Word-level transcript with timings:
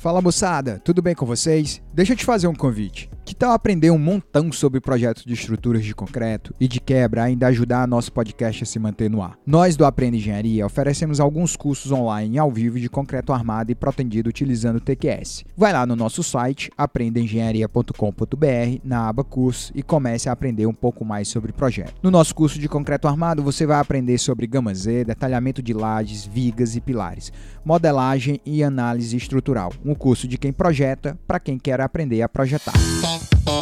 Fala 0.00 0.22
moçada, 0.22 0.80
tudo 0.82 1.02
bem 1.02 1.14
com 1.14 1.26
vocês? 1.26 1.82
Deixa 1.92 2.14
eu 2.14 2.16
te 2.16 2.24
fazer 2.24 2.46
um 2.46 2.54
convite. 2.54 3.10
Que 3.30 3.36
tal 3.36 3.52
aprender 3.52 3.92
um 3.92 3.98
montão 3.98 4.50
sobre 4.50 4.80
projetos 4.80 5.24
de 5.24 5.34
estruturas 5.34 5.84
de 5.84 5.94
concreto 5.94 6.52
e 6.58 6.66
de 6.66 6.80
quebra 6.80 7.22
ainda 7.22 7.46
ajudar 7.46 7.86
nosso 7.86 8.12
podcast 8.12 8.64
a 8.64 8.66
se 8.66 8.76
manter 8.76 9.08
no 9.08 9.22
ar? 9.22 9.38
Nós 9.46 9.76
do 9.76 9.84
Aprenda 9.84 10.16
Engenharia 10.16 10.66
oferecemos 10.66 11.20
alguns 11.20 11.54
cursos 11.54 11.92
online 11.92 12.38
ao 12.38 12.50
vivo 12.50 12.80
de 12.80 12.90
concreto 12.90 13.32
armado 13.32 13.70
e 13.70 13.74
protendido 13.76 14.28
utilizando 14.28 14.80
TQS. 14.80 15.44
Vai 15.56 15.72
lá 15.72 15.86
no 15.86 15.94
nosso 15.94 16.24
site 16.24 16.72
aprendaengenharia.com.br 16.76 18.80
na 18.82 19.08
aba 19.08 19.22
curso 19.22 19.70
e 19.76 19.82
comece 19.84 20.28
a 20.28 20.32
aprender 20.32 20.66
um 20.66 20.74
pouco 20.74 21.04
mais 21.04 21.28
sobre 21.28 21.52
o 21.52 21.54
projeto. 21.54 21.94
No 22.02 22.10
nosso 22.10 22.34
curso 22.34 22.58
de 22.58 22.68
concreto 22.68 23.06
armado 23.06 23.44
você 23.44 23.64
vai 23.64 23.78
aprender 23.78 24.18
sobre 24.18 24.48
gama 24.48 24.74
Z, 24.74 25.04
detalhamento 25.04 25.62
de 25.62 25.72
lajes, 25.72 26.26
vigas 26.26 26.74
e 26.74 26.80
pilares, 26.80 27.32
modelagem 27.64 28.40
e 28.44 28.64
análise 28.64 29.16
estrutural 29.16 29.72
um 29.84 29.94
curso 29.94 30.26
de 30.26 30.36
quem 30.36 30.52
projeta 30.52 31.16
para 31.28 31.38
quem 31.38 31.60
quer 31.60 31.80
aprender 31.80 32.22
a 32.22 32.28
projetar. 32.28 32.74
Thank 33.20 33.48
you. 33.48 33.59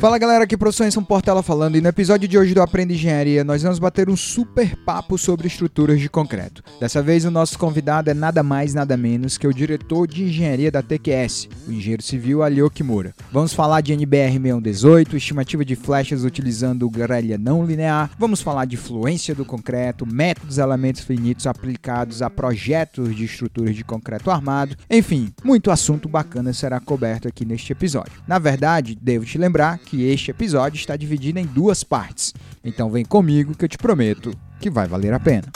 Fala 0.00 0.16
galera, 0.16 0.44
aqui 0.44 0.54
é 0.54 0.58
professor 0.58 0.86
Enson 0.86 1.04
Portela 1.04 1.42
falando 1.42 1.76
e 1.76 1.80
no 1.82 1.88
episódio 1.88 2.26
de 2.26 2.38
hoje 2.38 2.54
do 2.54 2.62
Aprenda 2.62 2.94
Engenharia 2.94 3.44
nós 3.44 3.62
vamos 3.62 3.78
bater 3.78 4.08
um 4.08 4.16
super 4.16 4.74
papo 4.76 5.18
sobre 5.18 5.46
estruturas 5.46 6.00
de 6.00 6.08
concreto. 6.08 6.64
Dessa 6.80 7.02
vez 7.02 7.26
o 7.26 7.30
nosso 7.30 7.58
convidado 7.58 8.08
é 8.08 8.14
nada 8.14 8.42
mais 8.42 8.72
nada 8.72 8.96
menos 8.96 9.36
que 9.36 9.46
o 9.46 9.52
diretor 9.52 10.08
de 10.08 10.24
engenharia 10.24 10.70
da 10.70 10.82
TQS, 10.82 11.50
o 11.68 11.72
engenheiro 11.72 12.02
civil 12.02 12.42
Alio 12.42 12.70
Kimura. 12.70 13.14
Vamos 13.30 13.52
falar 13.52 13.82
de 13.82 13.92
NBR 13.92 14.40
6118, 14.40 15.18
estimativa 15.18 15.66
de 15.66 15.76
flechas 15.76 16.24
utilizando 16.24 16.88
grelha 16.88 17.36
não 17.36 17.62
linear, 17.62 18.10
vamos 18.18 18.40
falar 18.40 18.64
de 18.64 18.78
fluência 18.78 19.34
do 19.34 19.44
concreto, 19.44 20.06
métodos 20.06 20.56
elementos 20.56 21.02
finitos 21.02 21.46
aplicados 21.46 22.22
a 22.22 22.30
projetos 22.30 23.14
de 23.14 23.26
estruturas 23.26 23.76
de 23.76 23.84
concreto 23.84 24.30
armado, 24.30 24.76
enfim, 24.88 25.30
muito 25.44 25.70
assunto 25.70 26.08
bacana 26.08 26.54
será 26.54 26.80
coberto 26.80 27.28
aqui 27.28 27.44
neste 27.44 27.70
episódio. 27.70 28.14
Na 28.26 28.38
verdade, 28.38 28.98
devo 28.98 29.26
te 29.26 29.36
lembrar 29.36 29.78
que 29.89 29.89
este 29.96 30.30
episódio 30.30 30.78
está 30.78 30.96
dividido 30.96 31.38
em 31.38 31.46
duas 31.46 31.82
partes. 31.82 32.34
Então 32.64 32.90
vem 32.90 33.04
comigo 33.04 33.54
que 33.54 33.64
eu 33.64 33.68
te 33.68 33.78
prometo 33.78 34.32
que 34.60 34.70
vai 34.70 34.86
valer 34.86 35.12
a 35.14 35.20
pena. 35.20 35.48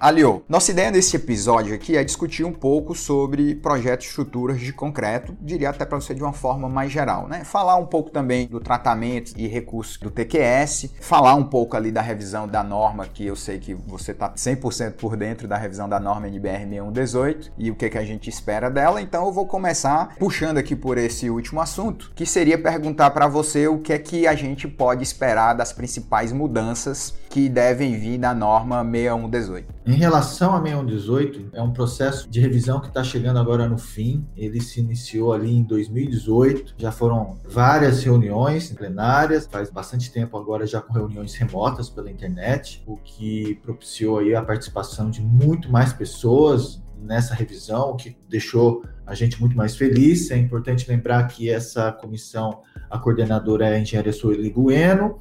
Alio, 0.00 0.42
nossa 0.48 0.70
ideia 0.70 0.90
nesse 0.90 1.14
episódio 1.14 1.74
aqui 1.74 1.94
é 1.94 2.02
discutir 2.02 2.42
um 2.42 2.54
pouco 2.54 2.94
sobre 2.94 3.54
projetos 3.54 4.06
estruturas 4.06 4.58
de 4.58 4.72
concreto, 4.72 5.36
diria 5.42 5.68
até 5.68 5.84
para 5.84 6.00
você 6.00 6.14
de 6.14 6.22
uma 6.22 6.32
forma 6.32 6.70
mais 6.70 6.90
geral, 6.90 7.28
né? 7.28 7.44
Falar 7.44 7.76
um 7.76 7.84
pouco 7.84 8.08
também 8.08 8.46
do 8.46 8.58
tratamento 8.60 9.34
e 9.36 9.46
recursos 9.46 9.98
do 9.98 10.10
TQS, 10.10 10.94
falar 11.02 11.34
um 11.34 11.44
pouco 11.44 11.76
ali 11.76 11.92
da 11.92 12.00
revisão 12.00 12.48
da 12.48 12.64
norma, 12.64 13.06
que 13.06 13.26
eu 13.26 13.36
sei 13.36 13.58
que 13.58 13.74
você 13.74 14.12
está 14.12 14.30
100% 14.30 14.92
por 14.92 15.18
dentro 15.18 15.46
da 15.46 15.58
revisão 15.58 15.86
da 15.86 16.00
norma 16.00 16.28
NBR 16.28 16.66
6118 16.66 17.52
e 17.58 17.70
o 17.70 17.74
que, 17.74 17.90
que 17.90 17.98
a 17.98 18.04
gente 18.04 18.30
espera 18.30 18.70
dela, 18.70 19.02
então 19.02 19.26
eu 19.26 19.32
vou 19.32 19.44
começar 19.44 20.16
puxando 20.18 20.56
aqui 20.56 20.74
por 20.74 20.96
esse 20.96 21.28
último 21.28 21.60
assunto, 21.60 22.10
que 22.14 22.24
seria 22.24 22.56
perguntar 22.56 23.10
para 23.10 23.28
você 23.28 23.68
o 23.68 23.80
que 23.80 23.92
é 23.92 23.98
que 23.98 24.26
a 24.26 24.34
gente 24.34 24.66
pode 24.66 25.02
esperar 25.02 25.52
das 25.52 25.74
principais 25.74 26.32
mudanças 26.32 27.12
que 27.30 27.48
devem 27.48 27.96
vir 27.96 28.18
da 28.18 28.34
norma 28.34 28.82
6118. 28.82 29.72
Em 29.86 29.92
relação 29.92 30.52
a 30.52 30.60
6118, 30.60 31.50
é 31.56 31.62
um 31.62 31.72
processo 31.72 32.28
de 32.28 32.40
revisão 32.40 32.80
que 32.80 32.88
está 32.88 33.04
chegando 33.04 33.38
agora 33.38 33.68
no 33.68 33.78
fim. 33.78 34.26
Ele 34.36 34.60
se 34.60 34.80
iniciou 34.80 35.32
ali 35.32 35.56
em 35.56 35.62
2018, 35.62 36.74
já 36.76 36.90
foram 36.90 37.38
várias 37.48 38.02
reuniões 38.02 38.72
plenárias, 38.72 39.46
faz 39.46 39.70
bastante 39.70 40.10
tempo 40.10 40.36
agora 40.36 40.66
já 40.66 40.80
com 40.80 40.92
reuniões 40.92 41.34
remotas 41.36 41.88
pela 41.88 42.10
internet, 42.10 42.82
o 42.84 42.96
que 42.96 43.54
propiciou 43.62 44.18
aí 44.18 44.34
a 44.34 44.42
participação 44.42 45.08
de 45.08 45.22
muito 45.22 45.70
mais 45.70 45.92
pessoas 45.92 46.82
nessa 47.00 47.34
revisão, 47.34 47.90
o 47.90 47.96
que 47.96 48.16
deixou 48.28 48.84
a 49.06 49.14
gente 49.14 49.40
muito 49.40 49.56
mais 49.56 49.76
feliz. 49.76 50.30
É 50.30 50.36
importante 50.36 50.88
lembrar 50.88 51.26
que 51.28 51.48
essa 51.48 51.90
comissão, 51.92 52.62
a 52.90 52.98
coordenadora 52.98 53.68
é 53.68 53.76
a 53.76 53.78
engenheira 53.78 54.12
Sueli 54.12 54.50
Bueno, 54.50 55.18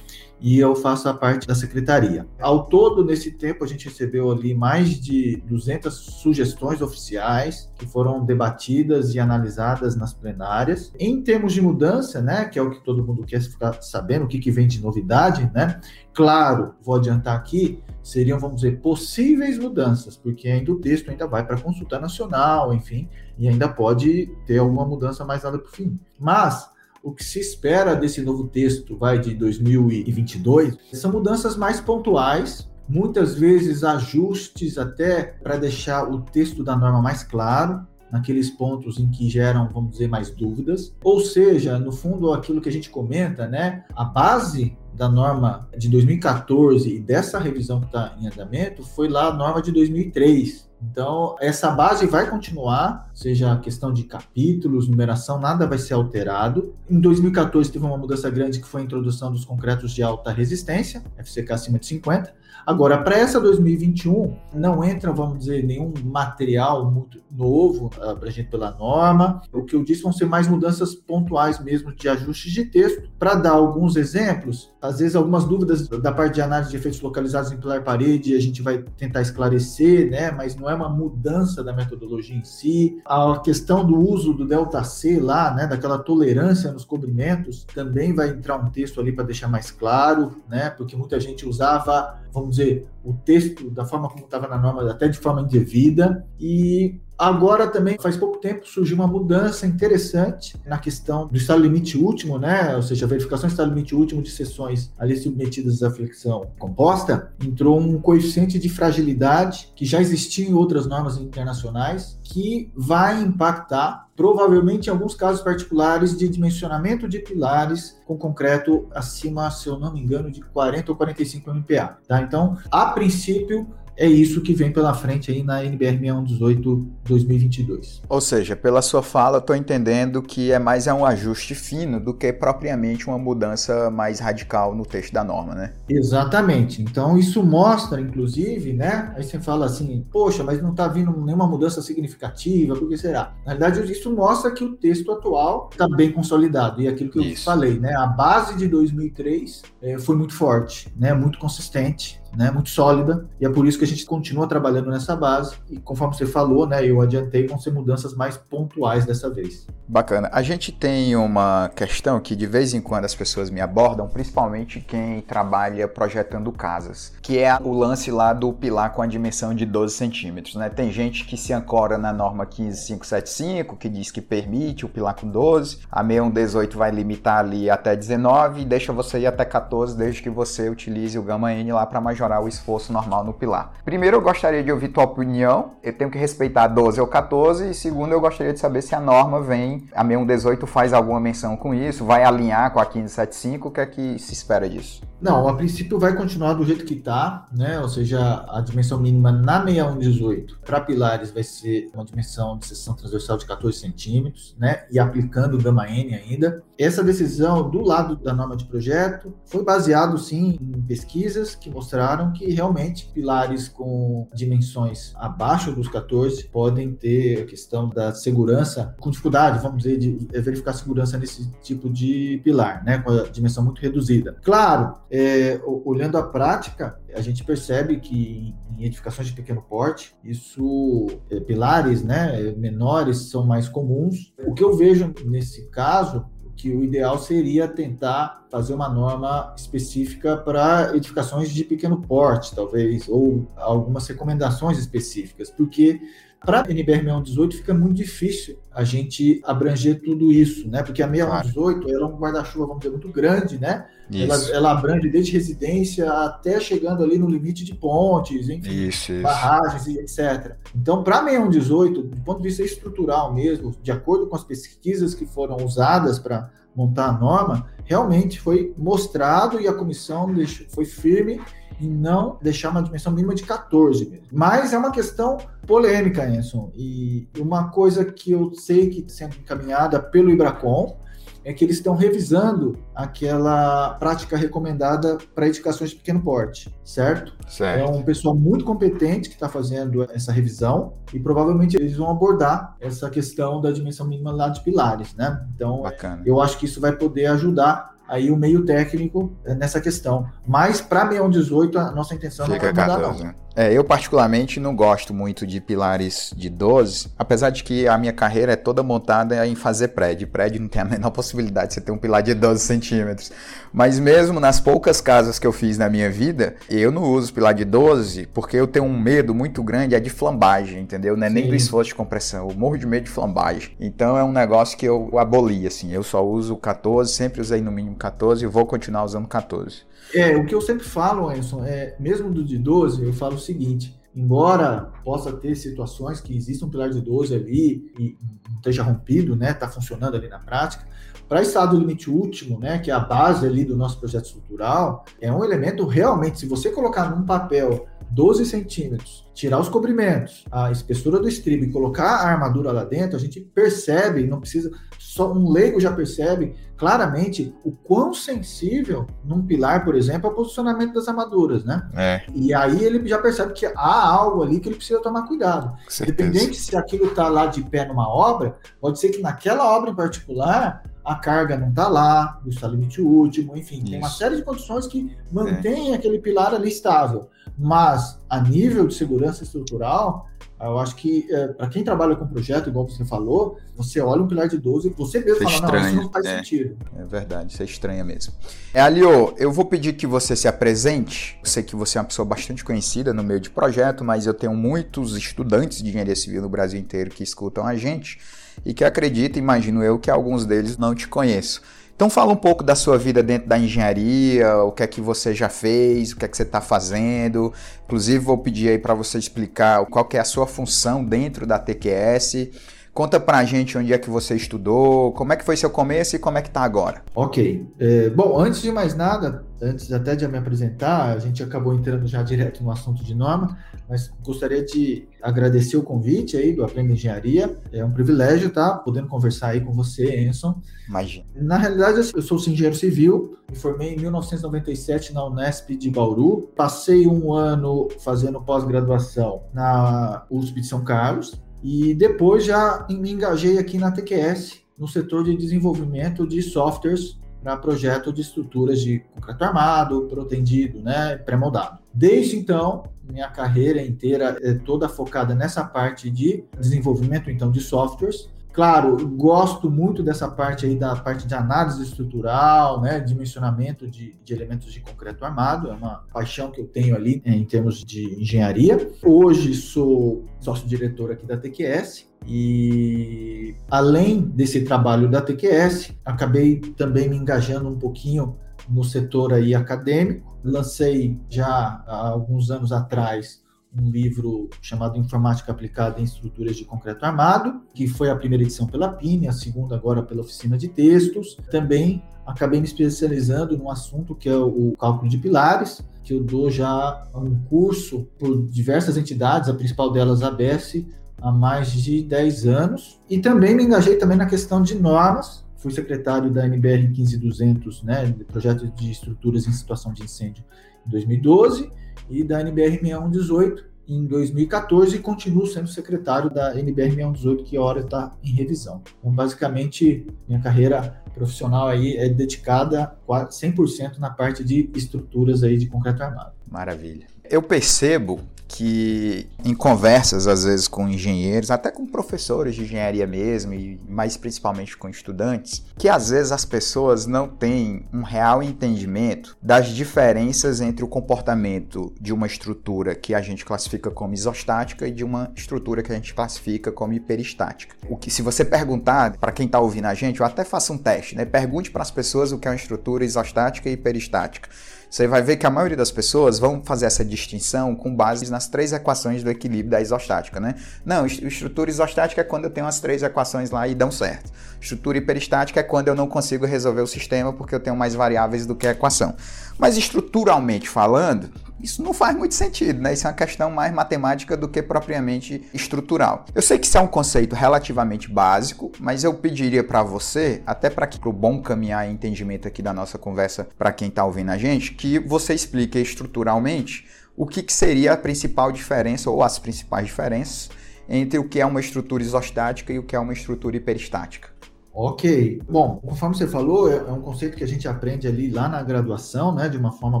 e 0.44 0.58
eu 0.58 0.76
faço 0.76 1.08
a 1.08 1.14
parte 1.14 1.48
da 1.48 1.54
secretaria. 1.54 2.26
Ao 2.38 2.66
todo, 2.66 3.02
nesse 3.02 3.30
tempo, 3.30 3.64
a 3.64 3.66
gente 3.66 3.88
recebeu 3.88 4.30
ali 4.30 4.54
mais 4.54 5.00
de 5.00 5.42
200 5.46 5.94
sugestões 5.94 6.82
oficiais 6.82 7.72
que 7.78 7.86
foram 7.86 8.22
debatidas 8.22 9.14
e 9.14 9.18
analisadas 9.18 9.96
nas 9.96 10.12
plenárias. 10.12 10.92
Em 11.00 11.22
termos 11.22 11.54
de 11.54 11.62
mudança, 11.62 12.20
né, 12.20 12.44
que 12.44 12.58
é 12.58 12.62
o 12.62 12.68
que 12.68 12.84
todo 12.84 13.02
mundo 13.02 13.24
quer 13.24 13.40
ficar 13.40 13.80
sabendo, 13.80 14.26
o 14.26 14.28
que, 14.28 14.38
que 14.38 14.50
vem 14.50 14.68
de 14.68 14.82
novidade, 14.82 15.50
né? 15.54 15.80
Claro, 16.12 16.74
vou 16.82 16.96
adiantar 16.96 17.34
aqui, 17.34 17.82
seriam, 18.02 18.38
vamos 18.38 18.56
dizer, 18.56 18.82
possíveis 18.82 19.58
mudanças, 19.58 20.14
porque 20.14 20.46
ainda 20.46 20.70
o 20.72 20.78
texto 20.78 21.10
ainda 21.10 21.26
vai 21.26 21.46
para 21.46 21.58
consulta 21.58 21.98
nacional, 21.98 22.74
enfim, 22.74 23.08
e 23.38 23.48
ainda 23.48 23.66
pode 23.66 24.26
ter 24.44 24.58
alguma 24.58 24.84
mudança 24.84 25.24
mais 25.24 25.42
nada 25.42 25.58
para 25.58 25.68
o 25.68 25.72
fim. 25.72 25.98
Mas 26.20 26.73
o 27.04 27.12
que 27.12 27.22
se 27.22 27.38
espera 27.38 27.94
desse 27.94 28.22
novo 28.22 28.48
texto, 28.48 28.96
vai 28.96 29.18
de 29.18 29.34
2022, 29.34 30.78
são 30.94 31.12
mudanças 31.12 31.54
mais 31.54 31.78
pontuais, 31.78 32.66
muitas 32.88 33.34
vezes 33.34 33.84
ajustes 33.84 34.78
até 34.78 35.22
para 35.22 35.58
deixar 35.58 36.10
o 36.10 36.22
texto 36.22 36.64
da 36.64 36.74
norma 36.74 37.02
mais 37.02 37.22
claro, 37.22 37.86
naqueles 38.10 38.48
pontos 38.48 38.98
em 38.98 39.10
que 39.10 39.28
geram, 39.28 39.68
vamos 39.68 39.90
dizer, 39.90 40.08
mais 40.08 40.30
dúvidas. 40.30 40.94
Ou 41.02 41.20
seja, 41.20 41.78
no 41.78 41.92
fundo, 41.92 42.32
aquilo 42.32 42.60
que 42.60 42.68
a 42.68 42.72
gente 42.72 42.88
comenta, 42.88 43.46
né? 43.46 43.84
A 43.94 44.04
base 44.04 44.76
da 44.94 45.08
norma 45.08 45.68
de 45.76 45.88
2014 45.88 46.94
e 46.94 47.00
dessa 47.00 47.38
revisão 47.38 47.80
que 47.80 47.86
está 47.86 48.14
em 48.18 48.26
andamento 48.26 48.82
foi 48.82 49.08
lá 49.08 49.28
a 49.28 49.34
norma 49.34 49.60
de 49.60 49.72
2003. 49.72 50.68
Então, 50.90 51.34
essa 51.40 51.70
base 51.70 52.06
vai 52.06 52.28
continuar, 52.28 53.10
seja 53.14 53.52
a 53.52 53.58
questão 53.58 53.92
de 53.92 54.04
capítulos, 54.04 54.86
numeração, 54.86 55.40
nada 55.40 55.66
vai 55.66 55.78
ser 55.78 55.94
alterado. 55.94 56.74
Em 56.88 57.00
2014 57.00 57.72
teve 57.72 57.84
uma 57.84 57.96
mudança 57.96 58.28
grande 58.30 58.60
que 58.60 58.68
foi 58.68 58.82
a 58.82 58.84
introdução 58.84 59.32
dos 59.32 59.44
concretos 59.44 59.92
de 59.92 60.02
alta 60.02 60.30
resistência, 60.30 61.02
FCK 61.16 61.52
acima 61.52 61.78
de 61.78 61.86
50. 61.86 62.34
Agora, 62.66 62.98
para 62.98 63.18
essa 63.18 63.40
2021, 63.40 64.34
não 64.54 64.82
entra, 64.82 65.12
vamos 65.12 65.38
dizer, 65.38 65.64
nenhum 65.64 65.92
material 66.04 66.90
muito 66.90 67.20
novo 67.30 67.90
ah, 68.00 68.14
para 68.14 68.28
a 68.28 68.32
gente 68.32 68.48
pela 68.48 68.70
norma. 68.70 69.42
O 69.52 69.64
que 69.64 69.74
eu 69.74 69.84
disse 69.84 70.02
vão 70.02 70.12
ser 70.12 70.24
mais 70.24 70.48
mudanças 70.48 70.94
pontuais 70.94 71.62
mesmo 71.62 71.94
de 71.94 72.08
ajustes 72.08 72.52
de 72.52 72.64
texto. 72.64 73.10
Para 73.18 73.34
dar 73.34 73.52
alguns 73.52 73.96
exemplos, 73.96 74.72
às 74.80 74.98
vezes 74.98 75.16
algumas 75.16 75.44
dúvidas 75.44 75.88
da 75.88 76.12
parte 76.12 76.34
de 76.34 76.42
análise 76.42 76.70
de 76.70 76.76
efeitos 76.76 77.00
localizados 77.00 77.52
em 77.52 77.56
pilar 77.56 77.82
parede, 77.82 78.34
a 78.34 78.40
gente 78.40 78.62
vai 78.62 78.78
tentar 78.96 79.20
esclarecer, 79.20 80.10
né? 80.10 80.30
Mas 80.30 80.56
não 80.56 80.70
é 80.70 80.74
uma 80.74 80.88
mudança 80.88 81.62
da 81.62 81.72
metodologia 81.72 82.36
em 82.36 82.44
si. 82.44 83.00
A 83.04 83.40
questão 83.40 83.84
do 83.84 83.98
uso 83.98 84.32
do 84.32 84.46
delta 84.46 84.82
C 84.84 85.20
lá, 85.20 85.52
né? 85.54 85.66
Daquela 85.66 85.98
tolerância 85.98 86.72
nos 86.72 86.84
cobrimentos, 86.84 87.64
também 87.74 88.14
vai 88.14 88.28
entrar 88.30 88.56
um 88.56 88.70
texto 88.70 89.00
ali 89.00 89.12
para 89.12 89.24
deixar 89.24 89.48
mais 89.48 89.70
claro, 89.70 90.42
né? 90.48 90.70
Porque 90.70 90.96
muita 90.96 91.18
gente 91.18 91.46
usava, 91.46 92.20
vamos 92.32 92.53
dizer, 92.56 92.86
o 93.04 93.12
texto 93.12 93.70
da 93.70 93.84
forma 93.84 94.08
como 94.08 94.24
estava 94.24 94.48
na 94.48 94.58
norma, 94.58 94.90
até 94.90 95.08
de 95.08 95.18
forma 95.18 95.42
indevida. 95.42 96.26
E 96.38 97.00
Agora 97.16 97.68
também, 97.68 97.96
faz 98.00 98.16
pouco 98.16 98.38
tempo, 98.38 98.66
surgiu 98.66 98.96
uma 98.96 99.06
mudança 99.06 99.66
interessante 99.66 100.56
na 100.66 100.78
questão 100.78 101.28
do 101.28 101.36
estado 101.36 101.62
limite 101.62 101.96
último, 101.96 102.38
né? 102.38 102.74
Ou 102.74 102.82
seja, 102.82 103.06
a 103.06 103.08
verificação 103.08 103.48
do 103.48 103.52
estado 103.52 103.68
limite 103.68 103.94
último 103.94 104.20
de 104.20 104.30
sessões 104.30 104.92
ali 104.98 105.16
submetidas 105.16 105.82
à 105.82 105.90
flexão 105.90 106.48
composta, 106.58 107.32
entrou 107.40 107.78
um 107.78 108.00
coeficiente 108.00 108.58
de 108.58 108.68
fragilidade 108.68 109.72
que 109.76 109.84
já 109.84 110.00
existia 110.00 110.48
em 110.48 110.54
outras 110.54 110.86
normas 110.86 111.16
internacionais, 111.16 112.18
que 112.22 112.70
vai 112.74 113.22
impactar, 113.22 114.03
provavelmente 114.16 114.86
em 114.86 114.90
alguns 114.90 115.14
casos 115.14 115.42
particulares, 115.42 116.16
de 116.16 116.28
dimensionamento 116.28 117.08
de 117.08 117.18
pilares 117.18 117.98
com 118.06 118.16
concreto 118.16 118.88
acima, 118.94 119.50
se 119.50 119.68
eu 119.68 119.78
não 119.78 119.92
me 119.92 120.00
engano, 120.00 120.30
de 120.30 120.40
40 120.40 120.92
ou 120.92 120.96
45 120.96 121.50
MPa. 121.50 121.98
Tá? 122.06 122.20
Então, 122.20 122.56
a 122.70 122.86
princípio, 122.86 123.68
é 123.96 124.06
isso 124.06 124.40
que 124.40 124.52
vem 124.52 124.72
pela 124.72 124.94
frente 124.94 125.30
aí 125.30 125.42
na 125.42 125.64
NBR 125.64 125.98
6118 125.98 126.86
2022. 127.04 128.02
Ou 128.08 128.20
seja, 128.20 128.56
pela 128.56 128.82
sua 128.82 129.02
fala, 129.02 129.36
eu 129.36 129.40
estou 129.40 129.54
entendendo 129.54 130.22
que 130.22 130.50
é 130.50 130.58
mais 130.58 130.86
é 130.86 130.94
um 130.94 131.04
ajuste 131.04 131.54
fino 131.54 132.00
do 132.00 132.14
que 132.14 132.32
propriamente 132.32 133.06
uma 133.06 133.18
mudança 133.18 133.90
mais 133.90 134.18
radical 134.18 134.74
no 134.74 134.84
texto 134.84 135.12
da 135.12 135.22
norma, 135.22 135.54
né? 135.54 135.72
Exatamente. 135.88 136.82
Então 136.82 137.18
isso 137.18 137.42
mostra, 137.42 138.00
inclusive, 138.00 138.72
né? 138.72 139.12
Aí 139.16 139.22
você 139.22 139.38
fala 139.38 139.66
assim, 139.66 140.04
poxa, 140.10 140.42
mas 140.42 140.60
não 140.62 140.70
está 140.70 140.88
vindo 140.88 141.12
nenhuma 141.24 141.46
mudança 141.46 141.80
significativa, 141.82 142.74
por 142.74 142.88
que 142.88 142.96
será? 142.96 143.34
Na 143.44 143.52
verdade, 143.52 143.92
isso 143.92 144.10
mostra 144.10 144.50
que 144.50 144.64
o 144.64 144.76
texto 144.76 145.12
atual 145.12 145.68
está 145.70 145.88
bem 145.88 146.10
consolidado. 146.10 146.80
E 146.82 146.88
aquilo 146.88 147.10
que 147.10 147.18
eu 147.18 147.22
isso. 147.22 147.44
falei, 147.44 147.78
né? 147.78 147.94
A 147.94 148.06
base 148.06 148.56
de 148.56 148.66
2003 148.66 149.62
é, 149.82 149.98
foi 149.98 150.16
muito 150.16 150.34
forte, 150.34 150.92
né? 150.96 151.14
Muito 151.14 151.38
consistente 151.38 152.23
né, 152.36 152.50
muito 152.50 152.70
sólida, 152.70 153.26
e 153.40 153.46
é 153.46 153.48
por 153.48 153.66
isso 153.66 153.78
que 153.78 153.84
a 153.84 153.88
gente 153.88 154.04
continua 154.04 154.46
trabalhando 154.46 154.90
nessa 154.90 155.14
base, 155.16 155.56
e 155.70 155.78
conforme 155.78 156.14
você 156.14 156.26
falou, 156.26 156.66
né, 156.66 156.84
eu 156.84 157.00
adiantei, 157.00 157.46
vão 157.46 157.58
ser 157.58 157.72
mudanças 157.72 158.14
mais 158.14 158.36
pontuais 158.36 159.04
dessa 159.04 159.30
vez. 159.30 159.66
Bacana. 159.86 160.30
A 160.32 160.42
gente 160.42 160.72
tem 160.72 161.14
uma 161.14 161.70
questão 161.74 162.18
que 162.18 162.34
de 162.34 162.46
vez 162.46 162.72
em 162.72 162.80
quando 162.80 163.04
as 163.04 163.14
pessoas 163.14 163.50
me 163.50 163.60
abordam, 163.60 164.08
principalmente 164.08 164.80
quem 164.80 165.20
trabalha 165.20 165.86
projetando 165.86 166.50
casas, 166.52 167.12
que 167.20 167.38
é 167.38 167.56
o 167.62 167.72
lance 167.72 168.10
lá 168.10 168.32
do 168.32 168.52
pilar 168.52 168.92
com 168.92 169.02
a 169.02 169.06
dimensão 169.06 169.54
de 169.54 169.66
12 169.66 169.94
centímetros, 169.94 170.54
né? 170.54 170.68
Tem 170.68 170.90
gente 170.90 171.24
que 171.24 171.36
se 171.36 171.52
ancora 171.52 171.98
na 171.98 172.12
norma 172.12 172.46
15575, 172.46 173.76
que 173.76 173.88
diz 173.88 174.10
que 174.10 174.20
permite 174.20 174.86
o 174.86 174.88
pilar 174.88 175.14
com 175.14 175.28
12, 175.28 175.80
a 175.90 176.02
6118 176.02 176.78
vai 176.78 176.90
limitar 176.90 177.38
ali 177.38 177.68
até 177.68 177.94
19 177.94 178.62
e 178.62 178.64
deixa 178.64 178.92
você 178.92 179.20
ir 179.20 179.26
até 179.26 179.44
14 179.44 179.96
desde 179.96 180.22
que 180.22 180.30
você 180.30 180.68
utilize 180.68 181.18
o 181.18 181.22
gama 181.22 181.52
N 181.52 181.72
lá 181.72 181.84
para 181.84 182.00
o 182.40 182.48
esforço 182.48 182.92
normal 182.92 183.24
no 183.24 183.32
pilar. 183.32 183.72
Primeiro, 183.84 184.16
eu 184.16 184.20
gostaria 184.20 184.62
de 184.62 184.72
ouvir 184.72 184.88
tua 184.88 185.04
opinião. 185.04 185.72
Eu 185.82 185.92
tenho 185.92 186.10
que 186.10 186.18
respeitar 186.18 186.66
12 186.68 187.00
ou 187.00 187.06
14 187.06 187.70
e 187.70 187.74
segundo, 187.74 188.12
eu 188.12 188.20
gostaria 188.20 188.52
de 188.52 188.60
saber 188.60 188.82
se 188.82 188.94
a 188.94 189.00
norma 189.00 189.40
vem, 189.40 189.88
a 189.92 190.02
6118 190.02 190.66
faz 190.66 190.92
alguma 190.92 191.20
menção 191.20 191.56
com 191.56 191.74
isso, 191.74 192.04
vai 192.04 192.24
alinhar 192.24 192.72
com 192.72 192.80
a 192.80 192.84
1575, 192.84 193.68
o 193.68 193.70
que 193.70 193.80
é 193.80 193.86
que 193.86 194.18
se 194.18 194.32
espera 194.32 194.68
disso? 194.68 195.02
Não, 195.24 195.48
a 195.48 195.54
princípio 195.54 195.98
vai 195.98 196.14
continuar 196.14 196.52
do 196.52 196.66
jeito 196.66 196.84
que 196.84 196.92
está, 196.92 197.48
né? 197.50 197.80
Ou 197.80 197.88
seja, 197.88 198.44
a 198.46 198.60
dimensão 198.60 199.00
mínima 199.00 199.32
na 199.32 199.64
6118 199.64 200.58
para 200.62 200.82
pilares 200.82 201.30
vai 201.30 201.42
ser 201.42 201.88
uma 201.94 202.04
dimensão 202.04 202.58
de 202.58 202.66
seção 202.66 202.92
transversal 202.92 203.38
de 203.38 203.46
14 203.46 203.78
centímetros, 203.78 204.54
né? 204.58 204.84
E 204.90 204.98
aplicando 204.98 205.54
o 205.54 205.62
gama 205.62 205.88
N 205.88 206.14
ainda. 206.14 206.62
Essa 206.78 207.02
decisão 207.02 207.70
do 207.70 207.80
lado 207.80 208.16
da 208.16 208.34
norma 208.34 208.54
de 208.54 208.66
projeto 208.66 209.32
foi 209.46 209.64
baseado 209.64 210.18
sim 210.18 210.58
em 210.60 210.82
pesquisas 210.82 211.54
que 211.54 211.70
mostraram 211.70 212.30
que 212.32 212.52
realmente 212.52 213.06
pilares 213.06 213.66
com 213.66 214.28
dimensões 214.34 215.14
abaixo 215.16 215.72
dos 215.72 215.88
14 215.88 216.44
podem 216.48 216.92
ter 216.92 217.44
a 217.44 217.46
questão 217.46 217.88
da 217.88 218.12
segurança 218.12 218.94
com 219.00 219.08
dificuldade, 219.08 219.62
vamos 219.62 219.84
dizer, 219.84 219.96
de 219.96 220.28
verificar 220.38 220.74
segurança 220.74 221.16
nesse 221.16 221.50
tipo 221.62 221.88
de 221.88 222.42
pilar, 222.44 222.84
né? 222.84 222.98
Com 222.98 223.10
a 223.10 223.22
dimensão 223.22 223.64
muito 223.64 223.80
reduzida. 223.80 224.36
Claro, 224.42 224.96
é, 225.16 225.60
olhando 225.64 226.18
a 226.18 226.24
prática, 226.24 227.00
a 227.14 227.20
gente 227.20 227.44
percebe 227.44 228.00
que 228.00 228.52
em 228.76 228.84
edificações 228.84 229.28
de 229.28 229.34
pequeno 229.34 229.62
porte, 229.62 230.12
isso, 230.24 231.06
é, 231.30 231.38
pilares 231.38 232.02
né, 232.02 232.52
menores 232.56 233.30
são 233.30 233.46
mais 233.46 233.68
comuns. 233.68 234.34
O 234.44 234.52
que 234.52 234.64
eu 234.64 234.76
vejo 234.76 235.14
nesse 235.24 235.70
caso 235.70 236.26
que 236.56 236.68
o 236.72 236.82
ideal 236.82 237.16
seria 237.16 237.68
tentar 237.68 238.44
fazer 238.50 238.74
uma 238.74 238.88
norma 238.88 239.54
específica 239.56 240.36
para 240.36 240.96
edificações 240.96 241.50
de 241.50 241.62
pequeno 241.62 242.02
porte, 242.02 242.52
talvez, 242.52 243.08
ou 243.08 243.48
algumas 243.56 244.08
recomendações 244.08 244.78
específicas, 244.78 245.48
porque 245.48 246.00
para 246.44 246.60
a 246.60 246.70
NBR 246.70 247.02
6118 247.02 247.56
fica 247.56 247.74
muito 247.74 247.94
difícil 247.94 248.58
a 248.72 248.82
gente 248.82 249.40
abranger 249.44 250.00
tudo 250.02 250.32
isso, 250.32 250.68
né? 250.68 250.82
Porque 250.82 251.02
a 251.02 251.08
6118 251.08 251.80
claro. 251.80 251.96
ela 251.96 252.06
é 252.06 252.12
um 252.12 252.16
guarda-chuva, 252.18 252.66
vamos 252.66 252.80
dizer, 252.80 252.90
muito 252.90 253.08
grande, 253.08 253.58
né? 253.58 253.86
Ela, 254.12 254.36
ela, 254.50 254.72
abrange 254.72 255.08
desde 255.08 255.32
residência 255.32 256.10
até 256.12 256.60
chegando 256.60 257.02
ali 257.02 257.16
no 257.16 257.26
limite 257.28 257.64
de 257.64 257.74
pontes, 257.74 258.50
enfim, 258.50 258.88
isso, 258.88 259.12
barragens 259.22 259.86
e 259.86 259.98
etc. 259.98 260.56
Então, 260.74 261.02
para 261.02 261.20
a 261.20 261.24
6118, 261.24 262.02
do 262.02 262.20
ponto 262.20 262.42
de 262.42 262.48
vista 262.48 262.62
estrutural 262.62 263.32
mesmo, 263.32 263.74
de 263.82 263.90
acordo 263.90 264.26
com 264.26 264.36
as 264.36 264.44
pesquisas 264.44 265.14
que 265.14 265.24
foram 265.24 265.56
usadas 265.64 266.18
para 266.18 266.50
montar 266.76 267.06
a 267.06 267.12
norma, 267.12 267.66
realmente 267.84 268.40
foi 268.40 268.74
mostrado 268.76 269.60
e 269.60 269.68
a 269.68 269.72
comissão 269.72 270.28
foi 270.68 270.84
firme 270.84 271.40
e 271.80 271.86
não 271.86 272.38
deixar 272.42 272.70
uma 272.70 272.82
dimensão 272.82 273.12
mínima 273.12 273.34
de 273.34 273.42
14 273.42 274.08
mesmo. 274.08 274.26
Mas 274.32 274.72
é 274.72 274.78
uma 274.78 274.90
questão 274.90 275.38
polêmica, 275.66 276.28
Enson. 276.28 276.70
E 276.74 277.28
uma 277.38 277.70
coisa 277.70 278.04
que 278.04 278.32
eu 278.32 278.52
sei 278.54 278.88
que 278.88 279.00
está 279.00 279.14
sendo 279.14 279.36
encaminhada 279.36 280.00
pelo 280.00 280.30
Ibracon 280.30 281.04
é 281.44 281.52
que 281.52 281.62
eles 281.62 281.76
estão 281.76 281.94
revisando 281.94 282.78
aquela 282.94 283.90
prática 283.94 284.36
recomendada 284.36 285.18
para 285.34 285.46
edificações 285.46 285.90
de 285.90 285.96
pequeno 285.96 286.22
porte, 286.22 286.74
certo? 286.82 287.34
certo? 287.46 287.80
É 287.80 287.84
um 287.84 288.02
pessoal 288.02 288.34
muito 288.34 288.64
competente 288.64 289.28
que 289.28 289.34
está 289.34 289.48
fazendo 289.48 290.02
essa 290.04 290.32
revisão 290.32 290.94
e 291.12 291.20
provavelmente 291.20 291.76
eles 291.76 291.96
vão 291.96 292.10
abordar 292.10 292.74
essa 292.80 293.10
questão 293.10 293.60
da 293.60 293.70
dimensão 293.70 294.06
mínima 294.06 294.32
lá 294.32 294.48
de 294.48 294.62
pilares, 294.62 295.14
né? 295.14 295.46
Então, 295.54 295.82
Bacana. 295.82 296.22
eu 296.24 296.40
acho 296.40 296.58
que 296.58 296.64
isso 296.64 296.80
vai 296.80 296.92
poder 296.92 297.26
ajudar 297.26 297.93
aí 298.08 298.30
o 298.30 298.36
meio 298.36 298.64
técnico 298.64 299.32
nessa 299.44 299.80
questão. 299.80 300.26
Mas 300.46 300.80
para 300.80 301.08
6118, 301.08 301.78
a 301.78 301.90
nossa 301.90 302.14
intenção 302.14 302.46
Fica 302.46 302.58
não 302.58 302.66
é 302.66 302.70
mudar 302.70 302.86
14, 302.86 303.18
não. 303.18 303.28
Né? 303.30 303.34
É, 303.56 303.72
eu 303.72 303.84
particularmente 303.84 304.58
não 304.58 304.74
gosto 304.74 305.14
muito 305.14 305.46
de 305.46 305.60
pilares 305.60 306.32
de 306.36 306.50
12, 306.50 307.12
apesar 307.16 307.50
de 307.50 307.62
que 307.62 307.86
a 307.86 307.96
minha 307.96 308.12
carreira 308.12 308.52
é 308.52 308.56
toda 308.56 308.82
montada 308.82 309.46
em 309.46 309.54
fazer 309.54 309.88
prédio. 309.88 310.26
Prédio 310.26 310.60
não 310.60 310.68
tem 310.68 310.82
a 310.82 310.84
menor 310.84 311.10
possibilidade 311.10 311.68
de 311.68 311.74
você 311.74 311.80
ter 311.80 311.92
um 311.92 311.98
pilar 311.98 312.22
de 312.22 312.34
12 312.34 312.60
centímetros. 312.60 313.30
Mas 313.72 314.00
mesmo 314.00 314.40
nas 314.40 314.58
poucas 314.60 315.00
casas 315.00 315.38
que 315.38 315.46
eu 315.46 315.52
fiz 315.52 315.78
na 315.78 315.88
minha 315.88 316.10
vida, 316.10 316.56
eu 316.68 316.90
não 316.90 317.04
uso 317.04 317.32
pilar 317.32 317.54
de 317.54 317.64
12 317.64 318.26
porque 318.34 318.56
eu 318.56 318.66
tenho 318.66 318.84
um 318.84 318.98
medo 318.98 319.32
muito 319.32 319.62
grande, 319.62 319.94
é 319.94 320.00
de 320.00 320.10
flambagem, 320.10 320.80
entendeu? 320.80 321.16
Não 321.16 321.26
é 321.26 321.28
Sim. 321.28 321.34
nem 321.34 321.48
do 321.48 321.54
esforço 321.54 321.90
de 321.90 321.94
compressão, 321.94 322.48
eu 322.48 322.56
morro 322.56 322.76
de 322.76 322.86
medo 322.86 323.04
de 323.04 323.10
flambagem. 323.10 323.76
Então 323.78 324.18
é 324.18 324.24
um 324.24 324.32
negócio 324.32 324.76
que 324.76 324.86
eu 324.86 325.16
aboli, 325.16 325.66
assim. 325.66 325.92
Eu 325.92 326.02
só 326.02 326.26
uso 326.26 326.56
14, 326.56 327.12
sempre 327.12 327.40
usei 327.40 327.60
no 327.60 327.70
mínimo 327.70 327.94
14 327.94 328.44
e 328.44 328.48
vou 328.48 328.66
continuar 328.66 329.04
usando 329.04 329.28
14. 329.28 329.82
É, 330.12 330.36
o 330.36 330.44
que 330.44 330.54
eu 330.54 330.60
sempre 330.60 330.84
falo, 330.84 331.28
Anderson, 331.28 331.64
é, 331.64 331.94
mesmo 331.98 332.30
do 332.30 332.44
de 332.44 332.58
12, 332.58 333.04
eu 333.04 333.12
falo 333.12 333.38
seguinte, 333.44 333.94
embora 334.14 334.92
possa 335.04 335.32
ter 335.32 335.54
situações 335.54 336.20
que 336.20 336.36
exista 336.36 336.64
um 336.64 336.70
pilar 336.70 336.90
de 336.90 337.00
12 337.00 337.34
ali 337.34 337.92
e 337.98 338.16
não 338.48 338.56
esteja 338.56 338.82
rompido, 338.82 339.36
né, 339.36 339.50
está 339.50 339.68
funcionando 339.68 340.16
ali 340.16 340.28
na 340.28 340.38
prática, 340.38 340.86
para 341.28 341.42
estado 341.42 341.76
limite 341.76 342.10
último, 342.10 342.58
né, 342.58 342.78
que 342.78 342.90
é 342.90 342.94
a 342.94 343.00
base 343.00 343.46
ali 343.46 343.64
do 343.64 343.76
nosso 343.76 343.98
projeto 343.98 344.26
estrutural, 344.26 345.04
é 345.20 345.32
um 345.32 345.44
elemento 345.44 345.86
realmente, 345.86 346.38
se 346.38 346.46
você 346.46 346.70
colocar 346.70 347.10
num 347.10 347.24
papel 347.24 347.86
12 348.10 348.46
centímetros, 348.46 349.26
tirar 349.34 349.58
os 349.58 349.68
cobrimentos, 349.68 350.44
a 350.50 350.70
espessura 350.70 351.18
do 351.18 351.28
estribo 351.28 351.64
e 351.64 351.72
colocar 351.72 352.04
a 352.04 352.28
armadura 352.28 352.70
lá 352.70 352.84
dentro, 352.84 353.16
a 353.16 353.20
gente 353.20 353.40
percebe, 353.40 354.24
não 354.26 354.38
precisa, 354.38 354.70
só 354.98 355.32
um 355.32 355.50
leigo 355.50 355.80
já 355.80 355.92
percebe 355.92 356.54
claramente 356.76 357.54
o 357.64 357.72
quão 357.72 358.12
sensível 358.12 359.06
num 359.24 359.42
pilar, 359.42 359.84
por 359.84 359.96
exemplo, 359.96 360.28
é 360.28 360.32
o 360.32 360.34
posicionamento 360.34 360.94
das 360.94 361.08
armaduras, 361.08 361.64
né? 361.64 361.88
É. 361.94 362.22
E 362.34 362.54
aí 362.54 362.84
ele 362.84 363.06
já 363.08 363.18
percebe 363.18 363.52
que 363.52 363.66
há 363.66 364.08
algo 364.08 364.42
ali 364.42 364.60
que 364.60 364.68
ele 364.68 364.76
precisa 364.76 365.00
tomar 365.00 365.26
cuidado. 365.26 365.72
Independente 366.00 366.56
se 366.56 366.76
aquilo 366.76 367.06
está 367.06 367.28
lá 367.28 367.46
de 367.46 367.62
pé 367.62 367.86
numa 367.86 368.08
obra, 368.08 368.56
pode 368.80 368.98
ser 368.98 369.08
que 369.10 369.20
naquela 369.20 369.76
obra 369.76 369.90
em 369.90 369.94
particular 369.94 370.82
a 371.04 371.14
carga 371.16 371.56
não 371.56 371.68
está 371.68 371.86
lá, 371.86 372.40
o 372.44 372.48
está 372.48 372.66
limite 372.66 373.00
último, 373.02 373.56
enfim, 373.56 373.76
Isso. 373.76 373.86
tem 373.86 373.98
uma 373.98 374.08
série 374.08 374.36
de 374.36 374.42
condições 374.42 374.86
que 374.86 375.14
mantém 375.30 375.92
é. 375.92 375.94
aquele 375.94 376.18
pilar 376.18 376.54
ali 376.54 376.68
estável. 376.68 377.28
Mas 377.58 378.18
a 378.28 378.40
nível 378.40 378.86
de 378.86 378.94
segurança 378.94 379.44
estrutural, 379.44 380.26
eu 380.58 380.78
acho 380.78 380.96
que 380.96 381.26
é, 381.30 381.48
para 381.48 381.68
quem 381.68 381.84
trabalha 381.84 382.16
com 382.16 382.26
projeto, 382.26 382.70
igual 382.70 382.88
você 382.88 383.04
falou, 383.04 383.58
você 383.76 384.00
olha 384.00 384.22
um 384.22 384.26
pilar 384.26 384.48
de 384.48 384.56
12 384.56 384.88
e 384.88 384.90
você 384.90 385.20
mesmo 385.20 385.36
você 385.36 385.44
fala, 385.44 385.56
estranha, 385.56 385.82
não, 385.82 385.90
isso 385.90 386.02
não 386.02 386.10
faz 386.10 386.24
é, 386.24 386.36
sentido. 386.36 386.76
É 386.96 387.04
verdade, 387.04 387.52
isso 387.52 387.62
é 387.62 387.66
estranha 387.66 388.02
mesmo. 388.02 388.32
É, 388.72 388.80
Alio, 388.80 389.34
eu 389.36 389.52
vou 389.52 389.66
pedir 389.66 389.92
que 389.92 390.06
você 390.06 390.34
se 390.34 390.48
apresente. 390.48 391.38
Eu 391.42 391.48
sei 391.48 391.62
que 391.62 391.76
você 391.76 391.98
é 391.98 392.00
uma 392.00 392.06
pessoa 392.06 392.24
bastante 392.24 392.64
conhecida 392.64 393.12
no 393.12 393.22
meio 393.22 393.40
de 393.40 393.50
projeto, 393.50 394.02
mas 394.02 394.26
eu 394.26 394.32
tenho 394.32 394.54
muitos 394.54 395.16
estudantes 395.16 395.82
de 395.82 395.90
engenharia 395.90 396.16
civil 396.16 396.40
no 396.40 396.48
Brasil 396.48 396.80
inteiro 396.80 397.10
que 397.10 397.22
escutam 397.22 397.66
a 397.66 397.76
gente 397.76 398.18
e 398.64 398.74
que 398.74 398.84
acredito, 398.84 399.38
imagino 399.38 399.82
eu, 399.82 399.98
que 399.98 400.10
alguns 400.10 400.44
deles 400.44 400.76
não 400.76 400.94
te 400.94 401.08
conheçam. 401.08 401.62
Então 401.96 402.10
fala 402.10 402.32
um 402.32 402.36
pouco 402.36 402.64
da 402.64 402.74
sua 402.74 402.98
vida 402.98 403.22
dentro 403.22 403.48
da 403.48 403.56
engenharia, 403.56 404.56
o 404.58 404.72
que 404.72 404.82
é 404.82 404.86
que 404.86 405.00
você 405.00 405.32
já 405.32 405.48
fez, 405.48 406.10
o 406.10 406.16
que 406.16 406.24
é 406.24 406.28
que 406.28 406.36
você 406.36 406.42
está 406.42 406.60
fazendo. 406.60 407.52
Inclusive 407.84 408.18
vou 408.18 408.38
pedir 408.38 408.68
aí 408.68 408.78
para 408.78 408.94
você 408.94 409.16
explicar 409.16 409.84
qual 409.86 410.04
que 410.04 410.16
é 410.16 410.20
a 410.20 410.24
sua 410.24 410.46
função 410.46 411.04
dentro 411.04 411.46
da 411.46 411.56
TQS. 411.56 412.48
Conta 412.94 413.18
pra 413.18 413.44
gente 413.44 413.76
onde 413.76 413.92
é 413.92 413.98
que 413.98 414.08
você 414.08 414.36
estudou, 414.36 415.10
como 415.14 415.32
é 415.32 415.36
que 415.36 415.44
foi 415.44 415.56
seu 415.56 415.68
começo 415.68 416.14
e 416.14 416.18
como 416.18 416.38
é 416.38 416.42
que 416.42 416.48
tá 416.48 416.62
agora. 416.62 417.02
Ok. 417.12 417.66
É, 417.76 418.08
bom, 418.10 418.38
antes 418.38 418.62
de 418.62 418.70
mais 418.70 418.94
nada, 418.94 419.44
antes 419.60 419.92
até 419.92 420.14
de 420.14 420.28
me 420.28 420.38
apresentar, 420.38 421.12
a 421.12 421.18
gente 421.18 421.42
acabou 421.42 421.74
entrando 421.74 422.06
já 422.06 422.22
direto 422.22 422.62
no 422.62 422.70
assunto 422.70 423.02
de 423.02 423.12
norma, 423.12 423.58
mas 423.88 424.12
gostaria 424.22 424.64
de 424.64 425.08
agradecer 425.20 425.76
o 425.76 425.82
convite 425.82 426.36
aí 426.36 426.54
do 426.54 426.64
Aprenda 426.64 426.92
Engenharia. 426.92 427.58
É 427.72 427.84
um 427.84 427.90
privilégio, 427.90 428.50
tá? 428.50 428.76
Podendo 428.76 429.08
conversar 429.08 429.48
aí 429.48 429.60
com 429.60 429.72
você, 429.72 430.20
Enson. 430.20 430.62
Imagina. 430.88 431.26
Na 431.34 431.58
realidade, 431.58 432.12
eu 432.14 432.22
sou 432.22 432.38
engenheiro 432.38 432.76
civil, 432.76 433.36
me 433.50 433.56
formei 433.56 433.94
em 433.94 433.98
1997 433.98 435.12
na 435.12 435.26
Unesp 435.26 435.70
de 435.70 435.90
Bauru. 435.90 436.48
Passei 436.54 437.08
um 437.08 437.32
ano 437.32 437.88
fazendo 438.04 438.40
pós-graduação 438.40 439.42
na 439.52 440.24
USP 440.30 440.60
de 440.60 440.68
São 440.68 440.84
Carlos 440.84 441.42
e 441.64 441.94
depois 441.94 442.44
já 442.44 442.86
me 442.90 443.10
engajei 443.10 443.56
aqui 443.56 443.78
na 443.78 443.90
TQS, 443.90 444.60
no 444.78 444.86
setor 444.86 445.24
de 445.24 445.34
desenvolvimento 445.34 446.26
de 446.26 446.42
softwares 446.42 447.18
para 447.42 447.56
projeto 447.56 448.12
de 448.12 448.20
estruturas 448.20 448.80
de 448.80 448.98
concreto 449.14 449.44
armado, 449.44 450.02
protendido, 450.02 450.80
né, 450.80 451.16
pré-moldado. 451.16 451.78
Desde 451.92 452.36
então, 452.36 452.84
minha 453.02 453.30
carreira 453.30 453.80
inteira 453.80 454.38
é 454.42 454.52
toda 454.52 454.90
focada 454.90 455.34
nessa 455.34 455.64
parte 455.64 456.10
de 456.10 456.44
desenvolvimento 456.60 457.30
então 457.30 457.50
de 457.50 457.60
softwares. 457.60 458.28
Claro, 458.54 458.96
gosto 459.08 459.68
muito 459.68 460.00
dessa 460.00 460.28
parte 460.28 460.64
aí 460.64 460.76
da 460.76 460.94
parte 460.94 461.26
de 461.26 461.34
análise 461.34 461.82
estrutural, 461.82 462.80
né, 462.80 463.00
dimensionamento 463.00 463.84
de, 463.88 464.14
de 464.22 464.32
elementos 464.32 464.72
de 464.72 464.78
concreto 464.78 465.24
armado, 465.24 465.68
é 465.68 465.72
uma 465.72 466.04
paixão 466.12 466.52
que 466.52 466.60
eu 466.60 466.66
tenho 466.68 466.94
ali 466.94 467.20
é, 467.24 467.32
em 467.32 467.44
termos 467.44 467.84
de 467.84 468.14
engenharia. 468.14 468.92
Hoje 469.02 469.54
sou 469.54 470.24
sócio-diretor 470.38 471.10
aqui 471.10 471.26
da 471.26 471.36
TQS, 471.36 472.08
e 472.28 473.56
além 473.68 474.20
desse 474.20 474.60
trabalho 474.60 475.10
da 475.10 475.20
TQS, 475.20 475.92
acabei 476.04 476.60
também 476.60 477.08
me 477.08 477.16
engajando 477.16 477.68
um 477.68 477.76
pouquinho 477.76 478.36
no 478.68 478.84
setor 478.84 479.32
aí 479.32 479.52
acadêmico. 479.52 480.38
Lancei 480.44 481.18
já 481.28 481.82
há 481.88 482.08
alguns 482.08 482.52
anos 482.52 482.70
atrás 482.70 483.43
um 483.80 483.90
livro 483.90 484.48
chamado 484.62 484.98
Informática 484.98 485.50
Aplicada 485.50 486.00
em 486.00 486.04
Estruturas 486.04 486.56
de 486.56 486.64
Concreto 486.64 487.04
Armado, 487.04 487.60
que 487.74 487.86
foi 487.86 488.08
a 488.08 488.16
primeira 488.16 488.44
edição 488.44 488.66
pela 488.66 488.88
PINE, 488.88 489.28
a 489.28 489.32
segunda 489.32 489.74
agora 489.74 490.02
pela 490.02 490.20
Oficina 490.20 490.56
de 490.56 490.68
Textos. 490.68 491.36
Também 491.50 492.02
acabei 492.24 492.60
me 492.60 492.66
especializando 492.66 493.58
num 493.58 493.70
assunto 493.70 494.14
que 494.14 494.28
é 494.28 494.36
o 494.36 494.72
cálculo 494.78 495.10
de 495.10 495.18
pilares, 495.18 495.82
que 496.02 496.12
eu 496.14 496.22
dou 496.22 496.50
já 496.50 497.06
um 497.14 497.38
curso 497.44 498.06
por 498.18 498.46
diversas 498.46 498.96
entidades, 498.96 499.48
a 499.48 499.54
principal 499.54 499.90
delas 499.90 500.22
a 500.22 500.28
ABS, 500.28 500.84
há 501.20 501.32
mais 501.32 501.72
de 501.72 502.02
10 502.02 502.46
anos. 502.46 503.00
E 503.08 503.18
também 503.18 503.54
me 503.54 503.64
engajei 503.64 503.96
também 503.96 504.16
na 504.16 504.26
questão 504.26 504.62
de 504.62 504.74
normas. 504.74 505.44
Fui 505.56 505.72
secretário 505.72 506.30
da 506.30 506.46
NBR 506.46 506.92
15200, 506.92 507.82
né, 507.82 508.14
projeto 508.30 508.70
de 508.70 508.90
estruturas 508.90 509.46
em 509.46 509.52
situação 509.52 509.94
de 509.94 510.02
incêndio 510.02 510.44
em 510.86 510.90
2012 510.90 511.70
e 512.08 512.22
da 512.22 512.40
NBR 512.40 512.80
6118 512.80 513.74
em 513.86 514.06
2014 514.06 514.96
e 514.96 514.98
continuo 514.98 515.46
sendo 515.46 515.68
secretário 515.68 516.30
da 516.30 516.58
NBR 516.58 516.94
6118 516.94 517.44
que 517.44 517.56
agora 517.56 517.80
está 517.80 518.12
em 518.22 518.30
revisão. 518.30 518.82
Então, 518.98 519.12
basicamente, 519.12 520.06
minha 520.26 520.40
carreira 520.40 521.02
profissional 521.14 521.68
aí 521.68 521.96
é 521.96 522.08
dedicada 522.08 522.96
100% 523.06 523.98
na 523.98 524.10
parte 524.10 524.42
de 524.42 524.70
estruturas 524.74 525.42
aí 525.42 525.56
de 525.58 525.66
concreto 525.66 526.02
armado. 526.02 526.32
Maravilha. 526.50 527.06
Eu 527.30 527.42
percebo 527.42 528.20
que 528.54 529.28
em 529.44 529.52
conversas 529.52 530.28
às 530.28 530.44
vezes 530.44 530.68
com 530.68 530.88
engenheiros, 530.88 531.50
até 531.50 531.72
com 531.72 531.84
professores 531.84 532.54
de 532.54 532.62
engenharia 532.62 533.04
mesmo 533.04 533.52
e 533.52 533.80
mais 533.88 534.16
principalmente 534.16 534.76
com 534.76 534.88
estudantes, 534.88 535.64
que 535.76 535.88
às 535.88 536.10
vezes 536.10 536.30
as 536.30 536.44
pessoas 536.44 537.04
não 537.04 537.26
têm 537.26 537.84
um 537.92 538.02
real 538.02 538.44
entendimento 538.44 539.36
das 539.42 539.66
diferenças 539.66 540.60
entre 540.60 540.84
o 540.84 540.88
comportamento 540.88 541.92
de 542.00 542.12
uma 542.12 542.28
estrutura 542.28 542.94
que 542.94 543.12
a 543.12 543.20
gente 543.20 543.44
classifica 543.44 543.90
como 543.90 544.14
isostática 544.14 544.86
e 544.86 544.92
de 544.92 545.02
uma 545.02 545.32
estrutura 545.34 545.82
que 545.82 545.90
a 545.90 545.96
gente 545.96 546.14
classifica 546.14 546.70
como 546.70 546.92
hiperestática. 546.92 547.74
O 547.88 547.96
que 547.96 548.08
se 548.08 548.22
você 548.22 548.44
perguntar 548.44 549.16
para 549.16 549.32
quem 549.32 549.46
está 549.46 549.58
ouvindo 549.58 549.86
a 549.86 549.94
gente, 549.94 550.20
eu 550.20 550.26
até 550.26 550.44
faço 550.44 550.72
um 550.72 550.78
teste, 550.78 551.16
né? 551.16 551.24
Pergunte 551.24 551.72
para 551.72 551.82
as 551.82 551.90
pessoas 551.90 552.30
o 552.30 552.38
que 552.38 552.46
é 552.46 552.52
uma 552.52 552.56
estrutura 552.56 553.04
isostática 553.04 553.68
e 553.68 553.72
hiperestática 553.72 554.48
você 554.94 555.08
vai 555.08 555.20
ver 555.22 555.38
que 555.38 555.44
a 555.44 555.50
maioria 555.50 555.76
das 555.76 555.90
pessoas 555.90 556.38
vão 556.38 556.62
fazer 556.64 556.86
essa 556.86 557.04
distinção 557.04 557.74
com 557.74 557.92
base 557.92 558.30
nas 558.30 558.46
três 558.46 558.72
equações 558.72 559.24
do 559.24 559.28
equilíbrio 559.28 559.70
da 559.70 559.80
isostática, 559.80 560.38
né? 560.38 560.54
Não, 560.84 561.04
estrutura 561.04 561.68
isostática 561.68 562.20
é 562.20 562.24
quando 562.24 562.44
eu 562.44 562.50
tenho 562.50 562.64
as 562.64 562.78
três 562.78 563.02
equações 563.02 563.50
lá 563.50 563.66
e 563.66 563.74
dão 563.74 563.90
certo. 563.90 564.30
Estrutura 564.60 564.98
hiperestática 564.98 565.58
é 565.58 565.64
quando 565.64 565.88
eu 565.88 565.96
não 565.96 566.06
consigo 566.06 566.46
resolver 566.46 566.80
o 566.80 566.86
sistema 566.86 567.32
porque 567.32 567.56
eu 567.56 567.58
tenho 567.58 567.74
mais 567.74 567.96
variáveis 567.96 568.46
do 568.46 568.54
que 568.54 568.68
a 568.68 568.70
equação. 568.70 569.16
Mas 569.58 569.76
estruturalmente 569.76 570.68
falando, 570.68 571.28
isso 571.60 571.82
não 571.82 571.92
faz 571.92 572.16
muito 572.16 572.34
sentido, 572.34 572.80
né? 572.80 572.92
Isso 572.92 573.06
é 573.06 573.10
uma 573.10 573.16
questão 573.16 573.50
mais 573.50 573.72
matemática 573.72 574.36
do 574.36 574.48
que 574.48 574.62
propriamente 574.62 575.44
estrutural. 575.54 576.24
Eu 576.34 576.42
sei 576.42 576.58
que 576.58 576.66
isso 576.66 576.76
é 576.76 576.80
um 576.80 576.86
conceito 576.86 577.34
relativamente 577.34 578.10
básico, 578.10 578.72
mas 578.80 579.04
eu 579.04 579.14
pediria 579.14 579.64
para 579.64 579.82
você, 579.82 580.42
até 580.46 580.68
para 580.68 580.88
o 581.06 581.12
bom 581.12 581.40
caminhar 581.40 581.88
e 581.88 581.92
entendimento 581.92 582.48
aqui 582.48 582.62
da 582.62 582.72
nossa 582.72 582.98
conversa 582.98 583.48
para 583.58 583.72
quem 583.72 583.88
está 583.88 584.04
ouvindo 584.04 584.30
a 584.30 584.38
gente, 584.38 584.72
que 584.72 584.98
você 584.98 585.34
explique 585.34 585.78
estruturalmente 585.78 586.86
o 587.16 587.26
que, 587.26 587.42
que 587.42 587.52
seria 587.52 587.92
a 587.92 587.96
principal 587.96 588.50
diferença 588.50 589.08
ou 589.08 589.22
as 589.22 589.38
principais 589.38 589.86
diferenças 589.86 590.50
entre 590.88 591.18
o 591.18 591.28
que 591.28 591.40
é 591.40 591.46
uma 591.46 591.60
estrutura 591.60 592.02
isostática 592.02 592.72
e 592.72 592.78
o 592.78 592.82
que 592.82 592.94
é 592.94 592.98
uma 592.98 593.12
estrutura 593.12 593.56
hiperestática. 593.56 594.28
Ok. 594.76 595.40
Bom, 595.48 595.76
conforme 595.76 596.16
você 596.16 596.26
falou, 596.26 596.68
é, 596.68 596.78
é 596.78 596.90
um 596.92 597.00
conceito 597.00 597.36
que 597.36 597.44
a 597.44 597.46
gente 597.46 597.68
aprende 597.68 598.08
ali 598.08 598.28
lá 598.28 598.48
na 598.48 598.60
graduação, 598.60 599.32
né, 599.32 599.48
de 599.48 599.56
uma 599.56 599.70
forma 599.70 600.00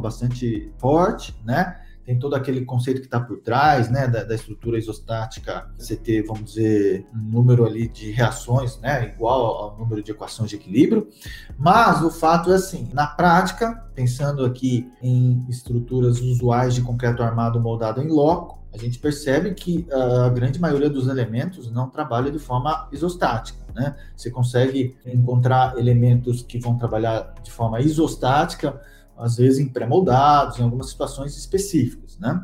bastante 0.00 0.68
forte, 0.78 1.32
né? 1.44 1.80
Tem 2.04 2.18
todo 2.18 2.34
aquele 2.34 2.64
conceito 2.64 3.00
que 3.00 3.06
está 3.06 3.20
por 3.20 3.38
trás, 3.38 3.88
né, 3.88 4.08
da, 4.08 4.24
da, 4.24 4.34
estrutura 4.34 4.76
isostática, 4.76 5.70
você 5.78 5.96
ter, 5.96 6.26
vamos 6.26 6.52
dizer, 6.52 7.06
um 7.14 7.18
número 7.18 7.64
ali 7.64 7.88
de 7.88 8.10
reações, 8.10 8.78
né, 8.80 9.14
igual 9.14 9.62
ao 9.62 9.78
número 9.78 10.02
de 10.02 10.10
equações 10.10 10.50
de 10.50 10.56
equilíbrio. 10.56 11.08
Mas 11.56 12.02
o 12.02 12.10
fato 12.10 12.52
é 12.52 12.56
assim, 12.56 12.90
na 12.92 13.06
prática, 13.06 13.80
pensando 13.94 14.44
aqui 14.44 14.90
em 15.00 15.46
estruturas 15.48 16.20
usuais 16.20 16.74
de 16.74 16.82
concreto 16.82 17.22
armado 17.22 17.60
moldado 17.60 18.02
em 18.02 18.08
loco, 18.08 18.63
a 18.74 18.76
gente 18.76 18.98
percebe 18.98 19.54
que 19.54 19.86
a 19.90 20.28
grande 20.30 20.60
maioria 20.60 20.90
dos 20.90 21.06
elementos 21.06 21.70
não 21.70 21.88
trabalha 21.88 22.30
de 22.30 22.40
forma 22.40 22.88
isostática. 22.90 23.64
Né? 23.72 23.94
Você 24.16 24.32
consegue 24.32 24.96
encontrar 25.06 25.78
elementos 25.78 26.42
que 26.42 26.58
vão 26.58 26.76
trabalhar 26.76 27.34
de 27.40 27.52
forma 27.52 27.80
isostática, 27.80 28.80
às 29.16 29.36
vezes 29.36 29.60
em 29.60 29.68
pré-moldados, 29.68 30.58
em 30.58 30.64
algumas 30.64 30.90
situações 30.90 31.36
específicas. 31.36 32.18
Né? 32.18 32.40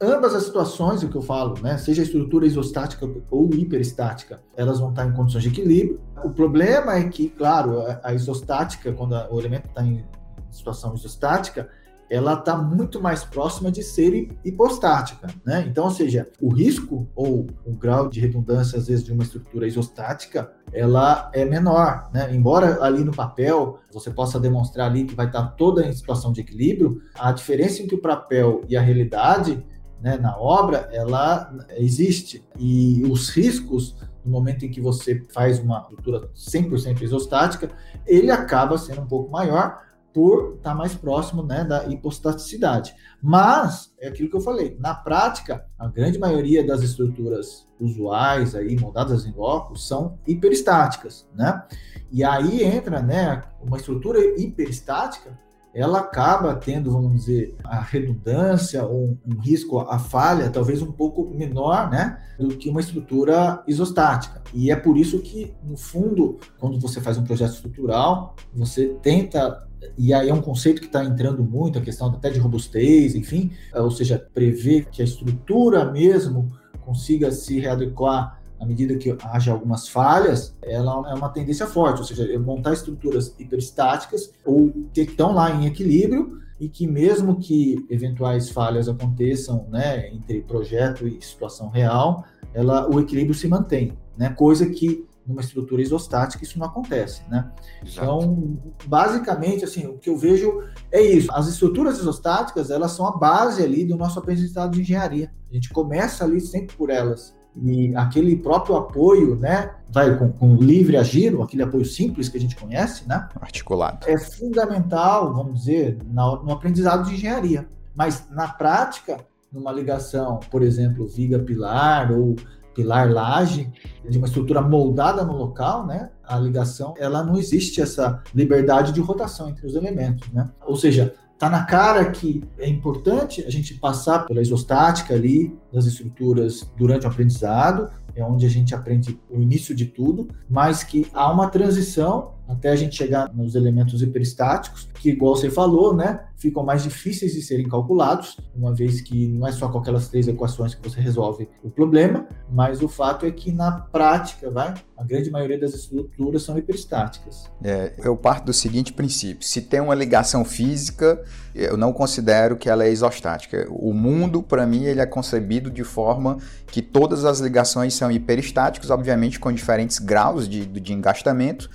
Ambas 0.00 0.36
as 0.36 0.44
situações, 0.44 1.02
o 1.02 1.08
que 1.08 1.16
eu 1.16 1.22
falo, 1.22 1.60
né, 1.60 1.76
seja 1.78 2.02
a 2.02 2.04
estrutura 2.04 2.46
isostática 2.46 3.08
ou 3.28 3.52
hiperestática, 3.52 4.40
elas 4.56 4.78
vão 4.78 4.90
estar 4.90 5.04
em 5.04 5.12
condições 5.12 5.42
de 5.42 5.48
equilíbrio. 5.48 6.00
O 6.22 6.30
problema 6.30 6.94
é 6.94 7.08
que, 7.08 7.28
claro, 7.30 7.82
a 8.04 8.14
isostática, 8.14 8.92
quando 8.92 9.14
o 9.30 9.40
elemento 9.40 9.66
está 9.66 9.82
em 9.82 10.04
situação 10.48 10.94
isostática, 10.94 11.68
ela 12.08 12.34
está 12.34 12.56
muito 12.56 13.00
mais 13.00 13.24
próxima 13.24 13.70
de 13.70 13.82
ser 13.82 14.28
hipostática, 14.44 15.28
né? 15.44 15.66
Então, 15.68 15.84
ou 15.84 15.90
seja, 15.90 16.28
o 16.40 16.52
risco 16.52 17.08
ou 17.14 17.46
o 17.64 17.72
grau 17.72 18.08
de 18.08 18.20
redundância, 18.20 18.78
às 18.78 18.86
vezes, 18.86 19.04
de 19.04 19.12
uma 19.12 19.22
estrutura 19.22 19.66
isostática, 19.66 20.52
ela 20.72 21.30
é 21.34 21.44
menor, 21.44 22.10
né? 22.12 22.34
Embora 22.34 22.82
ali 22.82 23.02
no 23.04 23.12
papel 23.12 23.78
você 23.92 24.10
possa 24.10 24.38
demonstrar 24.38 24.90
ali 24.90 25.04
que 25.04 25.14
vai 25.14 25.26
estar 25.26 25.42
toda 25.56 25.86
em 25.86 25.92
situação 25.92 26.32
de 26.32 26.40
equilíbrio, 26.40 27.00
a 27.14 27.32
diferença 27.32 27.82
entre 27.82 27.96
o 27.96 28.00
papel 28.00 28.62
e 28.68 28.76
a 28.76 28.80
realidade, 28.80 29.64
né, 30.00 30.18
na 30.18 30.36
obra, 30.38 30.88
ela 30.92 31.52
existe. 31.76 32.44
E 32.58 33.02
os 33.10 33.30
riscos 33.30 33.96
no 34.26 34.32
momento 34.32 34.64
em 34.64 34.70
que 34.70 34.80
você 34.80 35.24
faz 35.32 35.58
uma 35.60 35.80
estrutura 35.82 36.28
100% 36.34 37.00
isostática, 37.02 37.70
ele 38.04 38.30
acaba 38.30 38.76
sendo 38.76 39.02
um 39.02 39.06
pouco 39.06 39.30
maior, 39.30 39.85
por 40.16 40.54
estar 40.56 40.70
tá 40.70 40.74
mais 40.74 40.94
próximo 40.94 41.42
né, 41.42 41.62
da 41.62 41.84
hipostaticidade. 41.88 42.94
Mas, 43.22 43.92
é 44.00 44.08
aquilo 44.08 44.30
que 44.30 44.36
eu 44.36 44.40
falei, 44.40 44.74
na 44.80 44.94
prática, 44.94 45.66
a 45.78 45.86
grande 45.88 46.18
maioria 46.18 46.66
das 46.66 46.80
estruturas 46.82 47.68
usuais, 47.78 48.54
aí, 48.54 48.80
moldadas 48.80 49.26
em 49.26 49.32
loco, 49.34 49.76
são 49.76 50.18
hiperestáticas, 50.26 51.28
né? 51.34 51.62
E 52.10 52.24
aí 52.24 52.64
entra 52.64 53.02
né, 53.02 53.42
uma 53.60 53.76
estrutura 53.76 54.18
hiperestática, 54.40 55.38
ela 55.74 55.98
acaba 55.98 56.54
tendo, 56.54 56.90
vamos 56.90 57.12
dizer, 57.12 57.54
a 57.62 57.78
redundância 57.80 58.82
ou 58.86 59.18
um 59.26 59.38
risco 59.38 59.78
à 59.80 59.98
falha 59.98 60.48
talvez 60.48 60.80
um 60.80 60.90
pouco 60.90 61.28
menor, 61.34 61.90
né, 61.90 62.18
do 62.38 62.56
que 62.56 62.70
uma 62.70 62.80
estrutura 62.80 63.62
isostática. 63.68 64.42
E 64.54 64.70
é 64.70 64.76
por 64.76 64.96
isso 64.96 65.18
que, 65.18 65.54
no 65.62 65.76
fundo, 65.76 66.38
quando 66.58 66.80
você 66.80 66.98
faz 67.02 67.18
um 67.18 67.24
projeto 67.24 67.52
estrutural, 67.52 68.34
você 68.54 68.96
tenta 69.02 69.65
e 69.96 70.12
aí 70.12 70.28
é 70.28 70.34
um 70.34 70.40
conceito 70.40 70.80
que 70.80 70.86
está 70.86 71.04
entrando 71.04 71.42
muito, 71.42 71.78
a 71.78 71.82
questão 71.82 72.08
até 72.08 72.30
de 72.30 72.38
robustez, 72.38 73.14
enfim, 73.14 73.52
é, 73.74 73.80
ou 73.80 73.90
seja, 73.90 74.18
prever 74.32 74.86
que 74.86 75.02
a 75.02 75.04
estrutura 75.04 75.90
mesmo 75.90 76.52
consiga 76.80 77.30
se 77.32 77.58
readequar 77.58 78.40
à 78.58 78.64
medida 78.64 78.96
que 78.96 79.14
haja 79.22 79.52
algumas 79.52 79.88
falhas, 79.88 80.56
ela 80.62 81.10
é 81.10 81.14
uma 81.14 81.28
tendência 81.28 81.66
forte, 81.66 81.98
ou 81.98 82.04
seja, 82.04 82.38
montar 82.38 82.72
estruturas 82.72 83.34
hiperestáticas 83.38 84.32
ou 84.44 84.72
que 84.92 85.02
estão 85.02 85.34
lá 85.34 85.50
em 85.50 85.66
equilíbrio 85.66 86.40
e 86.58 86.68
que 86.68 86.86
mesmo 86.86 87.36
que 87.38 87.84
eventuais 87.90 88.48
falhas 88.48 88.88
aconteçam, 88.88 89.66
né, 89.70 90.08
entre 90.08 90.40
projeto 90.40 91.06
e 91.06 91.22
situação 91.22 91.68
real, 91.68 92.24
ela, 92.54 92.88
o 92.88 92.98
equilíbrio 92.98 93.34
se 93.34 93.46
mantém, 93.46 93.92
né, 94.16 94.30
coisa 94.30 94.66
que 94.66 95.04
numa 95.26 95.40
estrutura 95.40 95.82
isostática, 95.82 96.44
isso 96.44 96.58
não 96.58 96.66
acontece, 96.66 97.22
né? 97.28 97.50
Exato. 97.84 98.04
Então, 98.04 98.58
basicamente, 98.86 99.64
assim, 99.64 99.86
o 99.86 99.98
que 99.98 100.08
eu 100.08 100.16
vejo 100.16 100.62
é 100.92 101.00
isso. 101.00 101.28
As 101.32 101.48
estruturas 101.48 101.98
isostáticas, 101.98 102.70
elas 102.70 102.92
são 102.92 103.06
a 103.06 103.16
base 103.16 103.62
ali 103.62 103.84
do 103.84 103.96
nosso 103.96 104.18
aprendizado 104.18 104.72
de 104.72 104.82
engenharia. 104.82 105.30
A 105.50 105.54
gente 105.54 105.70
começa 105.70 106.24
ali 106.24 106.40
sempre 106.40 106.76
por 106.76 106.90
elas. 106.90 107.34
e 107.62 107.94
aquele 107.96 108.36
próprio 108.36 108.76
apoio, 108.76 109.36
né, 109.36 109.74
vai 109.90 110.16
com, 110.18 110.30
com 110.30 110.56
livre 110.56 110.96
agir, 110.96 111.34
aquele 111.40 111.62
apoio 111.62 111.84
simples 111.84 112.28
que 112.28 112.36
a 112.36 112.40
gente 112.40 112.54
conhece, 112.54 113.08
né? 113.08 113.28
Articulado. 113.40 114.06
É 114.06 114.18
fundamental, 114.18 115.32
vamos 115.32 115.60
dizer, 115.60 115.98
no 116.04 116.52
aprendizado 116.52 117.08
de 117.08 117.14
engenharia. 117.14 117.66
Mas 117.94 118.28
na 118.30 118.48
prática, 118.48 119.24
numa 119.50 119.72
ligação, 119.72 120.38
por 120.50 120.62
exemplo, 120.62 121.08
viga-pilar 121.08 122.12
ou 122.12 122.36
pilar-laje, 122.76 123.72
de 124.08 124.18
uma 124.18 124.26
estrutura 124.26 124.60
moldada 124.60 125.24
no 125.24 125.34
local, 125.34 125.86
né? 125.86 126.10
A 126.22 126.38
ligação, 126.38 126.94
ela 126.98 127.24
não 127.24 127.36
existe 127.36 127.80
essa 127.80 128.22
liberdade 128.34 128.92
de 128.92 129.00
rotação 129.00 129.48
entre 129.48 129.66
os 129.66 129.74
elementos, 129.74 130.30
né? 130.30 130.48
Ou 130.64 130.76
seja, 130.76 131.14
Tá 131.38 131.50
na 131.50 131.64
cara 131.64 132.10
que 132.10 132.42
é 132.58 132.66
importante 132.66 133.44
a 133.44 133.50
gente 133.50 133.74
passar 133.74 134.24
pela 134.24 134.40
isostática 134.40 135.12
ali 135.12 135.54
das 135.70 135.84
estruturas 135.84 136.66
durante 136.78 137.04
o 137.06 137.10
aprendizado, 137.10 137.90
é 138.14 138.24
onde 138.24 138.46
a 138.46 138.48
gente 138.48 138.74
aprende 138.74 139.20
o 139.30 139.38
início 139.38 139.74
de 139.74 139.84
tudo, 139.84 140.28
mas 140.48 140.82
que 140.82 141.06
há 141.12 141.30
uma 141.30 141.50
transição 141.50 142.35
até 142.48 142.70
a 142.70 142.76
gente 142.76 142.96
chegar 142.96 143.32
nos 143.34 143.54
elementos 143.54 144.02
hiperestáticos, 144.02 144.88
que, 144.94 145.10
igual 145.10 145.36
você 145.36 145.50
falou, 145.50 145.94
né, 145.94 146.20
ficam 146.36 146.62
mais 146.62 146.82
difíceis 146.82 147.32
de 147.32 147.42
serem 147.42 147.68
calculados, 147.68 148.36
uma 148.54 148.74
vez 148.74 149.00
que 149.00 149.26
não 149.28 149.46
é 149.46 149.52
só 149.52 149.68
com 149.68 149.78
aquelas 149.78 150.08
três 150.08 150.28
equações 150.28 150.74
que 150.74 150.88
você 150.88 151.00
resolve 151.00 151.48
o 151.62 151.70
problema, 151.70 152.26
mas 152.50 152.82
o 152.82 152.88
fato 152.88 153.26
é 153.26 153.30
que 153.30 153.50
na 153.50 153.72
prática, 153.72 154.50
vai, 154.50 154.74
a 154.96 155.04
grande 155.04 155.30
maioria 155.30 155.58
das 155.58 155.74
estruturas 155.74 156.42
são 156.42 156.56
hiperestáticas. 156.56 157.50
É, 157.62 157.94
eu 157.98 158.16
parto 158.16 158.46
do 158.46 158.52
seguinte 158.52 158.92
princípio: 158.92 159.46
se 159.46 159.62
tem 159.62 159.80
uma 159.80 159.94
ligação 159.94 160.44
física, 160.44 161.22
eu 161.54 161.76
não 161.76 161.92
considero 161.92 162.56
que 162.56 162.68
ela 162.68 162.84
é 162.84 162.92
isostática. 162.92 163.66
O 163.70 163.92
mundo, 163.92 164.42
para 164.42 164.66
mim, 164.66 164.84
ele 164.84 165.00
é 165.00 165.06
concebido 165.06 165.70
de 165.70 165.84
forma 165.84 166.38
que 166.66 166.82
todas 166.82 167.24
as 167.24 167.40
ligações 167.40 167.94
são 167.94 168.10
hiperestáticas, 168.10 168.90
obviamente 168.90 169.40
com 169.40 169.52
diferentes 169.52 169.98
graus 169.98 170.48
de, 170.48 170.66
de 170.66 170.92
engastamento 170.92 171.68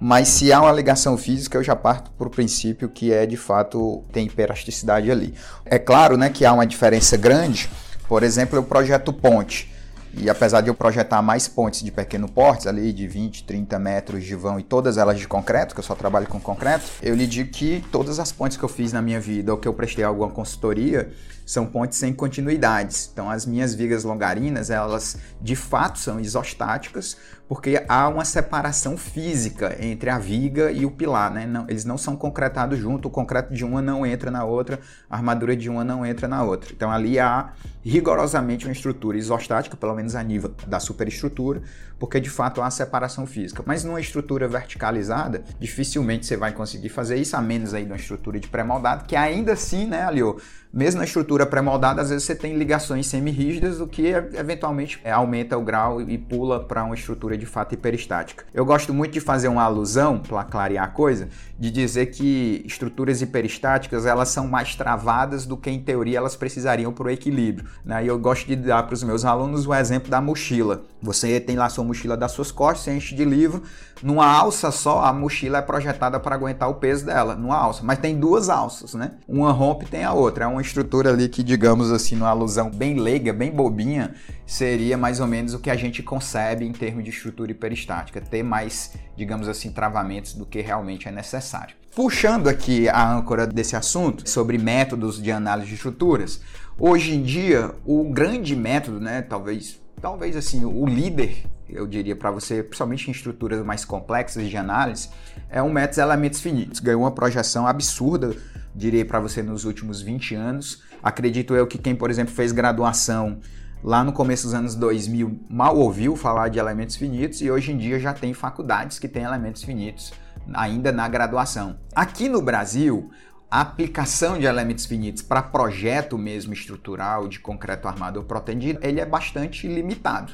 mas 0.00 0.28
se 0.28 0.52
há 0.52 0.60
uma 0.60 0.72
ligação 0.72 1.16
física, 1.16 1.56
eu 1.56 1.62
já 1.62 1.74
parto 1.74 2.10
para 2.12 2.26
o 2.26 2.30
princípio 2.30 2.88
que 2.88 3.12
é 3.12 3.24
de 3.24 3.36
fato 3.36 4.04
tem 4.12 4.26
hiperasticidade 4.26 5.10
ali. 5.10 5.34
É 5.64 5.78
claro 5.78 6.16
né, 6.16 6.28
que 6.28 6.44
há 6.44 6.52
uma 6.52 6.66
diferença 6.66 7.16
grande, 7.16 7.70
por 8.08 8.22
exemplo, 8.22 8.56
eu 8.56 8.62
projeto 8.62 9.12
ponte. 9.12 9.72
E 10.18 10.30
apesar 10.30 10.62
de 10.62 10.68
eu 10.68 10.74
projetar 10.74 11.20
mais 11.20 11.46
pontes 11.46 11.82
de 11.82 11.90
pequeno 11.90 12.26
porte, 12.26 12.66
ali 12.66 12.90
de 12.90 13.06
20, 13.06 13.44
30 13.44 13.78
metros 13.78 14.24
de 14.24 14.34
vão 14.34 14.58
e 14.58 14.62
todas 14.62 14.96
elas 14.96 15.18
de 15.18 15.28
concreto, 15.28 15.74
que 15.74 15.80
eu 15.80 15.84
só 15.84 15.94
trabalho 15.94 16.26
com 16.26 16.40
concreto, 16.40 16.84
eu 17.02 17.14
lhe 17.14 17.26
digo 17.26 17.50
que 17.50 17.84
todas 17.92 18.18
as 18.18 18.32
pontes 18.32 18.56
que 18.56 18.62
eu 18.62 18.68
fiz 18.68 18.94
na 18.94 19.02
minha 19.02 19.20
vida 19.20 19.52
ou 19.52 19.58
que 19.58 19.68
eu 19.68 19.74
prestei 19.74 20.04
alguma 20.04 20.30
consultoria 20.30 21.10
são 21.46 21.64
pontes 21.64 21.96
sem 21.96 22.12
continuidades. 22.12 23.08
Então 23.12 23.30
as 23.30 23.46
minhas 23.46 23.72
vigas 23.72 24.02
longarinas, 24.02 24.68
elas 24.68 25.16
de 25.40 25.54
fato 25.54 25.98
são 25.98 26.18
isostáticas, 26.18 27.16
porque 27.48 27.84
há 27.88 28.08
uma 28.08 28.24
separação 28.24 28.96
física 28.96 29.76
entre 29.80 30.10
a 30.10 30.18
viga 30.18 30.72
e 30.72 30.84
o 30.84 30.90
pilar, 30.90 31.30
né? 31.30 31.46
Não, 31.46 31.64
eles 31.68 31.84
não 31.84 31.96
são 31.96 32.16
concretados 32.16 32.76
junto, 32.76 33.06
o 33.06 33.10
concreto 33.10 33.54
de 33.54 33.64
uma 33.64 33.80
não 33.80 34.04
entra 34.04 34.30
na 34.30 34.44
outra, 34.44 34.80
a 35.08 35.16
armadura 35.16 35.56
de 35.56 35.70
uma 35.70 35.84
não 35.84 36.04
entra 36.04 36.26
na 36.26 36.42
outra. 36.42 36.72
Então 36.74 36.90
ali 36.90 37.20
há 37.20 37.52
rigorosamente 37.84 38.66
uma 38.66 38.72
estrutura 38.72 39.16
isostática, 39.16 39.76
pelo 39.76 39.94
menos 39.94 40.16
a 40.16 40.22
nível 40.24 40.52
da 40.66 40.80
superestrutura, 40.80 41.62
porque 41.98 42.20
de 42.20 42.30
fato 42.30 42.62
há 42.62 42.70
separação 42.70 43.26
física. 43.26 43.62
Mas 43.66 43.84
numa 43.84 44.00
estrutura 44.00 44.48
verticalizada, 44.48 45.44
dificilmente 45.58 46.26
você 46.26 46.36
vai 46.36 46.52
conseguir 46.52 46.88
fazer 46.88 47.16
isso, 47.16 47.36
a 47.36 47.42
menos 47.42 47.74
aí 47.74 47.84
de 47.84 47.90
uma 47.90 47.96
estrutura 47.96 48.38
de 48.38 48.48
pré-moldado, 48.48 49.04
que 49.04 49.16
ainda 49.16 49.52
assim, 49.52 49.86
né, 49.86 50.02
Alio, 50.02 50.36
mesmo 50.76 50.98
na 50.98 51.06
estrutura 51.06 51.46
pré-moldada, 51.46 52.02
às 52.02 52.10
vezes 52.10 52.24
você 52.24 52.34
tem 52.34 52.54
ligações 52.58 53.06
semi-rígidas, 53.06 53.80
o 53.80 53.86
que 53.86 54.08
eventualmente 54.08 55.00
é, 55.02 55.10
aumenta 55.10 55.56
o 55.56 55.62
grau 55.62 56.02
e 56.02 56.18
pula 56.18 56.62
para 56.62 56.84
uma 56.84 56.94
estrutura 56.94 57.38
de 57.38 57.46
fato 57.46 57.72
hiperestática. 57.72 58.44
Eu 58.52 58.62
gosto 58.66 58.92
muito 58.92 59.12
de 59.12 59.20
fazer 59.20 59.48
uma 59.48 59.62
alusão, 59.62 60.18
para 60.18 60.44
clarear 60.44 60.84
a 60.84 60.88
coisa, 60.88 61.30
de 61.58 61.70
dizer 61.70 62.06
que 62.06 62.62
estruturas 62.66 63.22
hiperestáticas 63.22 64.04
elas 64.04 64.28
são 64.28 64.46
mais 64.46 64.74
travadas 64.74 65.46
do 65.46 65.56
que 65.56 65.70
em 65.70 65.80
teoria 65.80 66.18
elas 66.18 66.36
precisariam 66.36 66.92
para 66.92 67.06
o 67.06 67.10
equilíbrio. 67.10 67.66
Né? 67.82 68.04
E 68.04 68.08
eu 68.08 68.18
gosto 68.18 68.46
de 68.46 68.56
dar 68.56 68.82
para 68.82 68.92
os 68.92 69.02
meus 69.02 69.24
alunos 69.24 69.66
o 69.66 69.72
exemplo 69.72 70.10
da 70.10 70.20
mochila. 70.20 70.84
Você 71.00 71.40
tem 71.40 71.56
lá 71.56 71.70
sua 71.70 71.84
mochila 71.86 72.16
das 72.16 72.32
suas 72.32 72.50
costas, 72.50 72.84
você 72.84 72.92
enche 72.94 73.14
de 73.14 73.24
livro, 73.24 73.62
numa 74.02 74.26
alça 74.26 74.70
só, 74.70 75.04
a 75.04 75.12
mochila 75.12 75.58
é 75.58 75.62
projetada 75.62 76.20
para 76.20 76.34
aguentar 76.34 76.68
o 76.68 76.74
peso 76.74 77.06
dela, 77.06 77.34
numa 77.34 77.56
alça. 77.56 77.82
Mas 77.82 77.98
tem 77.98 78.18
duas 78.18 78.50
alças, 78.50 78.94
né? 78.94 79.12
Uma 79.26 79.52
rompe 79.52 79.86
tem 79.86 80.04
a 80.04 80.12
outra. 80.12 80.44
É 80.44 80.46
uma 80.46 80.60
estrutura 80.60 81.10
ali 81.10 81.28
que, 81.28 81.42
digamos 81.42 81.90
assim, 81.90 82.14
numa 82.14 82.28
alusão 82.28 82.70
bem 82.70 82.98
leiga, 82.98 83.32
bem 83.32 83.50
bobinha, 83.50 84.14
seria 84.44 84.98
mais 84.98 85.18
ou 85.18 85.26
menos 85.26 85.54
o 85.54 85.58
que 85.58 85.70
a 85.70 85.76
gente 85.76 86.02
concebe 86.02 86.66
em 86.66 86.72
termos 86.72 87.04
de 87.04 87.10
estrutura 87.10 87.50
hiperestática. 87.50 88.20
Ter 88.20 88.42
mais, 88.42 88.92
digamos 89.16 89.48
assim, 89.48 89.70
travamentos 89.72 90.34
do 90.34 90.44
que 90.44 90.60
realmente 90.60 91.08
é 91.08 91.10
necessário. 91.10 91.74
Puxando 91.94 92.48
aqui 92.48 92.90
a 92.90 93.10
âncora 93.10 93.46
desse 93.46 93.74
assunto 93.74 94.28
sobre 94.28 94.58
métodos 94.58 95.22
de 95.22 95.32
análise 95.32 95.68
de 95.68 95.76
estruturas, 95.76 96.42
hoje 96.78 97.14
em 97.14 97.22
dia 97.22 97.72
o 97.86 98.04
grande 98.12 98.54
método, 98.54 99.00
né, 99.00 99.22
talvez, 99.22 99.80
talvez 100.02 100.36
assim, 100.36 100.66
o 100.66 100.84
líder 100.84 101.46
eu 101.68 101.86
diria 101.86 102.14
para 102.14 102.30
você, 102.30 102.62
principalmente 102.62 103.08
em 103.08 103.10
estruturas 103.10 103.64
mais 103.64 103.84
complexas 103.84 104.48
de 104.48 104.56
análise, 104.56 105.08
é 105.48 105.62
um 105.62 105.70
método 105.70 105.96
de 105.96 106.00
elementos 106.00 106.40
finitos. 106.40 106.80
Ganhou 106.80 107.02
uma 107.02 107.10
projeção 107.10 107.66
absurda, 107.66 108.34
diria 108.74 109.04
para 109.04 109.20
você, 109.20 109.42
nos 109.42 109.64
últimos 109.64 110.00
20 110.00 110.34
anos. 110.34 110.82
Acredito 111.02 111.54
eu 111.54 111.66
que 111.66 111.78
quem, 111.78 111.94
por 111.94 112.10
exemplo, 112.10 112.34
fez 112.34 112.52
graduação 112.52 113.40
lá 113.82 114.02
no 114.02 114.12
começo 114.12 114.44
dos 114.44 114.54
anos 114.54 114.74
2000 114.74 115.40
mal 115.48 115.76
ouviu 115.76 116.16
falar 116.16 116.48
de 116.48 116.58
elementos 116.58 116.96
finitos 116.96 117.40
e 117.40 117.50
hoje 117.50 117.72
em 117.72 117.78
dia 117.78 118.00
já 118.00 118.12
tem 118.12 118.32
faculdades 118.32 118.98
que 118.98 119.06
têm 119.06 119.22
elementos 119.22 119.62
finitos 119.62 120.12
ainda 120.54 120.92
na 120.92 121.06
graduação. 121.08 121.78
Aqui 121.94 122.28
no 122.28 122.40
Brasil, 122.40 123.10
a 123.50 123.60
aplicação 123.60 124.38
de 124.38 124.46
elementos 124.46 124.86
finitos 124.86 125.22
para 125.22 125.42
projeto 125.42 126.18
mesmo 126.18 126.52
estrutural 126.52 127.28
de 127.28 127.38
concreto 127.38 127.86
armado 127.86 128.18
ou 128.18 128.24
protendido, 128.24 128.80
ele 128.82 129.00
é 129.00 129.06
bastante 129.06 129.68
limitado. 129.68 130.32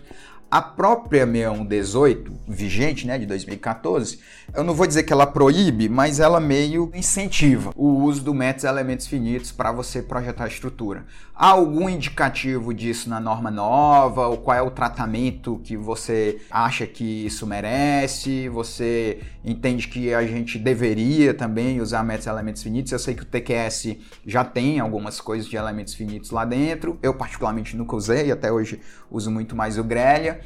A 0.52 0.60
própria 0.60 1.24
6118, 1.24 2.30
vigente, 2.46 3.06
né, 3.06 3.18
de 3.18 3.24
2014, 3.24 4.18
eu 4.54 4.62
não 4.62 4.74
vou 4.74 4.86
dizer 4.86 5.02
que 5.02 5.10
ela 5.10 5.26
proíbe, 5.26 5.88
mas 5.88 6.20
ela 6.20 6.38
meio 6.38 6.90
incentiva 6.94 7.72
o 7.74 8.02
uso 8.02 8.22
do 8.22 8.34
método 8.34 8.66
elementos 8.66 9.06
finitos 9.06 9.50
para 9.50 9.72
você 9.72 10.02
projetar 10.02 10.44
a 10.44 10.48
estrutura. 10.48 11.06
Há 11.34 11.48
algum 11.48 11.88
indicativo 11.88 12.74
disso 12.74 13.08
na 13.08 13.18
norma 13.18 13.50
nova? 13.50 14.28
Ou 14.28 14.36
qual 14.36 14.54
é 14.54 14.60
o 14.60 14.70
tratamento 14.70 15.58
que 15.64 15.74
você 15.74 16.38
acha 16.50 16.86
que 16.86 17.24
isso 17.24 17.46
merece? 17.46 18.50
Você 18.50 19.20
entende 19.42 19.88
que 19.88 20.12
a 20.12 20.24
gente 20.26 20.58
deveria 20.58 21.32
também 21.32 21.80
usar 21.80 22.04
métodos 22.04 22.26
elementos 22.26 22.62
finitos? 22.62 22.92
Eu 22.92 22.98
sei 22.98 23.14
que 23.14 23.22
o 23.22 23.26
TQS 23.26 23.96
já 24.26 24.44
tem 24.44 24.78
algumas 24.78 25.18
coisas 25.18 25.48
de 25.48 25.56
elementos 25.56 25.94
finitos 25.94 26.30
lá 26.30 26.44
dentro. 26.44 26.98
Eu 27.02 27.14
particularmente 27.14 27.74
nunca 27.74 27.96
usei, 27.96 28.30
até 28.30 28.52
hoje 28.52 28.80
uso 29.10 29.30
muito 29.30 29.56
mais 29.56 29.78
o 29.78 29.82
Grelha 29.84 30.41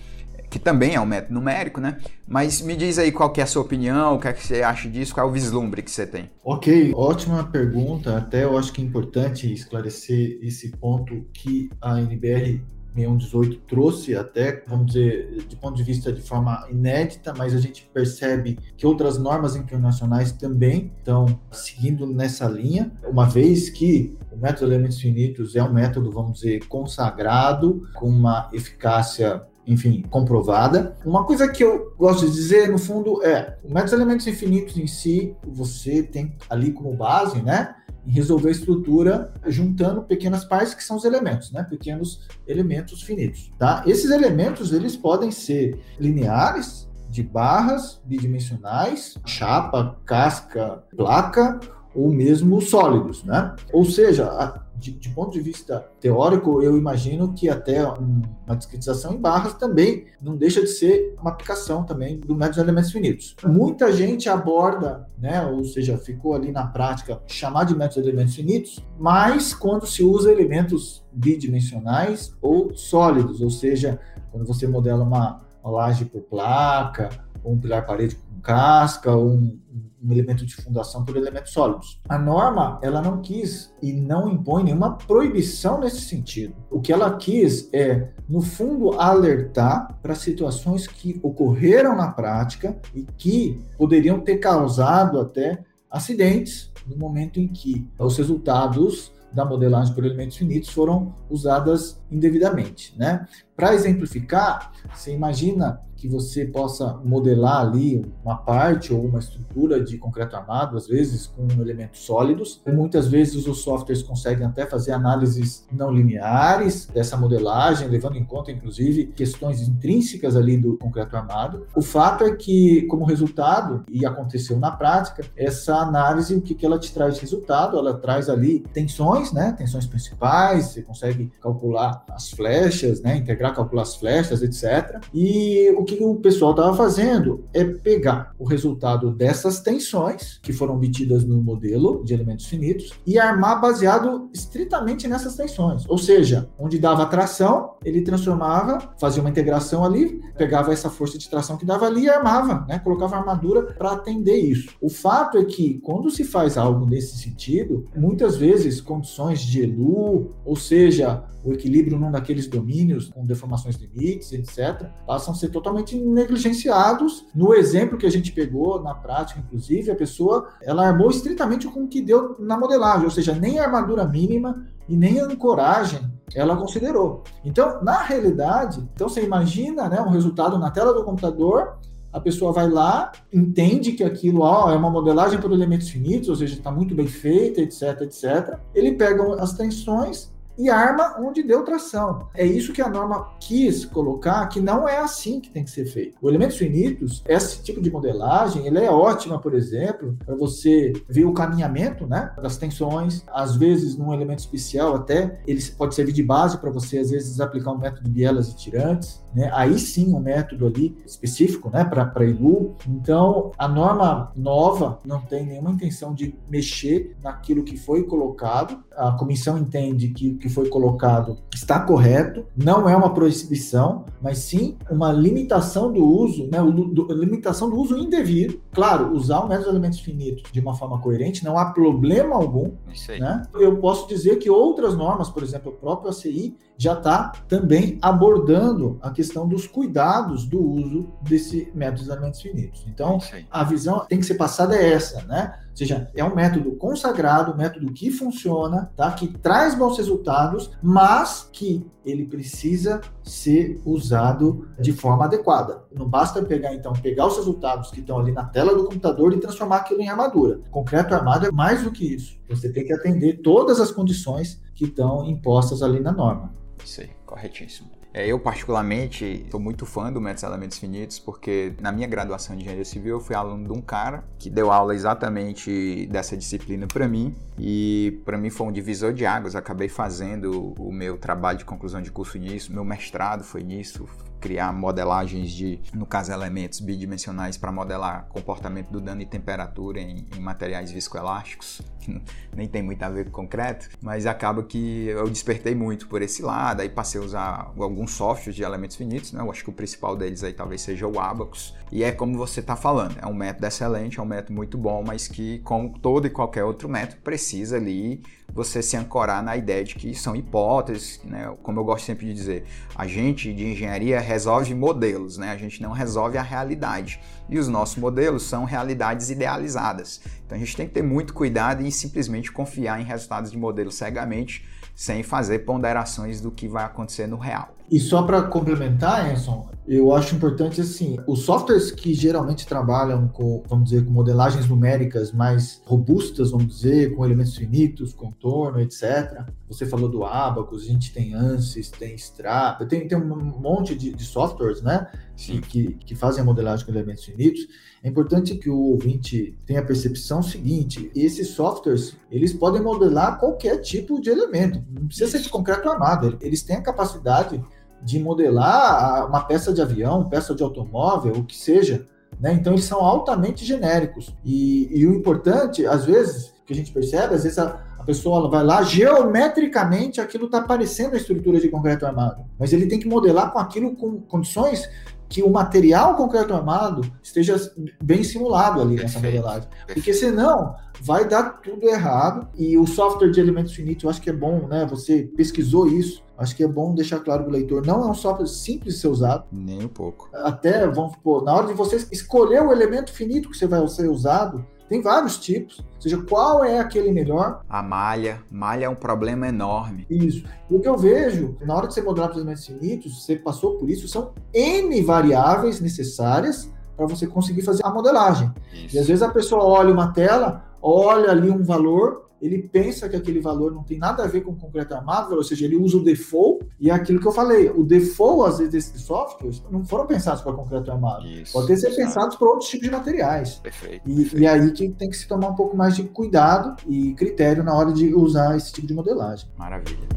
que 0.48 0.58
também 0.58 0.94
é 0.94 1.00
um 1.00 1.06
método 1.06 1.34
numérico, 1.34 1.80
né? 1.80 1.98
Mas 2.26 2.60
me 2.60 2.76
diz 2.76 2.98
aí 2.98 3.12
qual 3.12 3.30
que 3.30 3.40
é 3.40 3.44
a 3.44 3.46
sua 3.46 3.62
opinião, 3.62 4.16
o 4.16 4.20
que, 4.20 4.28
é 4.28 4.32
que 4.32 4.44
você 4.44 4.62
acha 4.62 4.88
disso, 4.88 5.14
qual 5.14 5.26
é 5.26 5.30
o 5.30 5.32
vislumbre 5.32 5.82
que 5.82 5.90
você 5.90 6.06
tem? 6.06 6.30
Ok, 6.44 6.92
ótima 6.94 7.44
pergunta. 7.44 8.16
Até 8.16 8.44
eu 8.44 8.56
acho 8.56 8.72
que 8.72 8.80
é 8.80 8.84
importante 8.84 9.52
esclarecer 9.52 10.38
esse 10.42 10.70
ponto 10.70 11.26
que 11.32 11.70
a 11.80 12.00
NBR 12.00 12.60
6118 12.96 13.60
trouxe 13.66 14.16
até, 14.16 14.64
vamos 14.66 14.86
dizer, 14.86 15.44
de 15.46 15.54
ponto 15.56 15.76
de 15.76 15.82
vista 15.82 16.10
de 16.10 16.22
forma 16.22 16.66
inédita, 16.70 17.34
mas 17.36 17.54
a 17.54 17.58
gente 17.58 17.88
percebe 17.92 18.58
que 18.76 18.86
outras 18.86 19.18
normas 19.18 19.54
internacionais 19.54 20.32
também 20.32 20.92
estão 20.98 21.38
seguindo 21.50 22.06
nessa 22.06 22.48
linha, 22.48 22.90
uma 23.04 23.26
vez 23.26 23.68
que 23.68 24.16
o 24.32 24.36
método 24.36 24.66
de 24.66 24.74
elementos 24.74 24.98
finitos 24.98 25.54
é 25.54 25.62
um 25.62 25.72
método, 25.72 26.10
vamos 26.10 26.40
dizer, 26.40 26.66
consagrado, 26.66 27.86
com 27.94 28.08
uma 28.08 28.48
eficácia 28.52 29.42
enfim, 29.66 30.02
comprovada. 30.08 30.96
Uma 31.04 31.24
coisa 31.24 31.48
que 31.48 31.64
eu 31.64 31.94
gosto 31.98 32.26
de 32.26 32.32
dizer, 32.32 32.70
no 32.70 32.78
fundo, 32.78 33.22
é 33.24 33.58
o 33.64 33.68
método 33.68 33.90
de 33.90 33.94
elementos 33.96 34.26
infinitos 34.26 34.76
em 34.76 34.86
si, 34.86 35.34
você 35.46 36.02
tem 36.02 36.36
ali 36.48 36.72
como 36.72 36.94
base, 36.94 37.42
né? 37.42 37.74
Resolver 38.06 38.48
a 38.48 38.52
estrutura 38.52 39.34
juntando 39.46 40.02
pequenas 40.02 40.44
partes 40.44 40.74
que 40.74 40.84
são 40.84 40.96
os 40.96 41.04
elementos, 41.04 41.50
né? 41.50 41.64
Pequenos 41.64 42.28
elementos 42.46 43.02
finitos, 43.02 43.52
tá? 43.58 43.82
Esses 43.86 44.10
elementos, 44.10 44.72
eles 44.72 44.96
podem 44.96 45.30
ser 45.30 45.80
lineares, 45.98 46.86
de 47.08 47.22
barras 47.22 48.00
bidimensionais, 48.04 49.16
chapa, 49.24 49.96
casca, 50.04 50.84
placa, 50.94 51.58
ou 51.94 52.12
mesmo 52.12 52.60
sólidos, 52.60 53.24
né? 53.24 53.54
Ou 53.72 53.84
seja, 53.84 54.62
de, 54.78 54.92
de, 54.92 55.08
ponto 55.10 55.32
de 55.32 55.40
vista 55.40 55.80
teórico, 56.00 56.62
eu 56.62 56.76
imagino 56.76 57.32
que 57.32 57.48
até 57.48 57.84
uma 57.84 58.56
discretização 58.56 59.14
em 59.14 59.20
barras 59.20 59.54
também 59.54 60.06
não 60.20 60.36
deixa 60.36 60.60
de 60.60 60.68
ser 60.68 61.14
uma 61.20 61.30
aplicação 61.30 61.84
também 61.84 62.18
do 62.18 62.34
método 62.34 62.56
de 62.56 62.60
elementos 62.60 62.92
finitos. 62.92 63.36
Muita 63.44 63.92
gente 63.92 64.28
aborda, 64.28 65.08
né, 65.18 65.44
ou 65.46 65.64
seja, 65.64 65.96
ficou 65.98 66.34
ali 66.34 66.52
na 66.52 66.66
prática 66.66 67.20
chamar 67.26 67.64
de 67.64 67.76
método 67.76 68.02
de 68.02 68.08
elementos 68.08 68.34
finitos, 68.34 68.84
mas 68.98 69.54
quando 69.54 69.86
se 69.86 70.02
usa 70.02 70.30
elementos 70.30 71.04
bidimensionais 71.12 72.34
ou 72.40 72.74
sólidos, 72.74 73.40
ou 73.40 73.50
seja, 73.50 73.98
quando 74.30 74.46
você 74.46 74.66
modela 74.66 75.02
uma, 75.02 75.46
laje 75.70 76.04
por 76.04 76.22
placa, 76.22 77.08
um 77.52 77.58
pilar 77.58 77.86
parede 77.86 78.16
com 78.16 78.40
casca, 78.40 79.16
um, 79.16 79.58
um 80.02 80.12
elemento 80.12 80.46
de 80.46 80.54
fundação 80.54 81.04
por 81.04 81.16
elementos 81.16 81.52
sólidos. 81.52 82.00
A 82.08 82.18
norma, 82.18 82.78
ela 82.82 83.02
não 83.02 83.20
quis 83.20 83.72
e 83.82 83.92
não 83.92 84.28
impõe 84.28 84.64
nenhuma 84.64 84.96
proibição 84.96 85.80
nesse 85.80 86.02
sentido. 86.02 86.54
O 86.70 86.80
que 86.80 86.92
ela 86.92 87.16
quis 87.16 87.68
é, 87.72 88.10
no 88.28 88.40
fundo, 88.40 88.92
alertar 89.00 89.98
para 90.00 90.14
situações 90.14 90.86
que 90.86 91.18
ocorreram 91.22 91.96
na 91.96 92.10
prática 92.12 92.78
e 92.94 93.04
que 93.16 93.60
poderiam 93.76 94.20
ter 94.20 94.38
causado 94.38 95.18
até 95.18 95.64
acidentes 95.90 96.72
no 96.86 96.96
momento 96.96 97.40
em 97.40 97.48
que 97.48 97.86
os 97.98 98.16
resultados 98.16 99.12
da 99.32 99.44
modelagem 99.44 99.94
por 99.94 100.04
elementos 100.04 100.36
finitos 100.36 100.70
foram 100.70 101.14
usadas 101.28 102.00
indevidamente, 102.10 102.96
né? 102.96 103.26
Para 103.54 103.74
exemplificar, 103.74 104.72
você 104.94 105.12
imagina 105.12 105.80
que 106.06 106.12
você 106.12 106.44
possa 106.44 107.00
modelar 107.04 107.66
ali 107.66 108.04
uma 108.24 108.36
parte 108.36 108.92
ou 108.92 109.04
uma 109.04 109.18
estrutura 109.18 109.82
de 109.82 109.98
concreto 109.98 110.36
armado, 110.36 110.76
às 110.76 110.86
vezes 110.86 111.26
com 111.26 111.46
elementos 111.60 112.00
sólidos. 112.00 112.62
Muitas 112.66 113.08
vezes 113.08 113.46
os 113.46 113.58
softwares 113.58 114.02
conseguem 114.02 114.46
até 114.46 114.66
fazer 114.66 114.92
análises 114.92 115.66
não 115.72 115.90
lineares 115.90 116.86
dessa 116.86 117.16
modelagem, 117.16 117.88
levando 117.88 118.16
em 118.16 118.24
conta 118.24 118.50
inclusive 118.50 119.06
questões 119.06 119.60
intrínsecas 119.60 120.36
ali 120.36 120.56
do 120.56 120.76
concreto 120.76 121.16
armado. 121.16 121.66
O 121.74 121.82
fato 121.82 122.24
é 122.24 122.34
que, 122.34 122.82
como 122.82 123.04
resultado, 123.04 123.84
e 123.90 124.06
aconteceu 124.06 124.58
na 124.58 124.70
prática, 124.70 125.24
essa 125.36 125.76
análise, 125.76 126.34
o 126.34 126.40
que, 126.40 126.54
que 126.54 126.64
ela 126.64 126.78
te 126.78 126.92
traz 126.92 127.16
de 127.16 127.20
resultado? 127.20 127.76
Ela 127.76 127.94
traz 127.94 128.28
ali 128.28 128.60
tensões, 128.72 129.32
né? 129.32 129.54
Tensões 129.56 129.86
principais, 129.86 130.66
você 130.66 130.82
consegue 130.82 131.32
calcular 131.40 132.04
as 132.10 132.30
flechas, 132.30 133.00
né? 133.02 133.16
Integrar, 133.16 133.54
calcular 133.54 133.82
as 133.82 133.96
flechas, 133.96 134.42
etc. 134.42 135.00
E 135.12 135.70
o 135.76 135.84
que 135.84 135.95
o 136.04 136.16
pessoal 136.16 136.52
estava 136.52 136.76
fazendo 136.76 137.44
é 137.52 137.64
pegar 137.64 138.34
o 138.38 138.44
resultado 138.44 139.10
dessas 139.10 139.60
tensões 139.60 140.38
que 140.42 140.52
foram 140.52 140.74
obtidas 140.74 141.24
no 141.24 141.42
modelo 141.42 142.02
de 142.04 142.14
elementos 142.14 142.46
finitos 142.46 142.92
e 143.06 143.18
armar 143.18 143.60
baseado 143.60 144.28
estritamente 144.32 145.08
nessas 145.08 145.36
tensões. 145.36 145.84
Ou 145.88 145.98
seja, 145.98 146.48
onde 146.58 146.78
dava 146.78 147.06
tração, 147.06 147.74
ele 147.84 148.02
transformava, 148.02 148.94
fazia 148.98 149.22
uma 149.22 149.30
integração 149.30 149.84
ali, 149.84 150.20
pegava 150.36 150.72
essa 150.72 150.90
força 150.90 151.18
de 151.18 151.28
tração 151.28 151.56
que 151.56 151.66
dava 151.66 151.86
ali 151.86 152.04
e 152.04 152.10
armava, 152.10 152.64
né? 152.68 152.78
colocava 152.78 153.16
armadura 153.16 153.62
para 153.62 153.92
atender 153.92 154.36
isso. 154.36 154.70
O 154.80 154.88
fato 154.88 155.38
é 155.38 155.44
que 155.44 155.78
quando 155.80 156.10
se 156.10 156.24
faz 156.24 156.56
algo 156.56 156.86
nesse 156.86 157.18
sentido, 157.18 157.88
muitas 157.96 158.36
vezes 158.36 158.80
condições 158.80 159.40
de 159.40 159.62
ELU, 159.62 160.34
ou 160.44 160.56
seja, 160.56 161.24
o 161.46 161.52
equilíbrio 161.52 161.98
num 161.98 162.10
daqueles 162.10 162.48
domínios 162.48 163.08
com 163.08 163.24
deformações 163.24 163.76
limites, 163.76 164.32
etc., 164.32 164.88
passam 165.06 165.32
a 165.32 165.36
ser 165.36 165.50
totalmente 165.50 165.96
negligenciados. 165.96 167.24
No 167.32 167.54
exemplo 167.54 167.96
que 167.96 168.06
a 168.06 168.10
gente 168.10 168.32
pegou 168.32 168.82
na 168.82 168.94
prática, 168.94 169.38
inclusive, 169.38 169.90
a 169.90 169.94
pessoa 169.94 170.48
ela 170.60 170.86
armou 170.86 171.08
estritamente 171.08 171.68
com 171.68 171.84
o 171.84 171.88
que 171.88 172.02
deu 172.02 172.36
na 172.40 172.58
modelagem, 172.58 173.04
ou 173.04 173.10
seja, 173.10 173.32
nem 173.32 173.60
a 173.60 173.64
armadura 173.64 174.04
mínima 174.04 174.66
e 174.88 174.96
nem 174.96 175.20
a 175.20 175.24
ancoragem 175.24 176.00
ela 176.34 176.56
considerou. 176.56 177.22
Então, 177.44 177.82
na 177.82 178.02
realidade, 178.02 178.84
então 178.92 179.08
você 179.08 179.22
imagina 179.22 179.88
né, 179.88 180.00
um 180.00 180.10
resultado 180.10 180.58
na 180.58 180.70
tela 180.70 180.92
do 180.92 181.04
computador 181.04 181.78
a 182.12 182.20
pessoa 182.20 182.50
vai 182.50 182.66
lá, 182.66 183.12
entende 183.30 183.92
que 183.92 184.02
aquilo 184.02 184.40
ó, 184.40 184.70
é 184.70 184.74
uma 184.74 184.88
modelagem 184.88 185.38
por 185.38 185.52
elementos 185.52 185.90
finitos, 185.90 186.30
ou 186.30 186.36
seja, 186.36 186.54
está 186.54 186.70
muito 186.70 186.94
bem 186.94 187.06
feita, 187.06 187.60
etc, 187.60 188.00
etc. 188.00 188.58
Ele 188.74 188.92
pega 188.92 189.34
as 189.34 189.52
tensões 189.52 190.32
e 190.58 190.70
arma 190.70 191.16
onde 191.18 191.42
deu 191.42 191.64
tração. 191.64 192.28
É 192.34 192.44
isso 192.44 192.72
que 192.72 192.82
a 192.82 192.88
norma 192.88 193.28
quis 193.40 193.84
colocar, 193.84 194.46
que 194.48 194.60
não 194.60 194.88
é 194.88 194.98
assim 194.98 195.40
que 195.40 195.50
tem 195.50 195.64
que 195.64 195.70
ser 195.70 195.86
feito. 195.86 196.16
O 196.20 196.28
elementos 196.28 196.56
finitos, 196.56 197.22
esse 197.26 197.62
tipo 197.62 197.80
de 197.80 197.90
modelagem, 197.90 198.66
ele 198.66 198.78
é 198.78 198.90
ótima, 198.90 199.38
por 199.38 199.54
exemplo, 199.54 200.16
para 200.24 200.34
você 200.34 200.92
ver 201.08 201.24
o 201.24 201.32
caminhamento 201.32 202.06
né, 202.06 202.32
das 202.40 202.56
tensões. 202.56 203.22
Às 203.32 203.56
vezes, 203.56 203.96
num 203.96 204.12
elemento 204.12 204.40
especial, 204.40 204.94
até 204.94 205.40
ele 205.46 205.62
pode 205.76 205.94
servir 205.94 206.12
de 206.12 206.22
base 206.22 206.58
para 206.58 206.70
você, 206.70 206.98
às 206.98 207.10
vezes, 207.10 207.40
aplicar 207.40 207.72
um 207.72 207.78
método 207.78 208.04
de 208.04 208.10
bielas 208.10 208.48
e 208.48 208.56
tirantes. 208.56 209.24
Né? 209.34 209.50
Aí 209.52 209.78
sim, 209.78 210.14
um 210.14 210.20
método 210.20 210.66
ali 210.66 210.96
específico 211.06 211.70
né, 211.70 211.84
para 211.84 212.24
ILU. 212.24 212.74
Então, 212.88 213.52
a 213.58 213.68
norma 213.68 214.32
nova 214.34 214.98
não 215.04 215.20
tem 215.20 215.44
nenhuma 215.44 215.70
intenção 215.70 216.14
de 216.14 216.34
mexer 216.48 217.14
naquilo 217.22 217.62
que 217.62 217.76
foi 217.76 218.04
colocado. 218.04 218.82
A 218.96 219.12
comissão 219.12 219.58
entende 219.58 220.08
que 220.08 220.45
que 220.46 220.52
foi 220.52 220.68
colocado 220.68 221.38
está 221.52 221.80
correto, 221.80 222.46
não 222.56 222.88
é 222.88 222.96
uma 222.96 223.12
proibição, 223.12 224.04
mas 224.22 224.38
sim 224.38 224.76
uma 224.90 225.12
limitação 225.12 225.92
do 225.92 226.04
uso, 226.04 226.48
né, 226.50 226.58
do, 226.58 227.12
limitação 227.12 227.68
do 227.68 227.76
uso 227.76 227.98
indevido. 227.98 228.60
Claro, 228.72 229.12
usar 229.12 229.40
o 229.40 229.48
método 229.48 229.70
de 229.70 229.70
elementos 229.70 230.00
finitos 230.00 230.50
de 230.52 230.60
uma 230.60 230.74
forma 230.74 231.00
coerente 231.00 231.44
não 231.44 231.58
há 231.58 231.66
problema 231.66 232.36
algum. 232.36 232.72
Né? 233.20 233.42
Eu 233.54 233.76
posso 233.78 234.08
dizer 234.08 234.36
que 234.36 234.48
outras 234.48 234.96
normas, 234.96 235.28
por 235.28 235.42
exemplo, 235.42 235.72
o 235.72 235.74
próprio 235.74 236.10
ACI, 236.10 236.56
já 236.78 236.92
está 236.92 237.32
também 237.48 237.98
abordando 238.02 238.98
a 239.00 239.10
questão 239.10 239.48
dos 239.48 239.66
cuidados 239.66 240.44
do 240.44 240.62
uso 240.62 241.08
desse 241.22 241.70
método 241.74 242.04
de 242.04 242.10
elementos 242.10 242.40
finitos. 242.40 242.84
Então, 242.88 243.18
a 243.50 243.64
visão 243.64 244.04
tem 244.06 244.18
que 244.18 244.26
ser 244.26 244.34
passada 244.34 244.76
é 244.76 244.92
essa, 244.92 245.22
né? 245.24 245.58
Ou 245.70 245.76
seja, 245.76 246.10
é 246.14 246.24
um 246.24 246.34
método 246.34 246.72
consagrado, 246.76 247.52
um 247.52 247.56
método 247.56 247.92
que 247.92 248.10
funciona, 248.10 248.90
tá? 248.96 249.10
que 249.12 249.28
traz 249.28 249.74
bons 249.74 249.98
resultados, 249.98 250.70
mas 250.82 251.50
que 251.52 251.86
ele 252.02 252.24
precisa 252.24 253.02
ser 253.22 253.78
usado 253.84 254.66
de 254.80 254.92
forma 254.92 255.26
adequada. 255.26 255.84
Não 255.94 256.08
basta 256.08 256.40
pegar, 256.40 256.72
então, 256.72 256.94
pegar 256.94 257.26
os 257.26 257.36
resultados 257.36 257.90
que 257.90 258.00
estão 258.00 258.18
ali 258.18 258.32
na 258.32 258.44
tela 258.44 258.74
do 258.74 258.84
computador 258.84 259.34
e 259.34 259.40
transformar 259.40 259.78
aquilo 259.78 260.00
em 260.00 260.08
armadura. 260.08 260.60
Concreto 260.70 261.14
armado 261.14 261.44
é 261.44 261.50
mais 261.50 261.82
do 261.82 261.90
que 261.90 262.06
isso. 262.06 262.38
Você 262.48 262.72
tem 262.72 262.86
que 262.86 262.94
atender 262.94 263.42
todas 263.42 263.78
as 263.78 263.90
condições 263.90 264.58
que 264.74 264.84
estão 264.84 265.26
impostas 265.26 265.82
ali 265.82 266.00
na 266.00 266.12
norma. 266.12 266.54
Isso 266.84 267.00
aí, 267.00 267.10
corretíssimo. 267.24 267.90
É, 268.16 268.26
eu, 268.26 268.40
particularmente, 268.40 269.46
sou 269.50 269.60
muito 269.60 269.84
fã 269.84 270.10
do 270.10 270.22
Métodos 270.22 270.42
Elementos 270.44 270.78
Finitos, 270.78 271.18
porque 271.18 271.74
na 271.82 271.92
minha 271.92 272.06
graduação 272.06 272.56
de 272.56 272.62
Engenharia 272.62 272.84
Civil 272.84 273.16
eu 273.16 273.20
fui 273.20 273.36
aluno 273.36 273.66
de 273.66 273.72
um 273.78 273.82
cara 273.82 274.24
que 274.38 274.48
deu 274.48 274.72
aula 274.72 274.94
exatamente 274.94 276.06
dessa 276.06 276.34
disciplina 276.34 276.86
para 276.86 277.06
mim, 277.06 277.34
e 277.58 278.18
para 278.24 278.38
mim 278.38 278.48
foi 278.48 278.68
um 278.68 278.72
divisor 278.72 279.12
de 279.12 279.26
águas. 279.26 279.54
Acabei 279.54 279.90
fazendo 279.90 280.72
o 280.78 280.90
meu 280.90 281.18
trabalho 281.18 281.58
de 281.58 281.66
conclusão 281.66 282.00
de 282.00 282.10
curso 282.10 282.38
nisso, 282.38 282.72
meu 282.72 282.86
mestrado 282.86 283.44
foi 283.44 283.62
nisso, 283.62 284.08
criar 284.46 284.72
modelagens 284.72 285.50
de, 285.50 285.80
no 285.92 286.06
caso, 286.06 286.30
elementos 286.30 286.78
bidimensionais 286.78 287.56
para 287.56 287.72
modelar 287.72 288.28
comportamento 288.28 288.90
do 288.90 289.00
dano 289.00 289.20
e 289.20 289.26
temperatura 289.26 290.00
em, 290.00 290.24
em 290.36 290.38
materiais 290.38 290.92
viscoelásticos, 290.92 291.82
que 291.98 292.22
nem 292.54 292.68
tem 292.68 292.80
muito 292.80 293.02
a 293.02 293.08
ver 293.08 293.24
com 293.24 293.42
concreto, 293.42 293.88
mas 294.00 294.24
acaba 294.24 294.62
que 294.62 295.08
eu 295.08 295.28
despertei 295.28 295.74
muito 295.74 296.06
por 296.06 296.22
esse 296.22 296.42
lado, 296.42 296.80
aí 296.80 296.88
passei 296.88 297.20
a 297.20 297.24
usar 297.24 297.72
alguns 297.76 298.12
softwares 298.12 298.54
de 298.54 298.62
elementos 298.62 298.94
finitos, 298.94 299.32
né? 299.32 299.42
Eu 299.42 299.50
acho 299.50 299.64
que 299.64 299.70
o 299.70 299.72
principal 299.72 300.16
deles 300.16 300.44
aí 300.44 300.52
talvez 300.52 300.80
seja 300.80 301.08
o 301.08 301.18
Abacus, 301.18 301.74
e 301.90 302.04
é 302.04 302.12
como 302.12 302.38
você 302.38 302.60
está 302.60 302.76
falando, 302.76 303.16
é 303.20 303.26
um 303.26 303.34
método 303.34 303.66
excelente, 303.66 304.20
é 304.20 304.22
um 304.22 304.26
método 304.26 304.52
muito 304.52 304.78
bom, 304.78 305.02
mas 305.04 305.26
que, 305.26 305.58
como 305.60 305.98
todo 305.98 306.28
e 306.28 306.30
qualquer 306.30 306.62
outro 306.62 306.88
método, 306.88 307.20
precisa 307.22 307.76
ali 307.76 308.22
você 308.52 308.82
se 308.82 308.96
ancorar 308.96 309.42
na 309.42 309.56
ideia 309.56 309.84
de 309.84 309.94
que 309.94 310.14
são 310.14 310.34
hipóteses, 310.34 311.20
né? 311.24 311.54
Como 311.62 311.78
eu 311.78 311.84
gosto 311.84 312.06
sempre 312.06 312.26
de 312.26 312.32
dizer, 312.32 312.64
a 312.94 313.06
gente 313.06 313.52
de 313.52 313.66
engenharia 313.66 314.18
resolve 314.18 314.74
modelos, 314.74 315.36
né? 315.36 315.50
A 315.50 315.56
gente 315.56 315.82
não 315.82 315.92
resolve 315.92 316.38
a 316.38 316.42
realidade. 316.42 317.20
E 317.48 317.58
os 317.58 317.68
nossos 317.68 317.96
modelos 317.96 318.44
são 318.44 318.64
realidades 318.64 319.30
idealizadas. 319.30 320.20
Então 320.44 320.56
a 320.56 320.58
gente 320.58 320.76
tem 320.76 320.86
que 320.86 320.94
ter 320.94 321.02
muito 321.02 321.34
cuidado 321.34 321.84
em 321.84 321.90
simplesmente 321.90 322.50
confiar 322.50 323.00
em 323.00 323.04
resultados 323.04 323.50
de 323.50 323.58
modelos 323.58 323.94
cegamente, 323.94 324.66
sem 324.96 325.22
fazer 325.22 325.58
ponderações 325.60 326.40
do 326.40 326.50
que 326.50 326.66
vai 326.66 326.82
acontecer 326.82 327.26
no 327.26 327.36
real. 327.36 327.76
E 327.88 328.00
só 328.00 328.22
para 328.22 328.42
complementar, 328.42 329.32
Enson, 329.32 329.68
eu 329.86 330.12
acho 330.12 330.34
importante 330.34 330.80
assim, 330.80 331.18
os 331.26 331.42
softwares 331.42 331.92
que 331.92 332.12
geralmente 332.14 332.66
trabalham 332.66 333.28
com, 333.28 333.62
vamos 333.68 333.90
dizer, 333.90 334.04
com 334.04 334.10
modelagens 334.10 334.66
numéricas 334.68 335.30
mais 335.30 335.80
robustas, 335.84 336.50
vamos 336.50 336.66
dizer, 336.66 337.14
com 337.14 337.24
elementos 337.24 337.54
finitos, 337.54 338.12
contorno, 338.12 338.80
etc. 338.80 339.44
Você 339.68 339.86
falou 339.86 340.08
do 340.08 340.24
Abacus, 340.24 340.84
a 340.84 340.86
gente 340.86 341.12
tem 341.12 341.34
ANSYS, 341.34 341.90
tem 341.90 342.14
Strap, 342.16 342.80
tem, 342.88 343.06
tem 343.06 343.16
um 343.16 343.36
monte 343.60 343.94
de, 343.94 344.12
de 344.12 344.24
softwares, 344.24 344.82
né? 344.82 345.06
que, 345.36 345.92
que 345.92 346.14
fazem 346.14 346.42
a 346.42 346.44
modelagem 346.44 346.84
com 346.84 346.90
elementos 346.90 347.24
finitos, 347.24 347.68
é 348.06 348.08
importante 348.08 348.54
que 348.54 348.70
o 348.70 348.78
ouvinte 348.78 349.58
tenha 349.66 349.80
a 349.80 349.84
percepção 349.84 350.40
seguinte: 350.40 351.10
esses 351.12 351.48
softwares 351.48 352.16
eles 352.30 352.52
podem 352.52 352.80
modelar 352.80 353.40
qualquer 353.40 353.78
tipo 353.78 354.20
de 354.20 354.30
elemento, 354.30 354.80
não 354.88 355.08
precisa 355.08 355.32
ser 355.32 355.40
de 355.40 355.48
concreto 355.48 355.90
armado, 355.90 356.38
eles 356.40 356.62
têm 356.62 356.76
a 356.76 356.80
capacidade 356.80 357.60
de 358.00 358.20
modelar 358.20 359.28
uma 359.28 359.42
peça 359.42 359.72
de 359.72 359.82
avião, 359.82 360.28
peça 360.28 360.54
de 360.54 360.62
automóvel, 360.62 361.32
o 361.32 361.44
que 361.44 361.56
seja. 361.56 362.06
Né? 362.38 362.52
Então, 362.52 362.74
eles 362.74 362.84
são 362.84 363.00
altamente 363.00 363.64
genéricos. 363.64 364.32
E, 364.44 364.88
e, 364.96 365.04
o 365.04 365.12
importante, 365.12 365.84
às 365.84 366.04
vezes, 366.04 366.54
que 366.64 366.72
a 366.72 366.76
gente 366.76 366.92
percebe, 366.92 367.34
às 367.34 367.42
vezes 367.42 367.58
a, 367.58 367.82
a 367.98 368.04
pessoa 368.04 368.48
vai 368.48 368.62
lá, 368.62 368.84
geometricamente 368.84 370.20
aquilo 370.20 370.44
está 370.46 370.60
parecendo 370.60 371.14
a 371.14 371.16
estrutura 371.16 371.58
de 371.58 371.68
concreto 371.68 372.06
armado. 372.06 372.44
Mas 372.56 372.72
ele 372.72 372.86
tem 372.86 373.00
que 373.00 373.08
modelar 373.08 373.52
com 373.52 373.58
aquilo 373.58 373.96
com 373.96 374.20
condições 374.20 374.88
que 375.28 375.42
o 375.42 375.50
material 375.50 376.14
concreto 376.14 376.54
armado 376.54 377.02
esteja 377.22 377.56
bem 378.02 378.22
simulado 378.22 378.80
ali 378.80 378.96
nessa 378.96 379.18
modelagem. 379.18 379.68
Porque 379.86 380.14
senão 380.14 380.74
vai 381.00 381.28
dar 381.28 381.60
tudo 381.60 381.88
errado. 381.88 382.48
E 382.54 382.78
o 382.78 382.86
software 382.86 383.30
de 383.30 383.40
elementos 383.40 383.74
finitos, 383.74 384.04
eu 384.04 384.10
acho 384.10 384.20
que 384.20 384.30
é 384.30 384.32
bom, 384.32 384.66
né? 384.68 384.86
Você 384.88 385.30
pesquisou 385.36 385.88
isso. 385.88 386.24
Acho 386.38 386.54
que 386.54 386.62
é 386.62 386.68
bom 386.68 386.94
deixar 386.94 387.20
claro 387.20 387.44
para 387.44 387.50
o 387.50 387.52
leitor. 387.52 387.84
Não 387.84 388.04
é 388.04 388.10
um 388.10 388.14
software 388.14 388.46
simples 388.46 388.94
de 388.94 389.00
ser 389.00 389.08
usado. 389.08 389.44
Nem 389.50 389.84
um 389.84 389.88
pouco. 389.88 390.28
Até, 390.34 390.86
vamos 390.86 391.12
supor, 391.12 391.42
na 391.42 391.54
hora 391.54 391.66
de 391.66 391.74
você 391.74 391.96
escolher 392.12 392.62
o 392.62 392.72
elemento 392.72 393.10
finito 393.10 393.50
que 393.50 393.56
você 393.56 393.66
vai 393.66 393.86
ser 393.88 394.08
usado, 394.10 394.64
tem 394.88 395.02
vários 395.02 395.38
tipos, 395.38 395.80
ou 395.80 396.00
seja, 396.00 396.22
qual 396.22 396.64
é 396.64 396.78
aquele 396.78 397.10
melhor? 397.10 397.62
A 397.68 397.82
malha. 397.82 398.42
Malha 398.50 398.86
é 398.86 398.88
um 398.88 398.94
problema 398.94 399.48
enorme. 399.48 400.06
Isso. 400.08 400.44
E 400.70 400.74
o 400.74 400.80
que 400.80 400.88
eu 400.88 400.96
vejo, 400.96 401.56
na 401.60 401.74
hora 401.74 401.88
de 401.88 401.94
você 401.94 402.02
modelar 402.02 402.28
procedimentos 402.28 402.66
finitos, 402.66 403.24
você 403.24 403.36
passou 403.36 403.76
por 403.76 403.90
isso, 403.90 404.06
são 404.06 404.32
N 404.54 405.02
variáveis 405.02 405.80
necessárias 405.80 406.70
para 406.96 407.06
você 407.06 407.26
conseguir 407.26 407.62
fazer 407.62 407.84
a 407.84 407.90
modelagem. 407.90 408.50
Isso. 408.72 408.96
E 408.96 408.98
às 408.98 409.06
vezes 409.06 409.22
a 409.22 409.28
pessoa 409.28 409.64
olha 409.64 409.92
uma 409.92 410.12
tela, 410.12 410.64
olha 410.80 411.30
ali 411.30 411.50
um 411.50 411.62
valor, 411.62 412.25
ele 412.46 412.62
pensa 412.62 413.08
que 413.08 413.16
aquele 413.16 413.40
valor 413.40 413.72
não 413.72 413.82
tem 413.82 413.98
nada 413.98 414.24
a 414.24 414.26
ver 414.26 414.42
com 414.42 414.52
o 414.52 414.56
concreto 414.56 414.94
armado, 414.94 415.34
ou 415.34 415.42
seja, 415.42 415.64
ele 415.64 415.76
usa 415.76 415.96
o 415.96 416.04
default, 416.04 416.66
e 416.80 416.90
é 416.90 416.92
aquilo 416.92 417.20
que 417.20 417.26
eu 417.26 417.32
falei, 417.32 417.68
o 417.70 417.84
default, 417.84 418.48
às 418.48 418.58
vezes, 418.58 418.72
desses 418.72 419.02
softwares 419.02 419.62
não 419.70 419.84
foram 419.84 420.06
pensados 420.06 420.42
para 420.42 420.52
concreto 420.52 420.90
armado. 420.90 421.26
Isso, 421.26 421.52
Pode 421.52 421.66
ter 421.66 421.76
sido 421.76 421.94
pensados 421.96 422.36
para 422.36 422.48
outros 422.48 422.68
tipos 422.68 422.86
de 422.86 422.92
materiais. 422.92 423.54
Perfeito, 423.56 424.08
e, 424.08 424.14
perfeito. 424.14 424.38
e 424.38 424.46
aí 424.46 424.72
que 424.72 424.88
tem 424.90 425.08
que 425.08 425.16
se 425.16 425.26
tomar 425.26 425.48
um 425.48 425.54
pouco 425.54 425.76
mais 425.76 425.94
de 425.96 426.04
cuidado 426.04 426.76
e 426.86 427.14
critério 427.14 427.62
na 427.62 427.74
hora 427.74 427.92
de 427.92 428.14
usar 428.14 428.56
esse 428.56 428.72
tipo 428.72 428.86
de 428.86 428.94
modelagem. 428.94 429.48
Maravilha. 429.56 430.15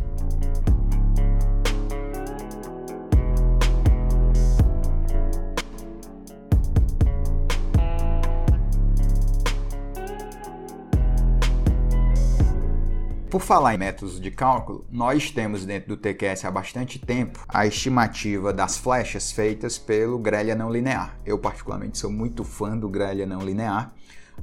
Falar 13.50 13.74
em 13.74 13.80
métodos 13.80 14.22
de 14.22 14.30
cálculo, 14.30 14.86
nós 14.92 15.32
temos 15.32 15.66
dentro 15.66 15.90
do 15.90 15.98
TQS 15.98 16.46
há 16.46 16.52
bastante 16.52 17.00
tempo 17.00 17.44
a 17.50 17.66
estimativa 17.66 18.54
das 18.54 18.78
flechas 18.78 19.32
feitas 19.32 19.76
pelo 19.76 20.20
grelha 20.20 20.54
não 20.54 20.72
linear. 20.72 21.18
Eu 21.26 21.40
particularmente 21.40 21.98
sou 21.98 22.12
muito 22.12 22.44
fã 22.44 22.78
do 22.78 22.88
grelha 22.88 23.26
não 23.26 23.42
linear. 23.42 23.92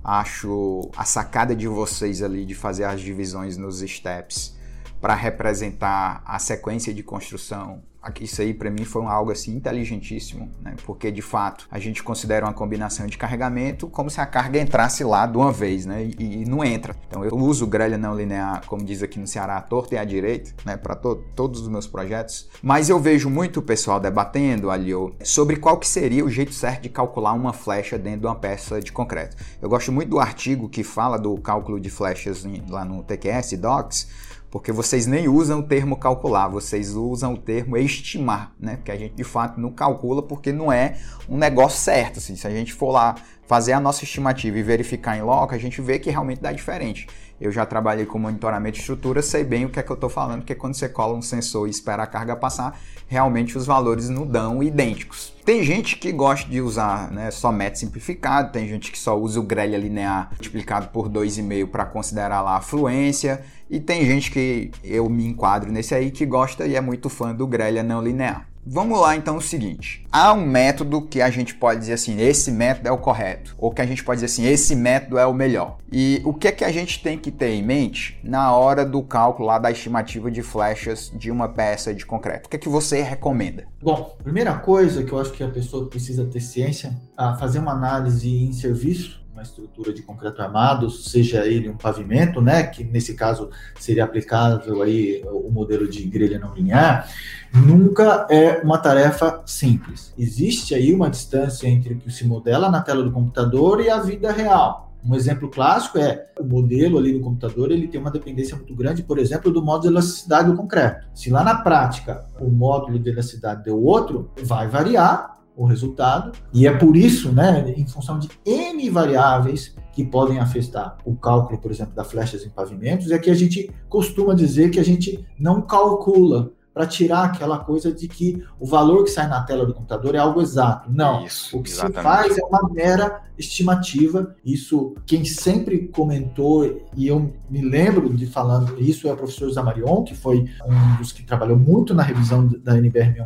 Acho 0.03 0.91
a 0.97 1.05
sacada 1.05 1.55
de 1.55 1.69
vocês 1.69 2.21
ali 2.21 2.45
de 2.45 2.57
fazer 2.57 2.83
as 2.83 3.01
divisões 3.01 3.57
nos 3.57 3.79
steps 3.79 4.57
para 5.01 5.15
representar 5.15 6.21
a 6.27 6.41
sequência 6.41 6.93
de 6.93 7.05
construção 7.05 7.85
isso 8.21 8.43
aí 8.43 8.53
para 8.53 8.71
mim 8.71 8.85
foi 8.85 9.05
algo 9.07 9.31
assim 9.31 9.57
inteligentíssimo, 9.57 10.51
né? 10.63 10.75
porque 10.85 11.11
de 11.11 11.23
fato 11.23 11.67
a 11.71 11.79
gente 11.79 12.03
considera 12.03 12.47
uma 12.47 12.53
combinação 12.53 13.07
de 13.07 13.17
carregamento 13.17 13.89
como 13.89 14.11
se 14.11 14.21
a 14.21 14.27
carga 14.27 14.61
entrasse 14.61 15.05
lá 15.05 15.27
de 15.27 15.37
uma 15.37 15.53
vez, 15.53 15.87
né? 15.87 16.11
E, 16.19 16.43
e 16.43 16.45
não 16.45 16.65
entra. 16.65 16.97
Então 17.09 17.25
eu 17.25 17.37
uso 17.37 17.67
grelha 17.67 17.99
não 17.99 18.15
linear, 18.15 18.67
como 18.67 18.85
diz 18.85 19.03
aqui 19.03 19.19
no 19.19 19.27
Ceará, 19.27 19.57
à 19.57 19.61
torta 19.61 19.95
e 19.95 19.99
à 19.99 20.05
direita, 20.05 20.53
né? 20.65 20.77
Para 20.77 20.95
to 20.95 21.17
todos 21.35 21.61
os 21.61 21.69
meus 21.69 21.87
projetos. 21.87 22.49
Mas 22.63 22.89
eu 22.89 22.99
vejo 22.99 23.29
muito 23.29 23.61
o 23.61 23.63
pessoal 23.63 24.01
debatendo 24.01 24.71
ali 24.71 24.93
sobre 25.25 25.57
qual 25.57 25.79
que 25.79 25.89
seria 25.89 26.25
o 26.25 26.31
jeito 26.31 26.53
certo 26.53 26.83
de 26.83 26.89
calcular 26.89 27.33
uma 27.33 27.53
flecha 27.53 27.99
dentro 27.99 28.21
de 28.21 28.27
uma 28.27 28.37
peça 28.37 28.81
de 28.81 28.93
concreto. 28.93 29.37
Eu 29.61 29.69
gosto 29.69 29.93
muito 29.93 30.11
do 30.11 30.21
artigo 30.21 30.69
que 30.69 30.83
fala 30.83 31.19
do 31.19 31.37
cálculo 31.39 31.81
de 31.81 31.91
flechas 31.91 32.47
lá 32.69 32.85
no 32.85 33.03
TQS 33.03 33.53
Docs 33.59 34.26
porque 34.57 34.73
vocês 34.73 35.07
nem 35.07 35.29
usam 35.29 35.61
o 35.61 35.63
termo 35.63 35.99
calcular, 35.99 36.49
vocês 36.49 36.95
usam 36.95 37.35
o 37.35 37.37
termo 37.37 37.77
estimar, 37.77 38.55
né? 38.59 38.77
Porque 38.77 38.91
a 38.91 38.97
gente 38.97 39.15
de 39.15 39.23
fato 39.23 39.61
não 39.61 39.71
calcula 39.71 40.23
porque 40.23 40.51
não 40.51 40.73
é 40.73 40.97
um 41.29 41.37
negócio 41.37 41.79
certo. 41.79 42.21
Assim. 42.21 42.37
Se 42.37 42.47
a 42.47 42.51
gente 42.51 42.73
for 42.73 42.91
lá 42.91 43.17
fazer 43.47 43.73
a 43.73 43.81
nossa 43.81 44.05
estimativa 44.05 44.59
e 44.59 44.63
verificar 44.63 45.17
em 45.17 45.23
loco, 45.23 45.55
a 45.55 45.59
gente 45.59 45.81
vê 45.81 45.99
que 45.99 46.11
realmente 46.11 46.41
dá 46.41 46.53
diferente. 46.53 47.07
Eu 47.41 47.53
já 47.53 47.67
trabalhei 47.67 48.07
com 48.07 48.19
monitoramento 48.19 48.77
de 48.77 48.81
estrutura, 48.81 49.21
sei 49.21 49.45
bem 49.45 49.67
o 49.67 49.69
que 49.69 49.79
é 49.79 49.83
que 49.83 49.91
eu 49.91 49.95
estou 49.95 50.09
falando, 50.09 50.39
porque 50.41 50.55
quando 50.55 50.75
você 50.75 50.89
cola 50.89 51.15
um 51.15 51.21
sensor 51.21 51.67
e 51.67 51.71
espera 51.71 52.03
a 52.03 52.07
carga 52.07 52.35
passar, 52.35 52.81
realmente 53.07 53.59
os 53.59 53.67
valores 53.67 54.09
não 54.09 54.27
dão 54.27 54.63
idênticos. 54.63 55.35
Tem 55.45 55.63
gente 55.63 55.97
que 55.97 56.11
gosta 56.13 56.49
de 56.49 56.61
usar 56.61 57.11
né, 57.13 57.31
só 57.31 57.53
método 57.53 57.79
simplificado, 57.79 58.53
tem 58.53 58.67
gente 58.67 58.91
que 58.91 58.99
só 58.99 59.19
usa 59.19 59.39
o 59.39 59.43
grelha 59.43 59.77
linear 59.77 60.31
multiplicado 60.31 60.89
por 60.89 61.11
2,5 61.11 61.69
para 61.69 61.85
considerar 61.85 62.41
lá 62.41 62.57
a 62.57 62.61
fluência, 62.63 63.45
e 63.69 63.79
tem 63.79 64.07
gente 64.07 64.31
que 64.31 64.71
eu 64.83 65.09
me 65.11 65.27
enquadro 65.27 65.71
nesse 65.71 65.95
aí 65.95 66.11
que 66.11 66.25
gosta 66.25 66.67
e 66.67 66.75
é 66.75 66.81
muito 66.81 67.11
fã 67.11 67.35
do 67.35 67.47
grelha 67.47 67.83
não 67.83 68.03
linear. 68.03 68.49
Vamos 68.69 69.01
lá 69.01 69.15
então 69.15 69.37
o 69.37 69.41
seguinte: 69.41 70.05
há 70.11 70.33
um 70.33 70.45
método 70.45 71.01
que 71.01 71.23
a 71.23 71.31
gente 71.31 71.55
pode 71.55 71.79
dizer 71.79 71.93
assim, 71.93 72.21
esse 72.21 72.51
método 72.51 72.89
é 72.89 72.91
o 72.91 72.99
correto, 72.99 73.55
ou 73.57 73.71
que 73.71 73.81
a 73.81 73.87
gente 73.87 74.03
pode 74.03 74.21
dizer 74.21 74.27
assim, 74.27 74.45
esse 74.45 74.75
método 74.75 75.19
é 75.19 75.25
o 75.25 75.33
melhor. 75.33 75.79
E 75.93 76.21
o 76.25 76.35
que 76.35 76.49
é 76.49 76.53
que 76.53 76.65
a 76.65 76.73
gente 76.73 77.01
tem 77.01 77.17
que 77.17 77.31
ter 77.31 77.51
em 77.51 77.63
mente 77.63 78.19
na 78.25 78.53
hora 78.53 78.85
do 78.85 79.01
cálculo 79.05 79.47
lá 79.47 79.59
da 79.59 79.71
estimativa 79.71 80.31
de 80.33 80.43
flechas 80.43 81.13
de 81.15 81.31
uma 81.31 81.49
peça 81.49 81.95
de 81.95 82.05
concreto? 82.05 82.47
O 82.47 82.51
que 82.51 82.57
é 82.57 82.59
que 82.59 82.69
você 82.69 83.03
recomenda? 83.03 83.69
Bom, 83.81 84.17
primeira 84.23 84.55
coisa 84.59 85.05
que 85.05 85.13
eu 85.13 85.21
acho 85.21 85.33
que 85.33 85.45
a 85.45 85.49
pessoa 85.49 85.89
precisa 85.89 86.25
ter 86.25 86.41
ciência, 86.41 86.93
a 87.17 87.37
fazer 87.37 87.61
uma 87.61 87.73
análise 87.73 88.29
em 88.29 88.53
serviço 88.53 89.25
uma 89.37 89.43
estrutura 89.43 89.93
de 89.93 90.01
concreto 90.01 90.41
armado, 90.41 90.89
seja 90.89 91.47
ele 91.47 91.69
um 91.69 91.77
pavimento, 91.77 92.41
né, 92.41 92.63
que 92.63 92.83
nesse 92.83 93.15
caso 93.15 93.51
seria 93.79 94.05
aplicável 94.05 94.81
aí 94.81 95.23
o 95.27 95.51
modelo 95.51 95.87
de 95.87 96.03
grelha 96.05 96.39
não 96.39 96.55
linear, 96.55 97.07
nunca 97.55 98.27
é 98.31 98.63
uma 98.63 98.79
tarefa 98.79 99.43
simples. 99.45 100.15
Existe 100.17 100.75
aí 100.75 100.93
uma 100.95 101.11
distância 101.11 101.69
entre 101.69 101.93
o 101.93 101.99
que 101.99 102.11
se 102.11 102.27
modela 102.27 102.71
na 102.71 102.81
tela 102.81 103.05
do 103.05 103.13
computador 103.13 103.83
e 103.83 103.91
a 103.91 104.01
vida 104.01 104.33
real. 104.33 104.95
Um 105.05 105.15
exemplo 105.15 105.51
clássico 105.51 105.99
é 105.99 106.29
o 106.41 106.45
modelo 106.45 106.97
ali 106.97 107.13
no 107.13 107.21
computador, 107.21 107.71
ele 107.71 107.89
tem 107.89 108.01
uma 108.01 108.11
dependência 108.11 108.57
muito 108.57 108.75
grande, 108.75 109.03
por 109.03 109.19
exemplo, 109.19 109.53
do 109.53 109.63
módulo 109.63 109.83
de 109.83 109.89
elasticidade 109.89 110.51
do 110.51 110.57
concreto. 110.57 111.07
Se 111.15 111.29
lá 111.29 111.45
na 111.45 111.57
prática 111.57 112.25
o 112.41 112.49
módulo 112.49 112.99
de 112.99 113.11
elasticidade 113.11 113.63
deu 113.63 113.81
outro, 113.81 114.33
vai 114.43 114.67
variar 114.67 115.36
o 115.57 115.65
resultado. 115.65 116.33
E 116.53 116.67
é 116.67 116.73
por 116.73 116.97
isso, 116.97 117.33
né, 117.33 117.73
em 117.77 117.87
função 117.87 118.19
de 118.19 118.29
N 118.45 118.89
variáveis 118.91 119.75
que 119.93 120.05
podem 120.05 120.39
afetar 120.39 120.99
o 121.05 121.17
cálculo, 121.17 121.59
por 121.59 121.71
exemplo, 121.71 121.95
das 121.95 122.11
flechas 122.11 122.45
em 122.45 122.51
pavimentos, 122.51 123.11
é 123.11 123.19
que 123.19 123.31
a 123.31 123.35
gente 123.35 123.71
costuma 123.89 124.35
dizer 124.35 124.71
que 124.71 124.79
a 124.79 124.85
gente 124.85 125.27
não 125.39 125.63
calcula 125.63 126.53
para 126.77 126.87
tirar 126.87 127.25
aquela 127.25 127.59
coisa 127.59 127.91
de 127.91 128.07
que 128.07 128.45
o 128.61 128.67
valor 128.67 129.03
que 129.05 129.11
sai 129.11 129.27
na 129.27 129.43
tela 129.43 129.65
do 129.65 129.73
computador 129.73 130.15
é 130.15 130.19
algo 130.19 130.43
exato. 130.43 130.93
Não. 130.93 131.25
Isso, 131.25 131.57
o 131.57 131.63
que 131.63 131.71
exatamente. 131.71 131.97
se 131.97 132.03
faz 132.03 132.37
é 132.37 132.45
uma 132.45 132.69
mera 132.71 133.23
estimativa. 133.39 134.37
Isso, 134.45 134.95
quem 135.07 135.25
sempre 135.25 135.89
comentou, 135.89 136.87
e 136.95 137.07
eu 137.07 137.33
me 137.49 137.63
lembro 137.63 138.13
de 138.13 138.27
falando 138.27 138.79
isso, 138.79 139.09
é 139.09 139.13
o 139.15 139.17
professor 139.17 139.51
Zamarion, 139.51 140.05
que 140.05 140.15
foi 140.15 140.45
um 140.67 140.97
dos 140.99 141.13
que 141.13 141.25
trabalhou 141.25 141.59
muito 141.59 141.95
na 141.95 142.03
revisão 142.03 142.47
da 142.47 142.77
NBR 142.77 143.23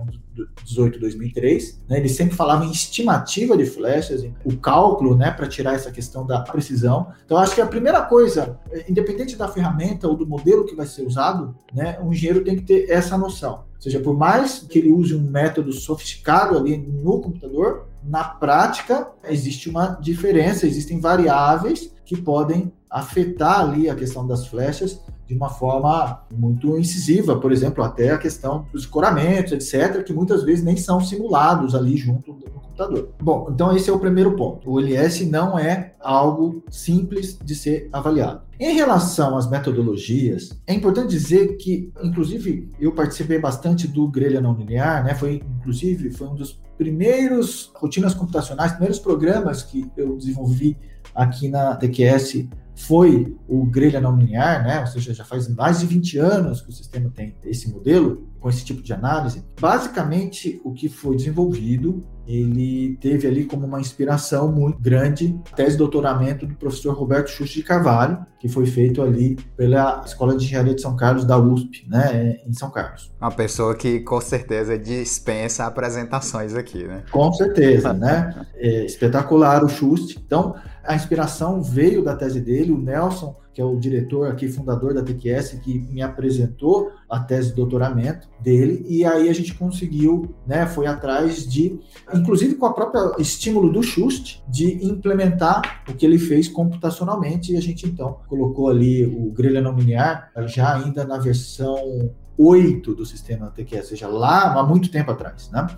18-2003. 0.67 1.77
Né? 1.89 1.99
Ele 1.99 2.09
sempre 2.09 2.35
falava 2.35 2.65
em 2.65 2.71
estimativa 2.71 3.57
de 3.57 3.67
flechas, 3.67 4.25
o 4.45 4.57
cálculo 4.57 5.17
né, 5.17 5.31
para 5.31 5.47
tirar 5.47 5.75
essa 5.75 5.91
questão 5.91 6.27
da 6.27 6.41
precisão. 6.41 7.09
Então, 7.25 7.39
acho 7.39 7.55
que 7.55 7.61
a 7.61 7.67
primeira 7.67 8.03
coisa, 8.03 8.59
independente 8.89 9.37
da 9.37 9.49
ferramenta 9.49 10.09
ou 10.09 10.17
do 10.17 10.27
modelo 10.27 10.65
que 10.65 10.75
vai 10.75 10.87
ser 10.87 11.03
usado, 11.07 11.55
né, 11.73 11.99
um 12.03 12.13
engenheiro 12.13 12.45
tem 12.45 12.57
que 12.57 12.63
ter 12.63 12.91
essa 12.91 13.17
noção. 13.17 13.65
Ou 13.77 13.83
seja, 13.83 13.99
por 14.01 14.15
mais 14.15 14.59
que 14.59 14.79
ele 14.79 14.93
use 14.93 15.15
um 15.15 15.23
método 15.23 15.73
sofisticado 15.73 16.57
ali 16.57 16.77
no 16.77 17.21
computador, 17.21 17.89
na 18.05 18.25
prática 18.25 19.09
existe 19.25 19.69
uma 19.69 19.99
diferença, 20.01 20.67
existem 20.67 21.01
variáveis 21.01 21.93
que 22.05 22.17
podem 22.17 22.73
afetar 22.91 23.61
ali 23.61 23.89
a 23.89 23.95
questão 23.95 24.27
das 24.27 24.47
flechas 24.47 25.01
de 25.31 25.37
uma 25.37 25.49
forma 25.49 26.25
muito 26.35 26.77
incisiva, 26.77 27.39
por 27.39 27.53
exemplo, 27.53 27.85
até 27.85 28.11
a 28.11 28.19
questão 28.19 28.67
dos 28.73 28.85
coramentos, 28.85 29.53
etc., 29.53 30.03
que 30.03 30.13
muitas 30.13 30.43
vezes 30.43 30.65
nem 30.65 30.77
são 30.77 31.01
simulados 31.01 31.73
ali 31.73 31.97
junto 31.97 32.33
no 32.33 32.51
computador. 32.51 33.11
Bom, 33.23 33.49
então 33.49 33.75
esse 33.75 33.89
é 33.89 33.93
o 33.93 34.01
primeiro 34.01 34.35
ponto. 34.35 34.69
O 34.69 34.81
LS 34.81 35.25
não 35.27 35.57
é 35.57 35.95
algo 36.01 36.65
simples 36.69 37.39
de 37.45 37.55
ser 37.55 37.89
avaliado. 37.93 38.43
Em 38.59 38.75
relação 38.75 39.37
às 39.37 39.49
metodologias, 39.49 40.61
é 40.67 40.75
importante 40.75 41.11
dizer 41.11 41.57
que, 41.59 41.93
inclusive, 42.03 42.69
eu 42.81 42.91
participei 42.91 43.39
bastante 43.39 43.87
do 43.87 44.09
Grelha 44.09 44.41
Não 44.41 44.55
Linear, 44.55 45.05
né? 45.05 45.15
Foi, 45.15 45.41
inclusive, 45.61 46.11
foi 46.11 46.27
um 46.27 46.35
dos 46.35 46.61
primeiros 46.77 47.71
rotinas 47.77 48.15
computacionais, 48.15 48.73
primeiros 48.73 48.99
programas 48.99 49.63
que 49.63 49.89
eu 49.97 50.17
desenvolvi 50.17 50.77
aqui 51.15 51.49
na 51.49 51.77
TQS 51.77 52.49
foi 52.87 53.37
o 53.47 53.65
grelha 53.67 54.01
não 54.01 54.17
linear, 54.17 54.65
né? 54.65 54.81
Ou 54.81 54.87
seja, 54.87 55.13
já 55.13 55.25
faz 55.25 55.49
mais 55.49 55.81
de 55.81 55.87
20 55.87 56.19
anos 56.19 56.61
que 56.63 56.71
o 56.71 56.73
sistema 56.73 57.11
tem 57.15 57.35
esse 57.45 57.71
modelo 57.71 58.29
com 58.41 58.49
esse 58.49 58.65
tipo 58.65 58.83
de 58.83 58.93
análise. 58.93 59.45
Basicamente, 59.61 60.61
o 60.65 60.73
que 60.73 60.89
foi 60.89 61.15
desenvolvido, 61.15 62.03
ele 62.27 62.97
teve 63.01 63.29
ali 63.29 63.45
como 63.45 63.67
uma 63.67 63.81
inspiração 63.81 64.51
muito 64.51 64.81
grande 64.81 65.39
a 65.53 65.57
tese 65.57 65.73
de 65.73 65.77
doutoramento 65.79 66.47
do 66.47 66.55
professor 66.55 66.95
Roberto 66.95 67.29
Xuxa 67.29 67.55
de 67.55 67.63
Carvalho, 67.63 68.25
que 68.39 68.49
foi 68.49 68.65
feito 68.65 69.03
ali 69.03 69.37
pela 69.57 70.03
Escola 70.07 70.35
de 70.35 70.47
Engenharia 70.47 70.75
de 70.75 70.81
São 70.81 70.97
Carlos 70.97 71.27
da 71.27 71.37
USP, 71.37 71.87
né, 71.87 72.39
em 72.47 72.53
São 72.55 72.71
Carlos. 72.71 73.13
Uma 73.21 73.31
pessoa 73.31 73.75
que 73.75 74.01
com 74.01 74.21
certeza 74.23 74.79
dispensa 74.79 75.67
apresentações 75.67 76.55
aqui, 76.55 76.85
né? 76.85 77.03
Com 77.11 77.31
certeza, 77.35 77.93
né? 77.93 78.47
É 78.55 78.87
espetacular 78.87 79.63
o 79.63 79.69
Schuster. 79.69 80.17
Então, 80.25 80.55
a 80.91 80.97
inspiração 80.97 81.63
veio 81.63 82.03
da 82.03 82.17
tese 82.17 82.41
dele, 82.41 82.73
o 82.73 82.77
Nelson, 82.77 83.37
que 83.55 83.61
é 83.61 83.65
o 83.65 83.79
diretor 83.79 84.29
aqui, 84.29 84.49
fundador 84.49 84.93
da 84.93 85.03
TQS, 85.03 85.61
que 85.63 85.79
me 85.79 86.03
apresentou 86.03 86.91
a 87.09 87.21
tese 87.21 87.51
de 87.51 87.55
doutoramento 87.55 88.29
dele, 88.41 88.85
e 88.89 89.05
aí 89.05 89.29
a 89.29 89.33
gente 89.33 89.55
conseguiu, 89.55 90.35
né, 90.45 90.67
foi 90.67 90.89
atrás 90.89 91.49
de, 91.49 91.79
inclusive 92.13 92.57
com 92.57 92.67
a 92.67 92.73
própria 92.73 93.13
estímulo 93.21 93.73
do 93.73 93.85
Schust, 93.85 94.43
de 94.49 94.85
implementar 94.85 95.85
o 95.89 95.95
que 95.95 96.05
ele 96.05 96.19
fez 96.19 96.49
computacionalmente, 96.49 97.53
e 97.53 97.57
a 97.57 97.63
gente 97.63 97.87
então 97.87 98.19
colocou 98.27 98.69
ali 98.69 99.07
o 99.07 99.31
grelha 99.31 99.61
não 99.61 99.77
linear, 99.77 100.33
já 100.47 100.75
ainda 100.75 101.05
na 101.05 101.19
versão 101.19 102.11
8 102.37 102.95
do 102.97 103.07
sistema 103.07 103.51
TQS, 103.51 103.83
ou 103.83 103.89
seja, 103.91 104.09
lá 104.09 104.59
há 104.59 104.63
muito 104.65 104.91
tempo 104.91 105.13
atrás, 105.13 105.51
né? 105.53 105.69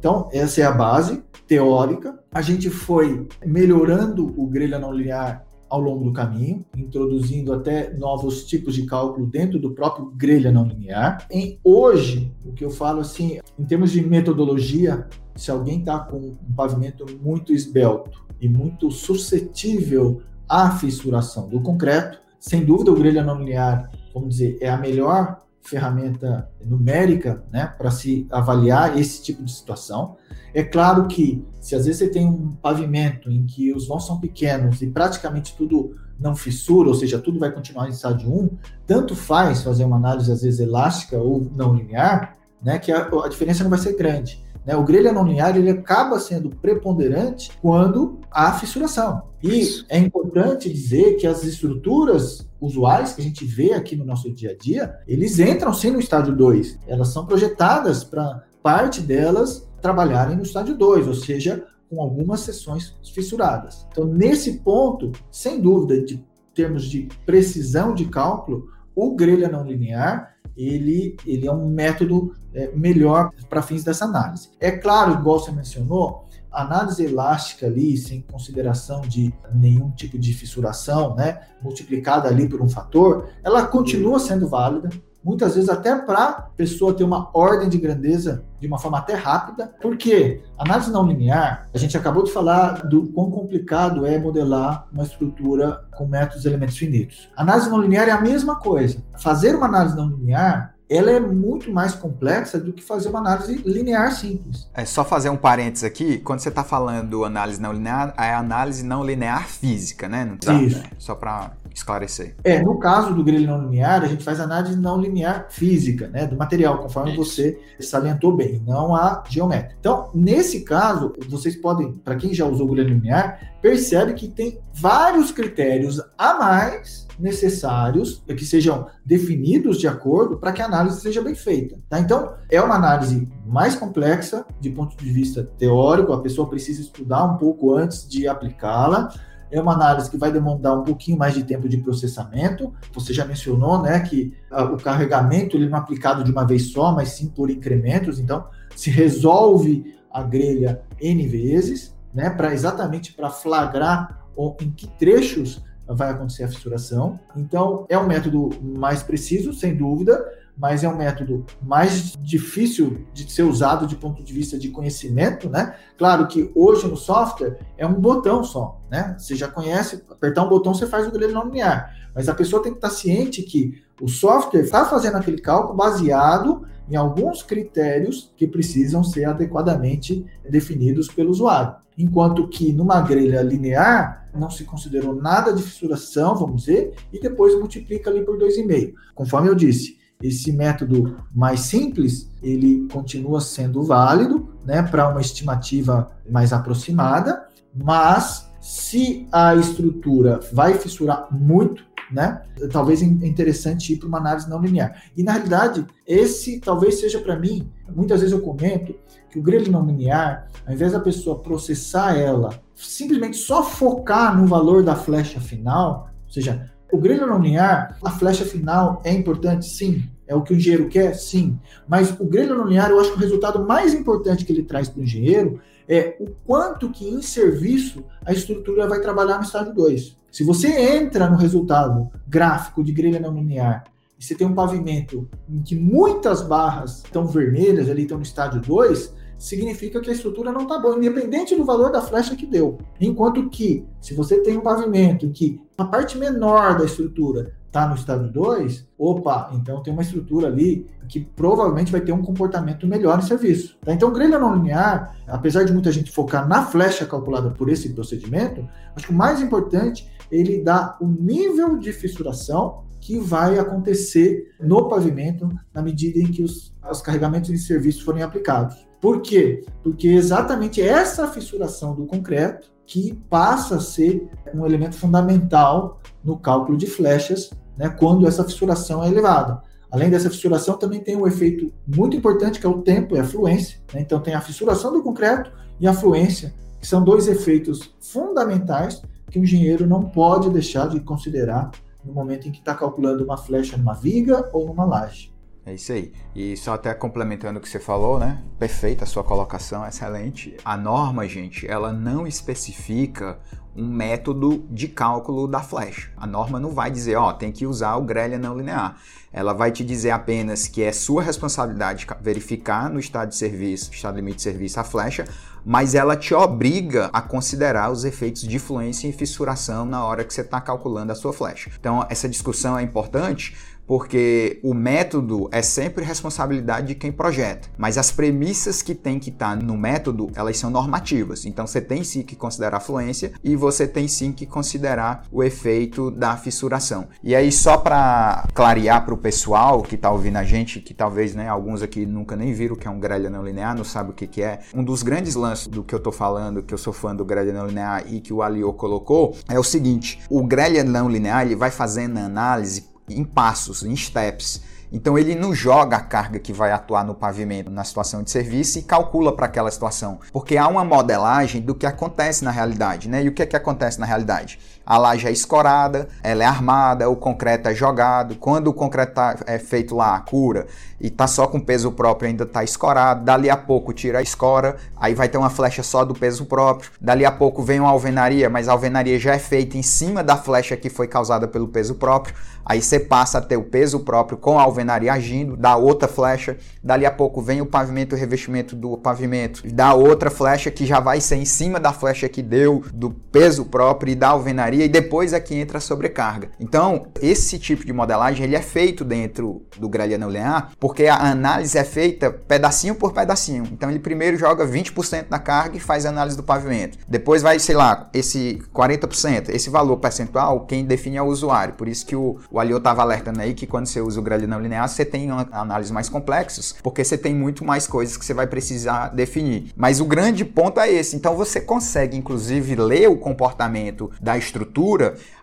Então, 0.00 0.30
essa 0.32 0.62
é 0.62 0.64
a 0.64 0.72
base 0.72 1.22
teórica. 1.46 2.18
A 2.32 2.40
gente 2.40 2.70
foi 2.70 3.28
melhorando 3.44 4.32
o 4.34 4.46
grelha 4.46 4.78
não 4.78 4.94
linear 4.94 5.44
ao 5.68 5.78
longo 5.78 6.04
do 6.04 6.12
caminho, 6.14 6.64
introduzindo 6.74 7.52
até 7.52 7.92
novos 7.92 8.46
tipos 8.46 8.74
de 8.74 8.86
cálculo 8.86 9.26
dentro 9.26 9.58
do 9.58 9.72
próprio 9.72 10.06
grelha 10.06 10.50
não 10.50 10.66
linear. 10.66 11.26
Em 11.30 11.60
hoje, 11.62 12.34
o 12.46 12.52
que 12.54 12.64
eu 12.64 12.70
falo 12.70 13.00
assim, 13.00 13.40
em 13.58 13.64
termos 13.64 13.92
de 13.92 14.00
metodologia, 14.00 15.06
se 15.36 15.50
alguém 15.50 15.80
está 15.80 15.98
com 15.98 16.16
um 16.16 16.54
pavimento 16.56 17.04
muito 17.22 17.52
esbelto 17.52 18.24
e 18.40 18.48
muito 18.48 18.90
suscetível 18.90 20.22
à 20.48 20.70
fissuração 20.70 21.46
do 21.46 21.60
concreto, 21.60 22.18
sem 22.38 22.64
dúvida 22.64 22.90
o 22.90 22.96
grelha 22.96 23.22
não 23.22 23.38
linear, 23.38 23.90
vamos 24.14 24.30
dizer, 24.30 24.56
é 24.62 24.70
a 24.70 24.78
melhor 24.78 25.42
ferramenta 25.62 26.50
numérica 26.64 27.44
né, 27.52 27.66
para 27.78 27.90
se 27.90 28.26
avaliar 28.30 28.98
esse 28.98 29.22
tipo 29.22 29.44
de 29.44 29.52
situação. 29.52 30.16
É 30.54 30.62
claro 30.62 31.06
que, 31.06 31.44
se 31.60 31.74
às 31.74 31.84
vezes 31.84 31.98
você 31.98 32.08
tem 32.08 32.26
um 32.26 32.52
pavimento 32.56 33.30
em 33.30 33.46
que 33.46 33.72
os 33.72 33.86
vãos 33.86 34.06
são 34.06 34.18
pequenos 34.18 34.82
e 34.82 34.86
praticamente 34.88 35.56
tudo 35.56 35.94
não 36.18 36.34
fissura, 36.34 36.88
ou 36.88 36.94
seja, 36.94 37.18
tudo 37.18 37.38
vai 37.38 37.50
continuar 37.50 37.86
em 37.86 37.90
estádio 37.90 38.30
1, 38.30 38.50
tanto 38.86 39.14
faz 39.14 39.62
fazer 39.62 39.84
uma 39.84 39.96
análise, 39.96 40.30
às 40.30 40.42
vezes, 40.42 40.60
elástica 40.60 41.16
ou 41.18 41.50
não 41.54 41.74
linear, 41.74 42.36
né, 42.62 42.78
que 42.78 42.92
a, 42.92 43.08
a 43.24 43.28
diferença 43.28 43.62
não 43.62 43.70
vai 43.70 43.78
ser 43.78 43.96
grande. 43.96 44.44
Né? 44.64 44.76
O 44.76 44.84
grelha 44.84 45.12
não 45.12 45.24
linear 45.24 45.56
ele 45.56 45.70
acaba 45.70 46.18
sendo 46.18 46.50
preponderante 46.50 47.50
quando 47.60 48.18
há 48.30 48.52
fissuração. 48.52 49.22
E 49.42 49.60
Isso. 49.60 49.86
é 49.88 49.98
importante 49.98 50.72
dizer 50.72 51.16
que 51.16 51.26
as 51.26 51.42
estruturas 51.44 52.48
usuais 52.60 53.14
que 53.14 53.20
a 53.20 53.24
gente 53.24 53.44
vê 53.44 53.72
aqui 53.72 53.96
no 53.96 54.04
nosso 54.04 54.30
dia 54.30 54.50
a 54.50 54.56
dia, 54.56 54.98
eles 55.06 55.38
entram 55.38 55.72
sim 55.72 55.90
no 55.90 55.98
estádio 55.98 56.36
2. 56.36 56.78
Elas 56.86 57.08
são 57.08 57.26
projetadas 57.26 58.04
para 58.04 58.44
parte 58.62 59.00
delas 59.00 59.66
trabalharem 59.80 60.36
no 60.36 60.42
estádio 60.42 60.76
2, 60.76 61.08
ou 61.08 61.14
seja, 61.14 61.64
com 61.88 62.00
algumas 62.00 62.40
seções 62.40 62.96
fissuradas. 63.14 63.86
Então, 63.90 64.04
nesse 64.04 64.58
ponto, 64.58 65.10
sem 65.30 65.60
dúvida, 65.60 66.02
de 66.04 66.22
termos 66.54 66.84
de 66.84 67.08
precisão 67.24 67.94
de 67.94 68.04
cálculo, 68.04 68.68
o 69.00 69.14
grelha 69.14 69.48
não 69.48 69.64
linear 69.64 70.36
ele, 70.56 71.16
ele 71.24 71.46
é 71.46 71.52
um 71.52 71.68
método 71.68 72.34
é, 72.52 72.70
melhor 72.74 73.30
para 73.48 73.62
fins 73.62 73.84
dessa 73.84 74.04
análise. 74.04 74.50
É 74.60 74.70
claro, 74.70 75.14
igual 75.14 75.38
você 75.38 75.50
mencionou, 75.50 76.28
análise 76.50 77.04
elástica 77.04 77.66
ali, 77.66 77.96
sem 77.96 78.22
consideração 78.22 79.00
de 79.02 79.32
nenhum 79.54 79.90
tipo 79.90 80.18
de 80.18 80.34
fissuração, 80.34 81.14
né, 81.14 81.40
multiplicada 81.62 82.28
ali 82.28 82.48
por 82.48 82.60
um 82.60 82.68
fator, 82.68 83.28
ela 83.42 83.66
continua 83.66 84.18
sendo 84.18 84.48
válida, 84.48 84.90
muitas 85.22 85.54
vezes 85.54 85.68
até 85.68 85.94
para 85.96 86.24
a 86.24 86.32
pessoa 86.56 86.94
ter 86.94 87.04
uma 87.04 87.30
ordem 87.34 87.68
de 87.68 87.78
grandeza 87.78 88.44
de 88.58 88.66
uma 88.66 88.78
forma 88.78 88.98
até 88.98 89.14
rápida, 89.14 89.72
porque 89.80 90.42
análise 90.58 90.90
não 90.90 91.06
linear, 91.06 91.66
a 91.72 91.78
gente 91.78 91.96
acabou 91.96 92.22
de 92.22 92.32
falar 92.32 92.86
do 92.86 93.06
quão 93.08 93.30
complicado 93.30 94.06
é 94.06 94.18
modelar 94.18 94.86
uma 94.92 95.02
estrutura 95.02 95.84
com 95.96 96.06
métodos 96.06 96.44
elementos 96.44 96.76
finitos. 96.76 97.30
Análise 97.36 97.70
não 97.70 97.80
linear 97.80 98.08
é 98.08 98.12
a 98.12 98.20
mesma 98.20 98.56
coisa. 98.56 99.02
Fazer 99.18 99.54
uma 99.54 99.66
análise 99.66 99.96
não 99.96 100.08
linear 100.08 100.74
ela 100.90 101.12
é 101.12 101.20
muito 101.20 101.72
mais 101.72 101.94
complexa 101.94 102.58
do 102.58 102.72
que 102.72 102.82
fazer 102.82 103.10
uma 103.10 103.20
análise 103.20 103.62
linear 103.64 104.10
simples. 104.12 104.68
É 104.74 104.84
só 104.84 105.04
fazer 105.04 105.30
um 105.30 105.36
parênteses 105.36 105.84
aqui, 105.84 106.18
quando 106.18 106.40
você 106.40 106.48
está 106.48 106.64
falando 106.64 107.24
análise 107.24 107.62
não 107.62 107.72
linear, 107.72 108.12
é 108.18 108.34
análise 108.34 108.82
não 108.82 109.04
linear 109.04 109.46
física, 109.46 110.08
né? 110.08 110.24
Não 110.24 110.36
tá, 110.36 110.52
Isso. 110.54 110.78
Né? 110.78 110.90
Só 110.98 111.14
para 111.14 111.52
esclarecer. 111.74 112.34
É, 112.44 112.62
no 112.62 112.78
caso 112.78 113.14
do 113.14 113.22
grelho 113.24 113.46
não 113.46 113.62
linear, 113.62 114.02
a 114.02 114.06
gente 114.06 114.24
faz 114.24 114.40
análise 114.40 114.76
não 114.76 115.00
linear 115.00 115.46
física, 115.50 116.08
né, 116.08 116.26
do 116.26 116.36
material, 116.36 116.78
conforme 116.78 117.12
Isso. 117.12 117.24
você 117.24 117.60
salientou 117.80 118.34
bem, 118.36 118.62
não 118.66 118.94
a 118.94 119.22
geométrica. 119.28 119.76
Então, 119.78 120.10
nesse 120.14 120.60
caso, 120.60 121.12
vocês 121.28 121.56
podem, 121.56 121.92
para 121.92 122.16
quem 122.16 122.34
já 122.34 122.44
usou 122.44 122.66
o 122.66 122.72
grelho 122.72 122.94
linear, 122.94 123.40
percebe 123.60 124.14
que 124.14 124.28
tem 124.28 124.60
vários 124.72 125.30
critérios 125.30 126.00
a 126.16 126.34
mais 126.34 127.06
necessários 127.18 128.22
que 128.26 128.44
sejam 128.44 128.86
definidos 129.04 129.78
de 129.78 129.86
acordo 129.86 130.38
para 130.38 130.52
que 130.52 130.62
a 130.62 130.64
análise 130.64 131.00
seja 131.00 131.20
bem 131.20 131.34
feita. 131.34 131.78
Tá? 131.88 132.00
Então, 132.00 132.34
é 132.50 132.60
uma 132.60 132.74
análise 132.74 133.28
mais 133.46 133.76
complexa 133.76 134.44
de 134.58 134.70
ponto 134.70 134.96
de 134.96 135.12
vista 135.12 135.44
teórico, 135.58 136.12
a 136.12 136.22
pessoa 136.22 136.48
precisa 136.48 136.80
estudar 136.80 137.24
um 137.24 137.36
pouco 137.36 137.74
antes 137.74 138.08
de 138.08 138.26
aplicá-la 138.26 139.12
é 139.50 139.60
uma 139.60 139.74
análise 139.74 140.10
que 140.10 140.16
vai 140.16 140.30
demandar 140.30 140.74
um 140.74 140.84
pouquinho 140.84 141.18
mais 141.18 141.34
de 141.34 141.42
tempo 141.42 141.68
de 141.68 141.78
processamento. 141.78 142.72
Você 142.92 143.12
já 143.12 143.24
mencionou, 143.24 143.82
né, 143.82 144.00
que 144.00 144.32
uh, 144.50 144.74
o 144.74 144.76
carregamento 144.76 145.56
ele 145.56 145.68
não 145.68 145.78
é 145.78 145.80
aplicado 145.80 146.22
de 146.22 146.30
uma 146.30 146.46
vez 146.46 146.72
só, 146.72 146.92
mas 146.92 147.10
sim 147.10 147.28
por 147.28 147.50
incrementos. 147.50 148.18
Então, 148.18 148.46
se 148.76 148.90
resolve 148.90 149.94
a 150.12 150.22
grelha 150.22 150.82
n 151.00 151.26
vezes, 151.26 151.96
né, 152.12 152.30
para 152.30 152.52
exatamente 152.52 153.12
para 153.12 153.30
flagrar 153.30 154.20
em 154.60 154.70
que 154.70 154.86
trechos 154.86 155.62
vai 155.86 156.10
acontecer 156.10 156.44
a 156.44 156.48
fissuração. 156.48 157.18
Então, 157.36 157.84
é 157.88 157.98
um 157.98 158.06
método 158.06 158.50
mais 158.62 159.02
preciso, 159.02 159.52
sem 159.52 159.76
dúvida, 159.76 160.24
mas 160.60 160.84
é 160.84 160.88
um 160.88 160.96
método 160.96 161.46
mais 161.62 162.12
difícil 162.20 163.06
de 163.14 163.32
ser 163.32 163.44
usado 163.44 163.86
de 163.86 163.96
ponto 163.96 164.22
de 164.22 164.30
vista 164.30 164.58
de 164.58 164.68
conhecimento, 164.68 165.48
né? 165.48 165.74
Claro 165.96 166.28
que 166.28 166.52
hoje 166.54 166.86
no 166.86 166.98
software 166.98 167.58
é 167.78 167.86
um 167.86 167.94
botão 167.94 168.44
só, 168.44 168.78
né? 168.90 169.16
Você 169.18 169.34
já 169.34 169.48
conhece, 169.48 170.04
apertar 170.10 170.44
um 170.44 170.50
botão 170.50 170.74
você 170.74 170.86
faz 170.86 171.08
o 171.08 171.10
grelho 171.10 171.32
não 171.32 171.46
linear, 171.46 171.96
mas 172.14 172.28
a 172.28 172.34
pessoa 172.34 172.62
tem 172.62 172.72
que 172.72 172.76
estar 172.78 172.90
ciente 172.90 173.42
que 173.42 173.82
o 173.98 174.06
software 174.06 174.60
está 174.60 174.84
fazendo 174.84 175.16
aquele 175.16 175.40
cálculo 175.40 175.74
baseado 175.74 176.66
em 176.90 176.96
alguns 176.96 177.42
critérios 177.42 178.30
que 178.36 178.46
precisam 178.46 179.02
ser 179.02 179.24
adequadamente 179.24 180.26
definidos 180.46 181.08
pelo 181.08 181.30
usuário. 181.30 181.76
Enquanto 181.96 182.48
que 182.48 182.70
numa 182.72 183.00
grelha 183.00 183.40
linear 183.40 184.28
não 184.34 184.50
se 184.50 184.64
considerou 184.64 185.14
nada 185.14 185.52
de 185.52 185.62
fissuração, 185.62 186.34
vamos 186.34 186.64
dizer, 186.64 186.94
e 187.12 187.18
depois 187.18 187.58
multiplica 187.58 188.10
ali 188.10 188.24
por 188.24 188.38
2,5. 188.38 188.92
Conforme 189.14 189.48
eu 189.48 189.54
disse, 189.54 189.99
esse 190.22 190.52
método 190.52 191.16
mais 191.34 191.60
simples, 191.60 192.30
ele 192.42 192.86
continua 192.92 193.40
sendo 193.40 193.82
válido, 193.82 194.48
né, 194.64 194.82
para 194.82 195.08
uma 195.08 195.20
estimativa 195.20 196.10
mais 196.30 196.52
aproximada, 196.52 197.46
mas 197.74 198.50
se 198.60 199.26
a 199.32 199.54
estrutura 199.54 200.40
vai 200.52 200.74
fissurar 200.74 201.28
muito, 201.30 201.82
né, 202.12 202.42
talvez 202.72 203.02
é 203.02 203.04
interessante 203.06 203.92
ir 203.92 203.96
para 203.96 204.08
uma 204.08 204.18
análise 204.18 204.50
não 204.50 204.60
linear. 204.60 205.02
E 205.16 205.22
na 205.22 205.32
realidade, 205.32 205.86
esse 206.06 206.60
talvez 206.60 207.00
seja 207.00 207.20
para 207.20 207.38
mim, 207.38 207.70
muitas 207.94 208.20
vezes 208.20 208.32
eu 208.34 208.42
comento 208.42 208.94
que 209.30 209.38
o 209.38 209.42
grelho 209.42 209.70
não 209.70 209.86
linear, 209.86 210.48
ao 210.66 210.74
invés 210.74 210.92
da 210.92 211.00
pessoa 211.00 211.38
processar 211.38 212.16
ela, 212.16 212.50
simplesmente 212.74 213.36
só 213.36 213.62
focar 213.62 214.36
no 214.36 214.46
valor 214.46 214.82
da 214.82 214.96
flecha 214.96 215.40
final, 215.40 216.10
ou 216.26 216.32
seja, 216.32 216.70
o 216.92 216.98
grelho 216.98 217.26
não 217.26 217.40
linear, 217.40 217.96
a 218.04 218.10
flecha 218.10 218.44
final 218.44 219.00
é 219.04 219.12
importante? 219.12 219.66
Sim. 219.66 220.04
É 220.26 220.34
o 220.34 220.42
que 220.42 220.52
o 220.52 220.56
engenheiro 220.56 220.88
quer? 220.88 221.14
Sim. 221.14 221.58
Mas 221.88 222.12
o 222.18 222.24
grelho 222.24 222.56
não 222.56 222.66
linear, 222.66 222.90
eu 222.90 223.00
acho 223.00 223.10
que 223.10 223.16
o 223.16 223.20
resultado 223.20 223.66
mais 223.66 223.92
importante 223.92 224.44
que 224.44 224.52
ele 224.52 224.62
traz 224.62 224.88
para 224.88 225.00
o 225.00 225.02
engenheiro 225.02 225.60
é 225.88 226.16
o 226.20 226.26
quanto 226.44 226.90
que 226.90 227.08
em 227.08 227.20
serviço 227.20 228.04
a 228.24 228.32
estrutura 228.32 228.86
vai 228.86 229.00
trabalhar 229.00 229.38
no 229.38 229.42
estágio 229.42 229.74
2. 229.74 230.16
Se 230.30 230.44
você 230.44 230.68
entra 230.68 231.28
no 231.28 231.36
resultado 231.36 232.08
gráfico 232.28 232.84
de 232.84 232.92
grelha 232.92 233.18
não 233.18 233.34
linear 233.34 233.84
e 234.16 234.24
você 234.24 234.36
tem 234.36 234.46
um 234.46 234.54
pavimento 234.54 235.28
em 235.48 235.60
que 235.62 235.74
muitas 235.74 236.42
barras 236.42 237.02
estão 237.04 237.26
vermelhas, 237.26 237.88
ali 237.88 238.02
estão 238.02 238.18
no 238.18 238.22
estádio 238.22 238.60
2, 238.60 239.12
significa 239.40 240.00
que 240.00 240.10
a 240.10 240.12
estrutura 240.12 240.52
não 240.52 240.62
está 240.62 240.78
boa, 240.78 240.98
independente 240.98 241.56
do 241.56 241.64
valor 241.64 241.90
da 241.90 242.02
flecha 242.02 242.36
que 242.36 242.46
deu. 242.46 242.76
Enquanto 243.00 243.48
que, 243.48 243.86
se 243.98 244.12
você 244.12 244.38
tem 244.42 244.58
um 244.58 244.60
pavimento 244.60 245.30
que 245.30 245.58
a 245.78 245.84
parte 245.84 246.18
menor 246.18 246.76
da 246.76 246.84
estrutura 246.84 247.54
está 247.66 247.88
no 247.88 247.94
estádio 247.94 248.30
2, 248.30 248.86
opa, 248.98 249.50
então 249.54 249.82
tem 249.82 249.92
uma 249.92 250.02
estrutura 250.02 250.48
ali 250.48 250.86
que 251.08 251.20
provavelmente 251.20 251.90
vai 251.90 252.02
ter 252.02 252.12
um 252.12 252.20
comportamento 252.20 252.86
melhor 252.86 253.18
em 253.18 253.22
serviço. 253.22 253.78
Tá? 253.82 253.94
Então, 253.94 254.12
grelha 254.12 254.38
não 254.38 254.54
linear, 254.54 255.16
apesar 255.26 255.64
de 255.64 255.72
muita 255.72 255.90
gente 255.90 256.10
focar 256.10 256.46
na 256.46 256.66
flecha 256.66 257.06
calculada 257.06 257.50
por 257.50 257.70
esse 257.70 257.88
procedimento, 257.94 258.68
acho 258.94 259.06
que 259.06 259.12
o 259.12 259.16
mais 259.16 259.40
importante 259.40 260.06
ele 260.30 260.62
dá 260.62 260.98
o 261.00 261.06
nível 261.06 261.78
de 261.78 261.92
fissuração 261.92 262.84
que 263.00 263.18
vai 263.18 263.58
acontecer 263.58 264.52
no 264.60 264.88
pavimento 264.88 265.48
na 265.72 265.82
medida 265.82 266.18
em 266.18 266.26
que 266.26 266.42
os, 266.42 266.74
os 266.88 267.00
carregamentos 267.00 267.50
de 267.50 267.58
serviço 267.58 268.04
forem 268.04 268.22
aplicados. 268.22 268.86
Por 269.00 269.22
quê? 269.22 269.64
Porque 269.82 270.08
exatamente 270.08 270.82
essa 270.82 271.26
fissuração 271.28 271.94
do 271.94 272.06
concreto 272.06 272.70
que 272.84 273.14
passa 273.30 273.76
a 273.76 273.80
ser 273.80 274.28
um 274.52 274.66
elemento 274.66 274.96
fundamental 274.96 276.00
no 276.22 276.36
cálculo 276.36 276.76
de 276.76 276.86
flechas, 276.86 277.50
né, 277.78 277.88
quando 277.88 278.26
essa 278.26 278.44
fissuração 278.44 279.02
é 279.02 279.08
elevada. 279.08 279.62
Além 279.90 280.10
dessa 280.10 280.30
fissuração, 280.30 280.76
também 280.76 281.00
tem 281.00 281.16
um 281.16 281.26
efeito 281.26 281.72
muito 281.86 282.16
importante 282.16 282.60
que 282.60 282.66
é 282.66 282.68
o 282.68 282.82
tempo 282.82 283.16
e 283.16 283.18
a 283.18 283.24
fluência. 283.24 283.80
Né? 283.92 284.00
Então, 284.00 284.20
tem 284.20 284.34
a 284.34 284.40
fissuração 284.40 284.92
do 284.92 285.02
concreto 285.02 285.50
e 285.80 285.86
a 285.86 285.94
fluência, 285.94 286.54
que 286.80 286.86
são 286.86 287.02
dois 287.02 287.26
efeitos 287.26 287.94
fundamentais 287.98 289.02
que 289.30 289.38
o 289.38 289.42
engenheiro 289.42 289.86
não 289.86 290.02
pode 290.02 290.50
deixar 290.50 290.88
de 290.88 291.00
considerar 291.00 291.70
no 292.04 292.12
momento 292.12 292.48
em 292.48 292.52
que 292.52 292.58
está 292.58 292.74
calculando 292.74 293.24
uma 293.24 293.36
flecha 293.36 293.76
numa 293.76 293.94
viga 293.94 294.48
ou 294.52 294.66
numa 294.66 294.84
laje. 294.84 295.32
É 295.64 295.74
isso 295.74 295.92
aí. 295.92 296.12
E 296.34 296.56
só 296.56 296.72
até 296.72 296.92
complementando 296.94 297.58
o 297.58 297.62
que 297.62 297.68
você 297.68 297.78
falou, 297.78 298.18
né? 298.18 298.42
Perfeita 298.58 299.04
a 299.04 299.06
sua 299.06 299.22
colocação, 299.22 299.86
excelente. 299.86 300.56
A 300.64 300.76
norma, 300.76 301.28
gente, 301.28 301.66
ela 301.66 301.92
não 301.92 302.26
especifica 302.26 303.38
um 303.76 303.86
método 303.86 304.64
de 304.70 304.88
cálculo 304.88 305.46
da 305.46 305.60
flecha. 305.60 306.10
A 306.16 306.26
norma 306.26 306.58
não 306.58 306.70
vai 306.70 306.90
dizer, 306.90 307.16
ó, 307.16 307.32
tem 307.32 307.52
que 307.52 307.66
usar 307.66 307.96
o 307.96 308.02
grelha 308.02 308.38
não 308.38 308.56
linear. 308.56 308.96
Ela 309.32 309.52
vai 309.52 309.70
te 309.70 309.84
dizer 309.84 310.10
apenas 310.10 310.66
que 310.66 310.82
é 310.82 310.90
sua 310.90 311.22
responsabilidade 311.22 312.06
verificar 312.20 312.90
no 312.90 312.98
estado 312.98 313.28
de 313.28 313.36
serviço, 313.36 313.92
estado 313.92 314.16
limite 314.16 314.38
de 314.38 314.42
serviço, 314.42 314.80
a 314.80 314.84
flecha, 314.84 315.24
mas 315.64 315.94
ela 315.94 316.16
te 316.16 316.34
obriga 316.34 317.10
a 317.12 317.20
considerar 317.22 317.92
os 317.92 318.04
efeitos 318.04 318.42
de 318.42 318.58
fluência 318.58 319.06
e 319.06 319.12
fissuração 319.12 319.84
na 319.84 320.04
hora 320.04 320.24
que 320.24 320.34
você 320.34 320.40
está 320.40 320.60
calculando 320.60 321.12
a 321.12 321.14
sua 321.14 321.32
flecha. 321.32 321.70
Então, 321.78 322.04
essa 322.08 322.28
discussão 322.28 322.78
é 322.78 322.82
importante 322.82 323.56
porque 323.90 324.60
o 324.62 324.72
método 324.72 325.48
é 325.50 325.62
sempre 325.62 326.04
responsabilidade 326.04 326.86
de 326.86 326.94
quem 326.94 327.10
projeta, 327.10 327.68
mas 327.76 327.98
as 327.98 328.12
premissas 328.12 328.82
que 328.82 328.94
tem 328.94 329.18
que 329.18 329.30
estar 329.30 329.58
tá 329.58 329.64
no 329.64 329.76
método, 329.76 330.30
elas 330.36 330.56
são 330.58 330.70
normativas. 330.70 331.44
Então 331.44 331.66
você 331.66 331.80
tem 331.80 332.04
sim 332.04 332.22
que 332.22 332.36
considerar 332.36 332.76
a 332.76 332.80
fluência 332.80 333.32
e 333.42 333.56
você 333.56 333.88
tem 333.88 334.06
sim 334.06 334.30
que 334.30 334.46
considerar 334.46 335.24
o 335.32 335.42
efeito 335.42 336.08
da 336.08 336.36
fissuração. 336.36 337.08
E 337.20 337.34
aí 337.34 337.50
só 337.50 337.78
para 337.78 338.46
clarear 338.54 339.04
para 339.04 339.12
o 339.12 339.16
pessoal 339.16 339.82
que 339.82 339.96
está 339.96 340.08
ouvindo 340.08 340.36
a 340.36 340.44
gente, 340.44 340.78
que 340.78 340.94
talvez 340.94 341.34
né, 341.34 341.48
alguns 341.48 341.82
aqui 341.82 342.06
nunca 342.06 342.36
nem 342.36 342.52
viram 342.52 342.76
que 342.76 342.86
é 342.86 342.90
um 342.92 343.00
grelha 343.00 343.28
não 343.28 343.44
linear, 343.44 343.76
não 343.76 343.82
sabe 343.82 344.10
o 344.10 344.14
que, 344.14 344.28
que 344.28 344.40
é. 344.40 344.60
Um 344.72 344.84
dos 344.84 345.02
grandes 345.02 345.34
lances 345.34 345.66
do 345.66 345.82
que 345.82 345.92
eu 345.92 345.98
estou 345.98 346.12
falando, 346.12 346.62
que 346.62 346.72
eu 346.72 346.78
sou 346.78 346.92
fã 346.92 347.12
do 347.12 347.24
grelha 347.24 347.52
não 347.52 347.66
linear 347.66 348.04
e 348.06 348.20
que 348.20 348.32
o 348.32 348.40
Alio 348.40 348.72
colocou, 348.72 349.36
é 349.48 349.58
o 349.58 349.64
seguinte: 349.64 350.20
o 350.30 350.44
grelha 350.44 350.84
não 350.84 351.08
linear 351.08 351.44
ele 351.44 351.56
vai 351.56 351.72
fazendo 351.72 352.18
análise 352.18 352.88
em 353.10 353.24
passos, 353.24 353.82
em 353.82 353.94
steps. 353.96 354.62
Então 354.92 355.16
ele 355.16 355.34
não 355.36 355.54
joga 355.54 355.96
a 355.96 356.00
carga 356.00 356.38
que 356.38 356.52
vai 356.52 356.72
atuar 356.72 357.04
no 357.04 357.14
pavimento 357.14 357.70
na 357.70 357.84
situação 357.84 358.22
de 358.22 358.30
serviço 358.30 358.78
e 358.78 358.82
calcula 358.82 359.34
para 359.34 359.46
aquela 359.46 359.70
situação, 359.70 360.18
porque 360.32 360.56
há 360.56 360.66
uma 360.66 360.84
modelagem 360.84 361.60
do 361.60 361.74
que 361.74 361.86
acontece 361.86 362.44
na 362.44 362.50
realidade, 362.50 363.08
né? 363.08 363.22
E 363.22 363.28
o 363.28 363.32
que 363.32 363.42
é 363.42 363.46
que 363.46 363.56
acontece 363.56 364.00
na 364.00 364.06
realidade? 364.06 364.58
A 364.90 364.98
laje 364.98 365.28
é 365.28 365.30
escorada, 365.30 366.08
ela 366.20 366.42
é 366.42 366.46
armada, 366.46 367.08
o 367.08 367.14
concreto 367.14 367.68
é 367.68 367.74
jogado. 367.76 368.34
Quando 368.34 368.66
o 368.66 368.72
concreto 368.72 369.14
tá, 369.14 369.36
é 369.46 369.56
feito 369.56 369.94
lá, 369.94 370.16
a 370.16 370.18
cura, 370.18 370.66
e 371.00 371.08
tá 371.08 371.28
só 371.28 371.46
com 371.46 371.60
peso 371.60 371.92
próprio, 371.92 372.28
ainda 372.28 372.44
tá 372.44 372.64
escorado. 372.64 373.24
Dali 373.24 373.48
a 373.48 373.56
pouco 373.56 373.92
tira 373.92 374.18
a 374.18 374.22
escora, 374.22 374.78
aí 374.96 375.14
vai 375.14 375.28
ter 375.28 375.38
uma 375.38 375.48
flecha 375.48 375.84
só 375.84 376.04
do 376.04 376.12
peso 376.12 376.44
próprio. 376.44 376.90
Dali 377.00 377.24
a 377.24 377.30
pouco 377.30 377.62
vem 377.62 377.78
uma 377.78 377.88
alvenaria, 377.88 378.50
mas 378.50 378.68
a 378.68 378.72
alvenaria 378.72 379.16
já 379.16 379.32
é 379.32 379.38
feita 379.38 379.78
em 379.78 379.82
cima 379.82 380.24
da 380.24 380.36
flecha 380.36 380.76
que 380.76 380.90
foi 380.90 381.06
causada 381.06 381.46
pelo 381.46 381.68
peso 381.68 381.94
próprio. 381.94 382.34
Aí 382.64 382.82
você 382.82 383.00
passa 383.00 383.38
a 383.38 383.40
ter 383.40 383.56
o 383.56 383.62
peso 383.62 384.00
próprio 384.00 384.38
com 384.38 384.58
a 384.58 384.62
alvenaria 384.62 385.12
agindo, 385.12 385.56
dá 385.56 385.76
outra 385.76 386.06
flecha. 386.06 386.56
Dali 386.82 387.06
a 387.06 387.10
pouco 387.10 387.40
vem 387.40 387.60
o 387.60 387.66
pavimento, 387.66 388.14
o 388.14 388.18
revestimento 388.18 388.76
do 388.76 388.96
pavimento, 388.96 389.62
dá 389.72 389.94
outra 389.94 390.30
flecha 390.30 390.70
que 390.70 390.84
já 390.84 391.00
vai 391.00 391.20
ser 391.20 391.36
em 391.36 391.44
cima 391.44 391.80
da 391.80 391.92
flecha 391.92 392.28
que 392.28 392.42
deu 392.42 392.84
do 392.92 393.10
peso 393.10 393.64
próprio 393.64 394.12
e 394.12 394.14
da 394.14 394.28
alvenaria 394.28 394.79
e 394.82 394.88
depois 394.88 395.34
aqui 395.34 395.54
entra 395.54 395.78
a 395.78 395.80
sobrecarga. 395.80 396.50
Então, 396.58 397.06
esse 397.20 397.58
tipo 397.58 397.84
de 397.84 397.92
modelagem 397.92 398.44
ele 398.44 398.56
é 398.56 398.62
feito 398.62 399.04
dentro 399.04 399.62
do 399.78 399.88
grelha 399.88 400.16
linear 400.16 400.72
porque 400.78 401.06
a 401.06 401.30
análise 401.30 401.76
é 401.76 401.84
feita 401.84 402.30
pedacinho 402.30 402.94
por 402.94 403.12
pedacinho. 403.12 403.64
Então, 403.72 403.90
ele 403.90 403.98
primeiro 403.98 404.36
joga 404.36 404.66
20% 404.66 405.28
da 405.28 405.38
carga 405.38 405.76
e 405.76 405.80
faz 405.80 406.06
a 406.06 406.08
análise 406.08 406.36
do 406.36 406.42
pavimento. 406.42 406.98
Depois 407.08 407.42
vai, 407.42 407.58
sei 407.58 407.74
lá, 407.74 408.08
esse 408.14 408.62
40%, 408.74 409.50
esse 409.50 409.70
valor 409.70 409.96
percentual, 409.98 410.66
quem 410.66 410.84
define 410.84 411.16
é 411.16 411.22
o 411.22 411.26
usuário. 411.26 411.74
Por 411.74 411.88
isso 411.88 412.06
que 412.06 412.16
o, 412.16 412.38
o 412.50 412.58
Alio 412.58 412.78
estava 412.78 413.02
alertando 413.02 413.40
aí 413.40 413.54
que 413.54 413.66
quando 413.66 413.86
você 413.86 414.00
usa 414.00 414.20
o 414.20 414.46
não 414.46 414.60
linear, 414.60 414.88
você 414.88 415.04
tem 415.04 415.30
análises 415.30 415.90
mais 415.90 416.08
complexas, 416.08 416.74
porque 416.82 417.04
você 417.04 417.18
tem 417.18 417.34
muito 417.34 417.64
mais 417.64 417.86
coisas 417.86 418.16
que 418.16 418.24
você 418.24 418.34
vai 418.34 418.46
precisar 418.46 419.08
definir. 419.08 419.72
Mas 419.76 420.00
o 420.00 420.04
grande 420.04 420.44
ponto 420.44 420.80
é 420.80 420.90
esse. 420.90 421.16
Então, 421.16 421.36
você 421.36 421.60
consegue, 421.60 422.16
inclusive, 422.16 422.74
ler 422.76 423.08
o 423.08 423.16
comportamento 423.16 424.10
da 424.20 424.38
estrutura 424.38 424.69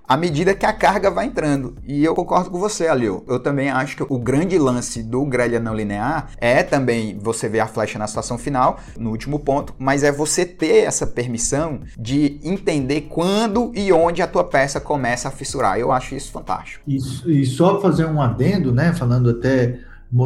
à 0.07 0.15
medida 0.15 0.55
que 0.55 0.65
a 0.65 0.71
carga 0.71 1.11
vai 1.11 1.25
entrando. 1.25 1.75
E 1.85 2.03
eu 2.03 2.15
concordo 2.15 2.49
com 2.49 2.57
você, 2.57 2.87
Alio. 2.87 3.23
Eu 3.27 3.39
também 3.39 3.69
acho 3.69 3.97
que 3.97 4.03
o 4.07 4.17
grande 4.17 4.57
lance 4.57 5.03
do 5.03 5.25
grelha 5.25 5.59
não 5.59 5.75
linear 5.75 6.29
é 6.37 6.63
também 6.63 7.17
você 7.19 7.49
ver 7.49 7.59
a 7.59 7.67
flecha 7.67 7.99
na 7.99 8.07
situação 8.07 8.37
final, 8.37 8.79
no 8.97 9.11
último 9.11 9.39
ponto, 9.39 9.73
mas 9.77 10.03
é 10.03 10.11
você 10.11 10.45
ter 10.45 10.85
essa 10.85 11.05
permissão 11.05 11.81
de 11.97 12.39
entender 12.43 13.01
quando 13.01 13.71
e 13.75 13.91
onde 13.91 14.21
a 14.21 14.27
tua 14.27 14.43
peça 14.43 14.79
começa 14.79 15.27
a 15.27 15.31
fissurar. 15.31 15.77
Eu 15.77 15.91
acho 15.91 16.15
isso 16.15 16.31
fantástico. 16.31 16.83
Isso, 16.87 17.29
e 17.29 17.45
só 17.45 17.81
fazer 17.81 18.05
um 18.05 18.21
adendo, 18.21 18.73
né, 18.73 18.93
falando 18.93 19.29
até 19.29 19.79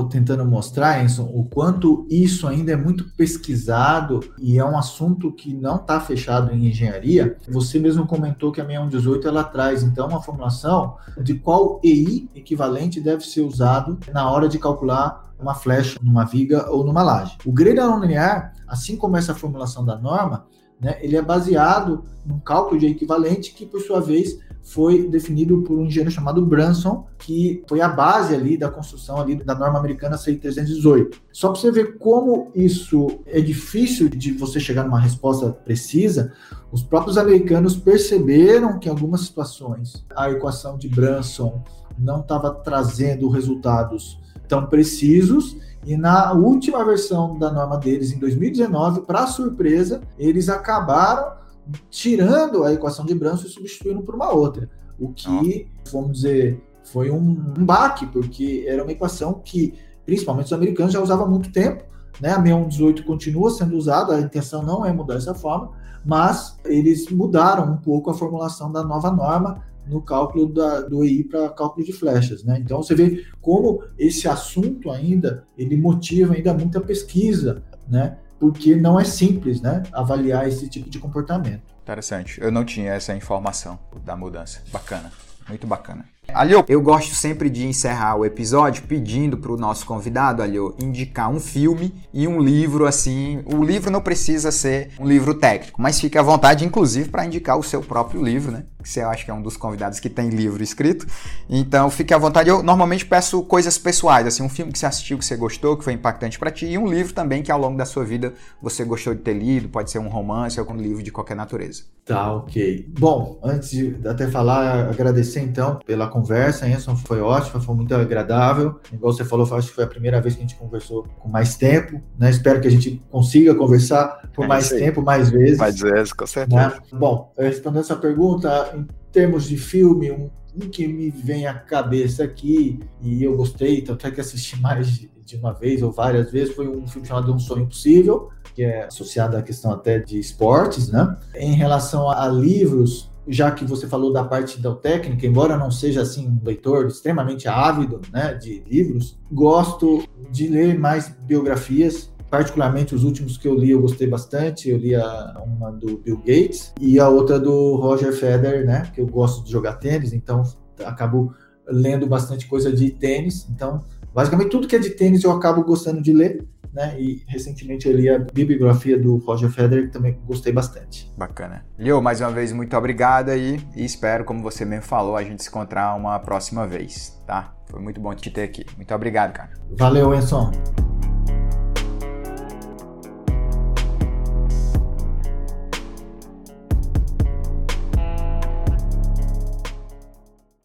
tentando 0.09 0.45
mostrar, 0.45 1.03
Enson, 1.03 1.29
o 1.34 1.43
quanto 1.45 2.05
isso 2.09 2.47
ainda 2.47 2.71
é 2.71 2.75
muito 2.75 3.05
pesquisado 3.15 4.19
e 4.38 4.59
é 4.59 4.65
um 4.65 4.77
assunto 4.77 5.32
que 5.32 5.53
não 5.53 5.77
está 5.77 5.99
fechado 5.99 6.53
em 6.53 6.67
engenharia. 6.67 7.36
Você 7.49 7.79
mesmo 7.79 8.05
comentou 8.05 8.51
que 8.51 8.61
a 8.61 8.65
6118 8.65 9.27
ela 9.27 9.43
traz 9.43 9.84
então 9.84 10.07
uma 10.07 10.21
formulação 10.21 10.95
de 11.21 11.36
qual 11.36 11.79
EI 11.84 12.29
equivalente 12.36 13.01
deve 13.01 13.25
ser 13.25 13.41
usado 13.41 13.97
na 14.13 14.29
hora 14.29 14.47
de 14.47 14.59
calcular 14.59 15.32
uma 15.39 15.55
flecha 15.55 15.99
numa 16.01 16.23
viga 16.23 16.69
ou 16.69 16.86
numa 16.86 17.01
laje. 17.01 17.38
O 17.43 17.51
grelha 17.51 17.88
não 17.88 17.99
linear, 17.99 18.53
assim 18.67 18.95
como 18.95 19.17
essa 19.17 19.34
formulação 19.34 19.84
da 19.84 19.97
norma, 19.97 20.45
né, 20.79 20.97
ele 21.01 21.15
é 21.15 21.21
baseado 21.21 22.03
num 22.25 22.39
cálculo 22.39 22.79
de 22.79 22.88
equivalente 22.88 23.53
que, 23.53 23.65
por 23.65 23.82
sua 23.82 23.99
vez, 23.99 24.39
foi 24.64 25.07
definido 25.07 25.62
por 25.62 25.78
um 25.78 25.86
engenheiro 25.86 26.12
chamado 26.12 26.45
Branson, 26.45 27.07
que 27.18 27.64
foi 27.68 27.82
a 27.82 27.89
base 27.89 28.34
ali 28.36 28.57
da 28.57 28.70
construção 28.70 29.20
ali 29.20 29.36
da 29.36 29.55
norma 29.55 29.80
americana 29.80 30.18
CI 30.18 30.36
318. 30.36 31.20
Só 31.32 31.49
para 31.49 31.59
você 31.59 31.72
ver 31.72 31.97
como 31.97 32.51
isso 32.55 33.20
é 33.26 33.39
difícil 33.41 34.09
de 34.09 34.32
você 34.34 34.59
chegar 34.59 34.84
numa 34.84 34.99
resposta 34.99 35.49
precisa, 35.49 36.34
os 36.72 36.84
próprios 36.84 37.18
americanos 37.18 37.76
perceberam 37.76 38.80
que 38.80 38.88
em 38.88 38.91
algumas 38.91 39.22
situações 39.22 40.05
a 40.16 40.30
equação 40.30 40.78
de 40.78 40.88
Branson 40.88 41.64
não 41.97 42.22
estava 42.22 42.51
trazendo 42.51 43.30
resultados 43.30 44.20
tão 44.47 44.66
precisos 44.68 45.57
e 45.86 45.97
na 45.97 46.32
última 46.34 46.86
versão 46.86 47.38
da 47.39 47.51
norma 47.51 47.78
deles, 47.78 48.12
em 48.12 48.20
2019, 48.20 49.01
para 49.01 49.26
surpresa, 49.26 50.01
eles 50.18 50.47
acabaram 50.47 51.41
tirando 51.89 52.64
a 52.64 52.74
equação 52.74 53.05
de 53.05 53.14
Branson 53.14 53.47
e 53.47 53.49
substituindo 53.49 54.01
por 54.01 54.16
uma 54.16 54.32
outra. 54.32 54.70
O 54.99 55.12
que, 55.12 55.68
vamos 55.91 56.14
dizer, 56.14 56.62
foi 56.84 57.09
um, 57.09 57.18
um 57.57 57.66
baque, 57.66 58.05
porque 58.07 58.66
era 58.68 58.84
uma 58.84 58.91
equação 58.91 59.41
que, 59.43 59.74
principalmente 60.05 60.47
os 60.47 60.53
americanos, 60.53 60.93
já 60.93 61.01
usavam 61.01 61.26
há 61.26 61.30
muito 61.30 61.51
tempo. 61.51 61.84
Né? 62.20 62.30
A 62.30 62.41
6118 62.41 63.03
continua 63.03 63.49
sendo 63.51 63.76
usada, 63.76 64.16
a 64.16 64.22
intenção 64.22 64.64
não 64.64 64.86
é 64.86 64.91
mudar 64.91 65.16
essa 65.16 65.34
forma, 65.34 65.72
mas 66.05 66.59
eles 66.66 67.09
mudaram 67.09 67.72
um 67.72 67.78
pouco 67.78 68.09
a 68.09 68.14
formulação 68.14 68.72
da 68.72 68.84
nova 68.84 69.12
norma 69.12 69.64
no 69.88 70.01
cálculo 70.01 70.51
da, 70.51 70.82
do 70.82 71.03
EI 71.03 71.24
para 71.24 71.49
cálculo 71.49 71.86
de 71.86 71.91
flechas, 71.91 72.43
né? 72.43 72.59
Então 72.59 72.82
você 72.82 72.93
vê 72.93 73.26
como 73.41 73.84
esse 73.97 74.28
assunto 74.28 74.91
ainda 74.91 75.43
ele 75.57 75.76
motiva 75.76 76.34
ainda 76.34 76.53
muita 76.53 76.80
pesquisa, 76.80 77.64
né? 77.89 78.18
Porque 78.42 78.76
não 78.76 79.00
é 79.00 79.04
simples, 79.04 79.62
né, 79.62 79.84
avaliar 79.94 80.48
esse 80.48 80.68
tipo 80.68 80.89
de 80.89 80.98
comportamento. 80.98 81.62
Interessante. 81.84 82.42
Eu 82.42 82.52
não 82.52 82.66
tinha 82.66 82.92
essa 82.92 83.16
informação 83.16 83.78
da 84.04 84.18
mudança. 84.18 84.64
Bacana. 84.72 85.12
Muito 85.48 85.68
bacana. 85.68 86.06
Aliô, 86.34 86.63
eu 86.69 86.82
gosto 86.82 87.13
sempre 87.13 87.49
de 87.49 87.67
encerrar 87.67 88.15
o 88.15 88.25
episódio 88.25 88.84
pedindo 88.84 89.38
para 89.38 89.51
o 89.51 89.57
nosso 89.57 89.86
convidado, 89.86 90.41
Aliô, 90.41 90.73
indicar 90.82 91.29
um 91.29 91.39
filme 91.39 91.93
e 92.13 92.25
um 92.25 92.39
livro 92.39 92.86
assim. 92.86 93.43
O 93.45 93.61
livro 93.63 93.91
não 93.91 94.01
precisa 94.01 94.49
ser 94.49 94.91
um 94.97 95.05
livro 95.05 95.34
técnico, 95.34 95.82
mas 95.82 95.99
fique 95.99 96.17
à 96.17 96.21
vontade, 96.21 96.65
inclusive, 96.65 97.09
para 97.09 97.25
indicar 97.25 97.59
o 97.59 97.63
seu 97.63 97.82
próprio 97.82 98.23
livro, 98.23 98.51
né? 98.51 98.63
Que 98.82 98.89
você 98.89 99.01
acha 99.01 99.25
que 99.25 99.29
é 99.29 99.34
um 99.34 99.41
dos 99.41 99.57
convidados 99.57 99.99
que 99.99 100.09
tem 100.09 100.29
livro 100.29 100.63
escrito. 100.63 101.05
Então, 101.49 101.89
fique 101.89 102.13
à 102.13 102.17
vontade. 102.17 102.49
Eu 102.49 102.63
normalmente 102.63 103.05
peço 103.05 103.43
coisas 103.43 103.77
pessoais, 103.77 104.25
assim, 104.25 104.41
um 104.41 104.49
filme 104.49 104.71
que 104.71 104.79
você 104.79 104.86
assistiu, 104.86 105.17
que 105.17 105.25
você 105.25 105.36
gostou, 105.36 105.77
que 105.77 105.84
foi 105.84 105.93
impactante 105.93 106.39
para 106.39 106.49
ti, 106.49 106.65
e 106.65 106.77
um 106.77 106.88
livro 106.88 107.13
também 107.13 107.43
que 107.43 107.51
ao 107.51 107.59
longo 107.59 107.77
da 107.77 107.86
sua 107.86 108.03
vida 108.03 108.34
você 108.61 108.84
gostou 108.84 109.13
de 109.13 109.21
ter 109.21 109.34
lido, 109.34 109.69
pode 109.69 109.91
ser 109.91 109.99
um 109.99 110.07
romance 110.07 110.59
ou 110.59 110.71
um 110.71 110.77
livro 110.77 111.03
de 111.03 111.11
qualquer 111.11 111.36
natureza. 111.36 111.84
Tá, 112.05 112.34
ok. 112.34 112.88
Bom, 112.99 113.39
antes 113.43 113.69
de 113.69 113.95
até 114.07 114.27
falar, 114.27 114.89
agradecer 114.89 115.41
então 115.41 115.79
pela 115.86 116.07
conversa, 116.22 116.69
Enson, 116.69 116.95
foi 116.95 117.19
ótima, 117.19 117.59
foi 117.59 117.76
muito 117.76 117.93
agradável. 117.93 118.80
Igual 118.93 119.11
você 119.11 119.26
falou, 119.26 119.45
acho 119.55 119.69
que 119.69 119.74
foi 119.74 119.84
a 119.84 119.88
primeira 119.88 120.22
vez 120.22 120.36
que 120.36 120.41
a 120.41 120.47
gente 120.47 120.55
conversou 120.55 121.05
com 121.19 121.28
mais 121.28 121.55
tempo, 121.55 122.01
né? 122.17 122.30
Espero 122.30 122.61
que 122.61 122.67
a 122.67 122.72
gente 122.72 123.01
consiga 123.09 123.55
conversar 123.55 124.30
por 124.34 124.45
é 124.45 124.47
mais 124.47 124.69
tempo, 124.69 125.01
mais 125.01 125.30
vezes. 125.30 125.57
Mais 125.57 125.80
vezes, 125.80 126.13
com 126.13 126.28
certeza. 126.28 126.69
Né? 126.69 126.80
Bom, 126.93 127.34
respondendo 127.38 127.82
essa 127.82 127.95
pergunta, 127.95 128.72
em 128.76 128.88
termos 129.11 129.45
de 129.45 129.57
filme, 129.57 130.11
um, 130.11 130.30
um 130.55 130.69
que 130.69 130.88
me 130.88 131.09
vem 131.09 131.47
à 131.47 131.53
cabeça 131.55 132.24
aqui, 132.24 132.80
e 133.01 133.24
eu 133.24 133.36
gostei, 133.36 133.82
tanto 133.82 134.05
é 134.05 134.11
que 134.11 134.22
assisti 134.22 134.59
mais 134.61 134.88
de, 134.88 135.11
de 135.26 135.36
uma 135.36 135.53
vez 135.53 135.82
ou 135.82 135.91
várias 135.91 136.32
vezes, 136.32 136.55
foi 136.55 136.67
um 136.67 136.88
filme 136.88 137.07
chamado 137.07 137.34
Um 137.34 137.39
Sonho 137.39 137.63
Impossível, 137.63 138.30
que 138.53 138.63
é 138.63 138.86
associado 138.86 139.36
à 139.38 139.41
questão 139.41 139.72
até 139.72 139.97
de 139.97 140.19
esportes, 140.19 140.89
né? 140.89 141.17
Em 141.36 141.53
relação 141.53 142.09
a 142.09 142.28
livros, 142.28 143.11
já 143.28 143.51
que 143.51 143.63
você 143.65 143.88
falou 143.88 144.11
da 144.11 144.24
parte 144.24 144.59
da 144.59 144.74
técnica, 144.76 145.26
embora 145.26 145.57
não 145.57 145.69
seja 145.69 146.01
assim 146.01 146.28
um 146.28 146.39
leitor 146.43 146.88
extremamente 146.88 147.47
ávido, 147.47 148.01
né, 148.11 148.34
de 148.34 148.63
livros, 148.67 149.19
gosto 149.32 150.03
de 150.32 150.47
ler 150.47 150.78
mais 150.78 151.09
biografias. 151.09 152.11
Particularmente 152.30 152.95
os 152.95 153.03
últimos 153.03 153.38
que 153.38 153.45
eu 153.47 153.53
li 153.53 153.72
eu 153.72 153.82
gostei 153.82 154.07
bastante. 154.07 154.69
Eu 154.69 154.78
li 154.78 154.95
a, 154.95 155.43
uma 155.45 155.69
do 155.72 155.97
Bill 155.97 156.17
Gates 156.17 156.74
e 156.80 156.99
a 156.99 157.09
outra 157.09 157.39
do 157.39 157.76
Roger 157.76 158.13
Federer, 158.13 158.65
né, 158.65 158.89
que 158.93 159.01
eu 159.01 159.07
gosto 159.07 159.43
de 159.43 159.51
jogar 159.51 159.74
tênis, 159.74 160.13
então 160.13 160.43
acabo 160.84 161.34
lendo 161.67 162.07
bastante 162.07 162.47
coisa 162.47 162.72
de 162.72 162.89
tênis. 162.91 163.47
Então, 163.49 163.82
basicamente 164.13 164.49
tudo 164.49 164.67
que 164.67 164.76
é 164.76 164.80
de 164.80 164.91
tênis 164.91 165.24
eu 165.24 165.32
acabo 165.32 165.63
gostando 165.63 166.01
de 166.01 166.13
ler 166.13 166.47
né? 166.74 166.99
E 166.99 167.24
recentemente 167.28 167.88
eu 167.88 167.95
li 167.95 168.09
a 168.09 168.19
bibliografia 168.19 168.97
do 168.97 169.17
Roger 169.17 169.49
Federer, 169.49 169.88
que 169.88 169.93
também 169.93 170.19
gostei 170.26 170.51
bastante. 170.51 171.11
Bacana. 171.17 171.65
Leo, 171.78 172.01
mais 172.01 172.22
uma 172.22 172.32
vez, 172.32 172.51
muito 172.51 172.76
obrigado 172.76 173.30
aí 173.30 173.59
e 173.76 173.84
espero, 173.84 174.24
como 174.24 174.41
você 174.41 174.65
mesmo 174.65 174.86
falou, 174.86 175.15
a 175.15 175.24
gente 175.24 175.43
se 175.43 175.49
encontrar 175.49 175.95
uma 175.95 176.19
próxima 176.19 176.67
vez, 176.67 177.17
tá? 177.26 177.53
Foi 177.69 177.80
muito 177.80 178.01
bom 178.01 178.13
te 178.13 178.30
ter 178.30 178.43
aqui. 178.43 178.65
Muito 178.76 178.93
obrigado, 178.93 179.34
cara. 179.34 179.51
Valeu, 179.78 180.13
Enson. 180.13 180.51